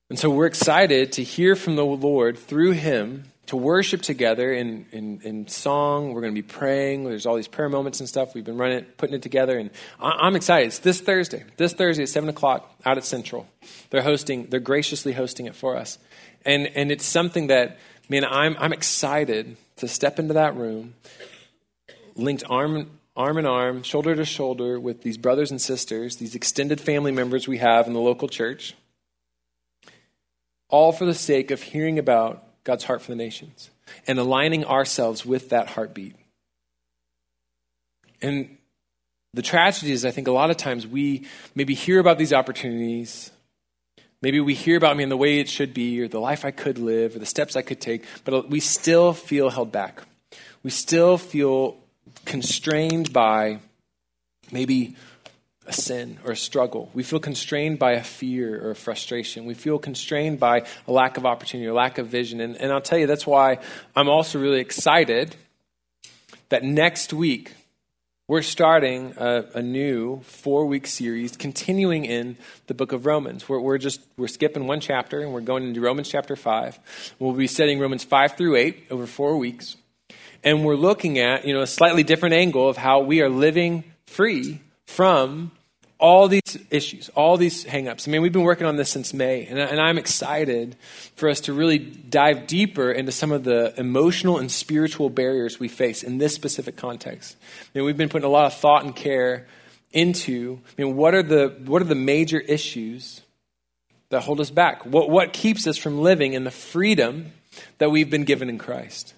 And 0.09 0.19
so 0.19 0.31
we're 0.31 0.47
excited 0.47 1.13
to 1.13 1.25
hear 1.25 1.57
from 1.57 1.75
the 1.75 1.85
Lord 1.85 2.39
through 2.39 2.73
him, 2.73 3.25
to 3.47 3.57
worship 3.57 4.03
together 4.03 4.53
in, 4.53 4.87
in, 4.93 5.21
in 5.23 5.49
song. 5.49 6.13
We're 6.13 6.21
going 6.21 6.35
to 6.35 6.41
be 6.41 6.47
praying. 6.47 7.05
There's 7.05 7.27
all 7.27 7.35
these 7.35 7.49
prayer 7.49 7.69
moments 7.69 7.99
and 7.99 8.09
stuff. 8.09 8.35
We've 8.35 8.45
been 8.45 8.57
running 8.57 8.79
it, 8.79 8.99
putting 8.99 9.17
it 9.17 9.23
together. 9.23 9.59
And 9.59 9.71
I'm 10.01 10.37
excited. 10.37 10.67
It's 10.67 10.79
this 10.79 11.01
Thursday. 11.01 11.45
This 11.57 11.73
Thursday 11.73 12.05
at 12.05 12.09
7 12.09 12.29
o'clock 12.29 12.73
out 12.85 12.99
at 12.99 13.05
Central. 13.05 13.49
They're 13.91 14.03
hosting, 14.03 14.47
they're 14.47 14.61
graciously 14.61 15.13
hosting 15.13 15.47
it 15.47 15.57
for 15.57 15.77
us. 15.77 15.99
And, 16.45 16.69
and 16.69 16.93
it's 16.93 17.05
something 17.05 17.49
that, 17.49 17.79
man, 18.09 18.25
I'm, 18.25 18.57
I'm 18.59 18.73
excited 18.73 19.57
to 19.77 19.89
step 19.89 20.21
into 20.21 20.35
that 20.35 20.57
room 20.57 20.95
linked 22.17 22.45
arm, 22.49 22.99
arm 23.17 23.39
in 23.39 23.47
arm, 23.47 23.83
shoulder 23.83 24.15
to 24.15 24.25
shoulder 24.25 24.81
with 24.81 25.03
these 25.03 25.17
brothers 25.17 25.51
and 25.51 25.61
sisters, 25.61 26.17
these 26.17 26.35
extended 26.35 26.81
family 26.81 27.13
members 27.13 27.47
we 27.47 27.59
have 27.59 27.87
in 27.87 27.93
the 27.93 28.01
local 28.01 28.29
church, 28.29 28.75
all 30.69 30.93
for 30.93 31.05
the 31.05 31.15
sake 31.15 31.51
of 31.51 31.63
hearing 31.63 31.99
about 31.99 32.43
God's 32.65 32.85
heart 32.85 33.01
for 33.01 33.13
the 33.13 33.17
nations 33.17 33.71
and 34.07 34.19
aligning 34.19 34.65
ourselves 34.65 35.25
with 35.25 35.51
that 35.51 35.69
heartbeat. 35.69 36.17
And 38.21 38.57
the 39.33 39.43
tragedy 39.43 39.93
is, 39.93 40.05
I 40.05 40.11
think 40.11 40.27
a 40.27 40.33
lot 40.33 40.51
of 40.51 40.57
times 40.57 40.87
we 40.87 41.27
maybe 41.55 41.75
hear 41.75 42.01
about 42.01 42.19
these 42.19 42.33
opportunities. 42.33 43.31
Maybe 44.23 44.41
we 44.41 44.55
hear 44.55 44.77
about 44.77 44.97
me 44.97 45.03
in 45.03 45.11
the 45.11 45.17
way 45.17 45.39
it 45.39 45.49
should 45.49 45.75
be, 45.75 46.01
or 46.01 46.09
the 46.09 46.19
life 46.19 46.45
I 46.45 46.51
could 46.51 46.79
live, 46.79 47.15
or 47.15 47.19
the 47.19 47.27
steps 47.27 47.55
I 47.55 47.63
could 47.63 47.81
take, 47.81 48.05
but 48.25 48.49
we 48.49 48.61
still 48.61 49.13
feel 49.13 49.51
held 49.51 49.71
back. 49.71 50.03
We 50.63 50.71
still 50.71 51.19
feel 51.19 51.77
constrained 52.25 53.13
by 53.13 53.61
maybe 54.51 54.97
a 55.67 55.73
sin 55.73 56.19
or 56.25 56.33
a 56.33 56.37
struggle. 56.37 56.91
We 56.95 57.03
feel 57.03 57.19
constrained 57.19 57.79
by 57.79 57.93
a 57.93 58.03
fear 58.03 58.65
or 58.65 58.71
a 58.71 58.77
frustration. 58.77 59.47
We 59.47 59.55
feel 59.55 59.79
constrained 59.79 60.39
by 60.39 60.65
a 60.87 60.93
lack 60.93 61.17
of 61.17 61.27
opportunity 61.27 61.67
or 61.69 61.73
lack 61.73 61.99
of 61.99 62.07
vision. 62.07 62.41
And, 62.41 62.57
and 62.57 62.73
I'll 62.73 62.81
tell 62.81 62.99
you, 62.99 63.07
that's 63.07 63.27
why 63.27 63.59
I'm 63.95 64.09
also 64.09 64.41
really 64.41 64.61
excited 64.61 65.37
that 66.49 66.63
next 66.63 67.13
week 67.13 67.55
we're 68.29 68.43
starting 68.43 69.15
a, 69.17 69.45
a 69.55 69.63
new 69.63 70.21
four 70.23 70.67
week 70.67 70.87
series 70.87 71.37
continuing 71.37 72.05
in 72.05 72.37
the 72.67 72.75
book 72.75 72.93
of 72.93 73.07
Romans. 73.07 73.49
We're, 73.49 73.61
we're 73.61 73.79
just, 73.79 74.01
we're 74.17 74.29
skipping 74.29 74.67
one 74.67 74.81
chapter 74.81 75.21
and 75.21 75.33
we're 75.33 75.41
going 75.41 75.65
into 75.65 75.81
Romans 75.81 76.09
chapter 76.09 76.35
5. 76.35 77.15
We'll 77.19 77.33
be 77.33 77.47
studying 77.47 77.79
Romans 77.79 78.05
5 78.05 78.37
through 78.37 78.57
8 78.57 78.87
over 78.91 79.07
four 79.07 79.37
weeks 79.37 79.77
and 80.47 80.65
we're 80.65 80.77
looking 80.77 81.19
at 81.19 81.45
you 81.45 81.53
know 81.53 81.61
a 81.61 81.67
slightly 81.67 82.05
different 82.05 82.35
angle 82.35 82.69
of 82.69 82.79
how 82.79 83.01
we 83.01 83.21
are 83.21 83.29
living 83.29 83.85
free 84.07 84.61
from 84.87 85.51
all 85.99 86.29
these 86.29 86.59
issues, 86.71 87.09
all 87.11 87.39
these 87.39 87.65
hangups. 87.65 88.07
I 88.07 88.11
mean, 88.11 88.21
we've 88.21 88.33
been 88.33 88.43
working 88.43 88.67
on 88.67 88.77
this 88.77 88.91
since 88.91 89.15
May, 89.15 89.47
and, 89.47 89.59
and 89.59 89.81
I'm 89.81 89.97
excited 89.97 90.77
for 91.15 91.29
us 91.31 91.41
to 91.43 91.55
really 91.55 91.79
dive 91.79 92.47
deeper 92.47 92.93
into 92.93 93.13
some 93.13 93.33
of 93.33 93.45
the 93.45 93.75
emotional 93.79 94.39
and 94.39 94.51
spiritual 94.53 95.09
barriers 95.09 95.59
we 95.59 95.69
face 95.69 96.03
in 96.03 96.19
this 96.19 96.35
specific 96.35 96.77
context. 96.77 97.37
I 97.41 97.79
mean, 97.79 97.87
we've 97.87 97.97
been 97.97 98.11
putting 98.11 98.27
a 98.27 98.31
lot 98.31 98.47
of 98.47 98.55
thought 98.55 98.85
and 98.85 98.95
care 98.95 99.47
into. 99.91 100.61
I 100.79 100.83
mean, 100.83 100.97
what 100.97 101.15
are 101.15 101.23
the 101.23 101.57
what 101.65 101.83
are 101.83 101.87
the 101.87 101.95
major 101.95 102.39
issues 102.39 103.23
that 104.11 104.21
hold 104.21 104.41
us 104.41 104.51
back? 104.51 104.87
What 104.87 105.11
what 105.11 105.33
keeps 105.33 105.67
us 105.67 105.77
from 105.77 106.03
living 106.03 106.35
in 106.35 106.45
the 106.45 106.51
freedom 106.53 107.33
that 107.79 107.91
we've 107.91 108.11
been 108.11 108.25
given 108.25 108.49
in 108.49 108.59
Christ? 108.59 109.15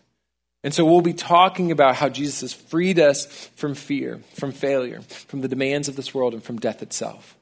And 0.69 0.75
so 0.75 0.85
we'll 0.85 1.01
be 1.01 1.15
talking 1.15 1.73
about 1.73 1.95
how 1.95 2.11
Jesus 2.11 2.43
has 2.43 2.53
freed 2.53 2.99
us 2.99 3.25
from 3.57 3.75
fear, 3.75 4.21
from 4.35 4.53
failure, 4.53 5.01
from 5.01 5.41
the 5.41 5.49
demands 5.49 5.89
of 5.89 5.97
this 5.97 6.13
world, 6.13 6.35
and 6.35 6.45
from 6.45 6.59
death 6.59 6.83
itself. 6.83 7.39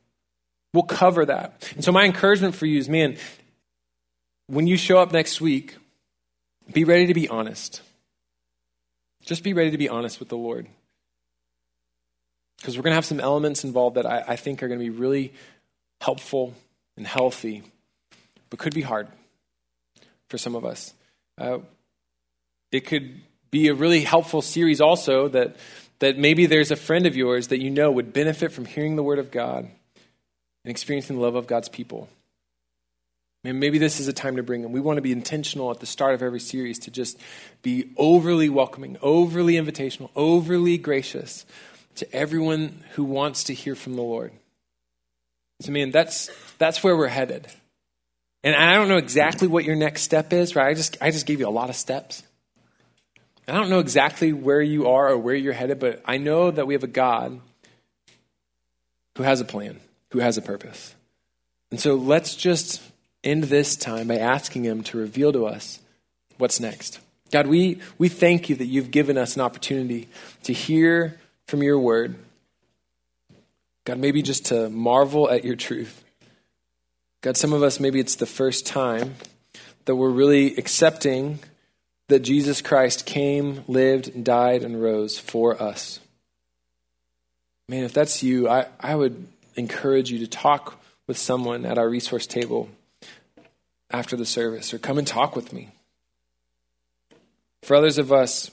We'll 0.72 0.84
cover 0.84 1.26
that. 1.26 1.68
And 1.74 1.84
so 1.84 1.90
my 1.90 2.04
encouragement 2.04 2.54
for 2.54 2.66
you 2.66 2.78
is 2.78 2.88
man, 2.88 3.16
when 4.46 4.68
you 4.68 4.76
show 4.76 5.00
up 5.00 5.10
next 5.10 5.40
week, 5.40 5.74
be 6.72 6.84
ready 6.84 7.08
to 7.08 7.14
be 7.14 7.28
honest. 7.28 7.82
Just 9.24 9.42
be 9.42 9.54
ready 9.54 9.72
to 9.72 9.78
be 9.78 9.88
honest 9.88 10.20
with 10.20 10.28
the 10.28 10.36
Lord. 10.36 10.68
Because 12.58 12.76
we're 12.76 12.84
going 12.84 12.92
to 12.92 12.94
have 12.94 13.04
some 13.04 13.18
elements 13.18 13.64
involved 13.64 13.96
that 13.96 14.06
I, 14.06 14.22
I 14.24 14.36
think 14.36 14.62
are 14.62 14.68
going 14.68 14.78
to 14.78 14.84
be 14.84 14.90
really 14.90 15.32
helpful 16.00 16.54
and 16.96 17.04
healthy, 17.04 17.64
but 18.50 18.60
could 18.60 18.72
be 18.72 18.82
hard 18.82 19.08
for 20.28 20.38
some 20.38 20.54
of 20.54 20.64
us. 20.64 20.94
Uh, 21.36 21.58
it 22.72 22.80
could 22.80 23.20
be 23.50 23.68
a 23.68 23.74
really 23.74 24.02
helpful 24.02 24.42
series 24.42 24.80
also 24.80 25.28
that, 25.28 25.56
that 26.00 26.18
maybe 26.18 26.46
there's 26.46 26.70
a 26.70 26.76
friend 26.76 27.06
of 27.06 27.16
yours 27.16 27.48
that 27.48 27.60
you 27.60 27.70
know 27.70 27.90
would 27.90 28.12
benefit 28.12 28.52
from 28.52 28.64
hearing 28.64 28.96
the 28.96 29.02
word 29.02 29.18
of 29.18 29.30
God 29.30 29.64
and 29.64 30.70
experiencing 30.70 31.16
the 31.16 31.22
love 31.22 31.36
of 31.36 31.46
God's 31.46 31.68
people. 31.68 32.08
And 33.44 33.60
maybe 33.60 33.78
this 33.78 34.00
is 34.00 34.08
a 34.08 34.12
time 34.12 34.36
to 34.36 34.42
bring 34.42 34.62
them. 34.62 34.72
We 34.72 34.80
want 34.80 34.96
to 34.96 35.02
be 35.02 35.12
intentional 35.12 35.70
at 35.70 35.78
the 35.78 35.86
start 35.86 36.14
of 36.14 36.22
every 36.22 36.40
series 36.40 36.80
to 36.80 36.90
just 36.90 37.18
be 37.62 37.92
overly 37.96 38.48
welcoming, 38.48 38.96
overly 39.02 39.54
invitational, 39.54 40.10
overly 40.16 40.78
gracious 40.78 41.46
to 41.94 42.12
everyone 42.12 42.82
who 42.94 43.04
wants 43.04 43.44
to 43.44 43.54
hear 43.54 43.76
from 43.76 43.94
the 43.94 44.02
Lord. 44.02 44.32
So, 45.60 45.70
man, 45.70 45.92
that's, 45.92 46.30
that's 46.58 46.82
where 46.82 46.96
we're 46.96 47.06
headed. 47.06 47.46
And 48.42 48.54
I 48.54 48.74
don't 48.74 48.88
know 48.88 48.98
exactly 48.98 49.48
what 49.48 49.64
your 49.64 49.76
next 49.76 50.02
step 50.02 50.32
is, 50.32 50.54
right? 50.54 50.68
I 50.68 50.74
just, 50.74 50.96
I 51.00 51.10
just 51.10 51.24
gave 51.24 51.40
you 51.40 51.48
a 51.48 51.50
lot 51.50 51.70
of 51.70 51.76
steps. 51.76 52.22
I 53.48 53.52
don't 53.52 53.70
know 53.70 53.78
exactly 53.78 54.32
where 54.32 54.60
you 54.60 54.88
are 54.88 55.08
or 55.08 55.18
where 55.18 55.34
you're 55.34 55.52
headed, 55.52 55.78
but 55.78 56.02
I 56.04 56.16
know 56.16 56.50
that 56.50 56.66
we 56.66 56.74
have 56.74 56.82
a 56.82 56.88
God 56.88 57.40
who 59.16 59.22
has 59.22 59.40
a 59.40 59.44
plan, 59.44 59.80
who 60.10 60.18
has 60.18 60.36
a 60.36 60.42
purpose. 60.42 60.94
And 61.70 61.80
so 61.80 61.94
let's 61.94 62.34
just 62.34 62.82
end 63.22 63.44
this 63.44 63.76
time 63.76 64.08
by 64.08 64.18
asking 64.18 64.64
Him 64.64 64.82
to 64.84 64.98
reveal 64.98 65.32
to 65.32 65.46
us 65.46 65.80
what's 66.38 66.60
next. 66.60 67.00
God, 67.30 67.46
we, 67.46 67.80
we 67.98 68.08
thank 68.08 68.48
you 68.48 68.56
that 68.56 68.66
you've 68.66 68.90
given 68.90 69.18
us 69.18 69.34
an 69.34 69.42
opportunity 69.42 70.08
to 70.44 70.52
hear 70.52 71.18
from 71.46 71.62
your 71.62 71.78
word. 71.78 72.16
God, 73.84 73.98
maybe 73.98 74.22
just 74.22 74.46
to 74.46 74.68
marvel 74.70 75.30
at 75.30 75.44
your 75.44 75.56
truth. 75.56 76.04
God, 77.20 77.36
some 77.36 77.52
of 77.52 77.62
us, 77.62 77.80
maybe 77.80 78.00
it's 78.00 78.16
the 78.16 78.26
first 78.26 78.66
time 78.66 79.14
that 79.84 79.96
we're 79.96 80.10
really 80.10 80.56
accepting 80.56 81.38
that 82.08 82.20
Jesus 82.20 82.62
Christ 82.62 83.06
came, 83.06 83.64
lived, 83.66 84.08
and 84.08 84.24
died, 84.24 84.62
and 84.62 84.80
rose 84.80 85.18
for 85.18 85.60
us. 85.60 86.00
Man, 87.68 87.84
if 87.84 87.92
that's 87.92 88.22
you, 88.22 88.48
I, 88.48 88.66
I 88.78 88.94
would 88.94 89.26
encourage 89.56 90.10
you 90.10 90.20
to 90.20 90.26
talk 90.28 90.80
with 91.06 91.18
someone 91.18 91.64
at 91.66 91.78
our 91.78 91.88
resource 91.88 92.26
table 92.26 92.68
after 93.90 94.16
the 94.16 94.26
service 94.26 94.72
or 94.72 94.78
come 94.78 94.98
and 94.98 95.06
talk 95.06 95.34
with 95.34 95.52
me. 95.52 95.70
For 97.62 97.74
others 97.74 97.98
of 97.98 98.12
us, 98.12 98.50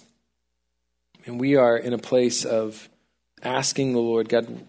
and 1.25 1.39
we 1.39 1.55
are 1.55 1.77
in 1.77 1.93
a 1.93 1.99
place 1.99 2.45
of 2.45 2.89
asking 3.43 3.93
the 3.93 3.99
Lord, 3.99 4.29
God, 4.29 4.65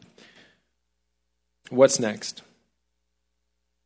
what's 1.70 1.99
next? 1.99 2.43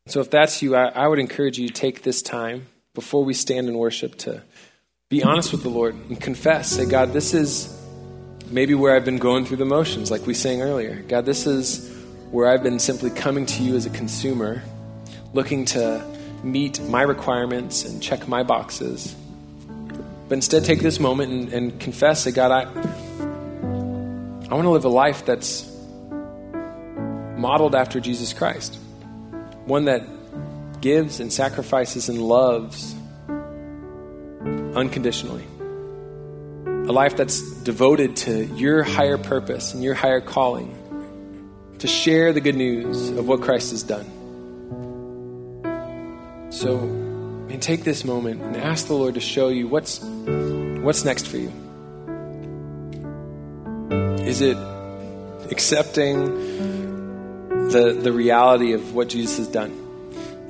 So 0.06 0.20
if 0.20 0.30
that's 0.30 0.62
you, 0.62 0.74
I, 0.74 0.86
I 0.86 1.06
would 1.06 1.18
encourage 1.18 1.58
you 1.58 1.68
to 1.68 1.74
take 1.74 2.02
this 2.02 2.22
time 2.22 2.66
before 2.94 3.24
we 3.24 3.34
stand 3.34 3.68
in 3.68 3.76
worship 3.76 4.16
to 4.18 4.42
be 5.10 5.22
honest 5.22 5.52
with 5.52 5.62
the 5.62 5.70
Lord 5.70 5.94
and 5.94 6.20
confess. 6.20 6.72
Say, 6.72 6.84
God, 6.84 7.14
this 7.14 7.32
is 7.32 7.74
maybe 8.50 8.74
where 8.74 8.94
I've 8.94 9.06
been 9.06 9.16
going 9.16 9.46
through 9.46 9.56
the 9.56 9.64
motions, 9.64 10.10
like 10.10 10.26
we 10.26 10.34
sang 10.34 10.60
earlier. 10.60 10.96
God, 11.08 11.24
this 11.24 11.46
is 11.46 11.90
where 12.30 12.46
I've 12.46 12.62
been 12.62 12.78
simply 12.78 13.08
coming 13.08 13.46
to 13.46 13.62
you 13.62 13.74
as 13.74 13.86
a 13.86 13.90
consumer, 13.90 14.62
looking 15.32 15.64
to 15.66 16.04
meet 16.42 16.78
my 16.82 17.00
requirements 17.00 17.86
and 17.86 18.02
check 18.02 18.28
my 18.28 18.42
boxes. 18.42 19.16
But 20.28 20.34
instead, 20.34 20.66
take 20.66 20.80
this 20.80 21.00
moment 21.00 21.32
and, 21.32 21.52
and 21.54 21.80
confess 21.80 22.24
that 22.24 22.32
God, 22.32 22.50
I, 22.50 22.64
I 24.50 24.54
want 24.54 24.64
to 24.64 24.70
live 24.70 24.84
a 24.84 24.90
life 24.90 25.24
that's 25.24 25.74
modeled 27.38 27.74
after 27.74 27.98
Jesus 27.98 28.34
Christ, 28.34 28.74
one 29.64 29.86
that 29.86 30.02
gives 30.82 31.18
and 31.18 31.32
sacrifices 31.32 32.10
and 32.10 32.20
loves 32.20 32.94
unconditionally. 34.78 35.44
A 36.88 36.92
life 36.92 37.16
that's 37.16 37.42
devoted 37.62 38.16
to 38.16 38.44
your 38.46 38.82
higher 38.82 39.18
purpose 39.18 39.74
and 39.74 39.82
your 39.82 39.94
higher 39.94 40.20
calling, 40.20 40.74
to 41.80 41.86
share 41.86 42.32
the 42.32 42.40
good 42.40 42.56
news 42.56 43.10
of 43.10 43.28
what 43.28 43.42
Christ 43.42 43.70
has 43.72 43.82
done. 43.82 44.06
So, 46.50 46.78
and 46.78 47.60
take 47.60 47.84
this 47.84 48.04
moment 48.04 48.40
and 48.42 48.56
ask 48.56 48.86
the 48.86 48.94
Lord 48.94 49.14
to 49.14 49.20
show 49.20 49.48
you 49.48 49.68
what's 49.68 50.00
what's 50.00 51.04
next 51.04 51.26
for 51.26 51.36
you. 51.36 51.52
Is 54.24 54.40
it 54.40 54.56
accepting 55.50 56.24
the 57.68 57.98
the 58.00 58.12
reality 58.12 58.72
of 58.72 58.94
what 58.94 59.08
Jesus 59.08 59.38
has 59.38 59.48
done? 59.48 59.87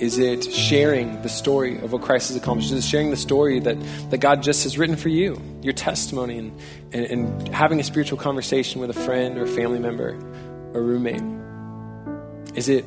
Is 0.00 0.16
it 0.16 0.44
sharing 0.52 1.20
the 1.22 1.28
story 1.28 1.78
of 1.78 1.92
what 1.92 2.02
Christ 2.02 2.28
has 2.28 2.36
accomplished? 2.36 2.70
Is 2.70 2.84
it 2.84 2.88
sharing 2.88 3.10
the 3.10 3.16
story 3.16 3.58
that, 3.58 3.76
that 4.10 4.18
God 4.18 4.44
just 4.44 4.62
has 4.62 4.78
written 4.78 4.94
for 4.94 5.08
you, 5.08 5.40
your 5.60 5.72
testimony, 5.72 6.38
and, 6.38 6.60
and, 6.92 7.06
and 7.06 7.48
having 7.48 7.80
a 7.80 7.82
spiritual 7.82 8.16
conversation 8.16 8.80
with 8.80 8.90
a 8.90 8.94
friend 8.94 9.36
or 9.36 9.42
a 9.42 9.48
family 9.48 9.80
member 9.80 10.10
or 10.72 10.82
roommate? 10.82 11.22
Is 12.56 12.68
it 12.68 12.84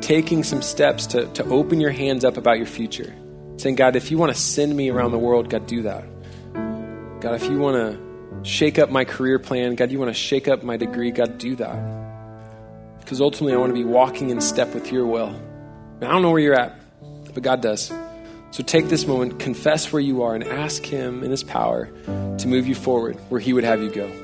taking 0.00 0.42
some 0.42 0.62
steps 0.62 1.06
to, 1.08 1.26
to 1.34 1.44
open 1.46 1.80
your 1.80 1.90
hands 1.90 2.24
up 2.24 2.38
about 2.38 2.56
your 2.56 2.66
future? 2.66 3.14
Saying, 3.58 3.74
God, 3.74 3.94
if 3.94 4.10
you 4.10 4.16
want 4.16 4.34
to 4.34 4.40
send 4.40 4.74
me 4.74 4.88
around 4.88 5.10
the 5.10 5.18
world, 5.18 5.50
God, 5.50 5.66
do 5.66 5.82
that. 5.82 6.04
God, 7.20 7.34
if 7.34 7.44
you 7.44 7.58
want 7.58 7.76
to 7.76 8.48
shake 8.48 8.78
up 8.78 8.88
my 8.88 9.04
career 9.04 9.38
plan, 9.38 9.74
God, 9.74 9.92
you 9.92 9.98
want 9.98 10.08
to 10.08 10.18
shake 10.18 10.48
up 10.48 10.62
my 10.62 10.78
degree, 10.78 11.10
God, 11.10 11.36
do 11.36 11.56
that. 11.56 12.98
Because 13.00 13.20
ultimately, 13.20 13.52
I 13.52 13.58
want 13.58 13.68
to 13.70 13.74
be 13.74 13.84
walking 13.84 14.30
in 14.30 14.40
step 14.40 14.72
with 14.72 14.90
your 14.90 15.06
will. 15.06 15.38
I 16.00 16.08
don't 16.08 16.22
know 16.22 16.30
where 16.30 16.40
you're 16.40 16.58
at, 16.58 16.78
but 17.32 17.42
God 17.42 17.60
does. 17.60 17.92
So 18.50 18.62
take 18.62 18.88
this 18.88 19.06
moment, 19.06 19.40
confess 19.40 19.92
where 19.92 20.02
you 20.02 20.22
are, 20.22 20.34
and 20.34 20.44
ask 20.44 20.84
Him 20.84 21.24
in 21.24 21.30
His 21.30 21.42
power 21.42 21.86
to 22.06 22.46
move 22.46 22.66
you 22.66 22.74
forward 22.74 23.16
where 23.28 23.40
He 23.40 23.52
would 23.52 23.64
have 23.64 23.82
you 23.82 23.90
go. 23.90 24.23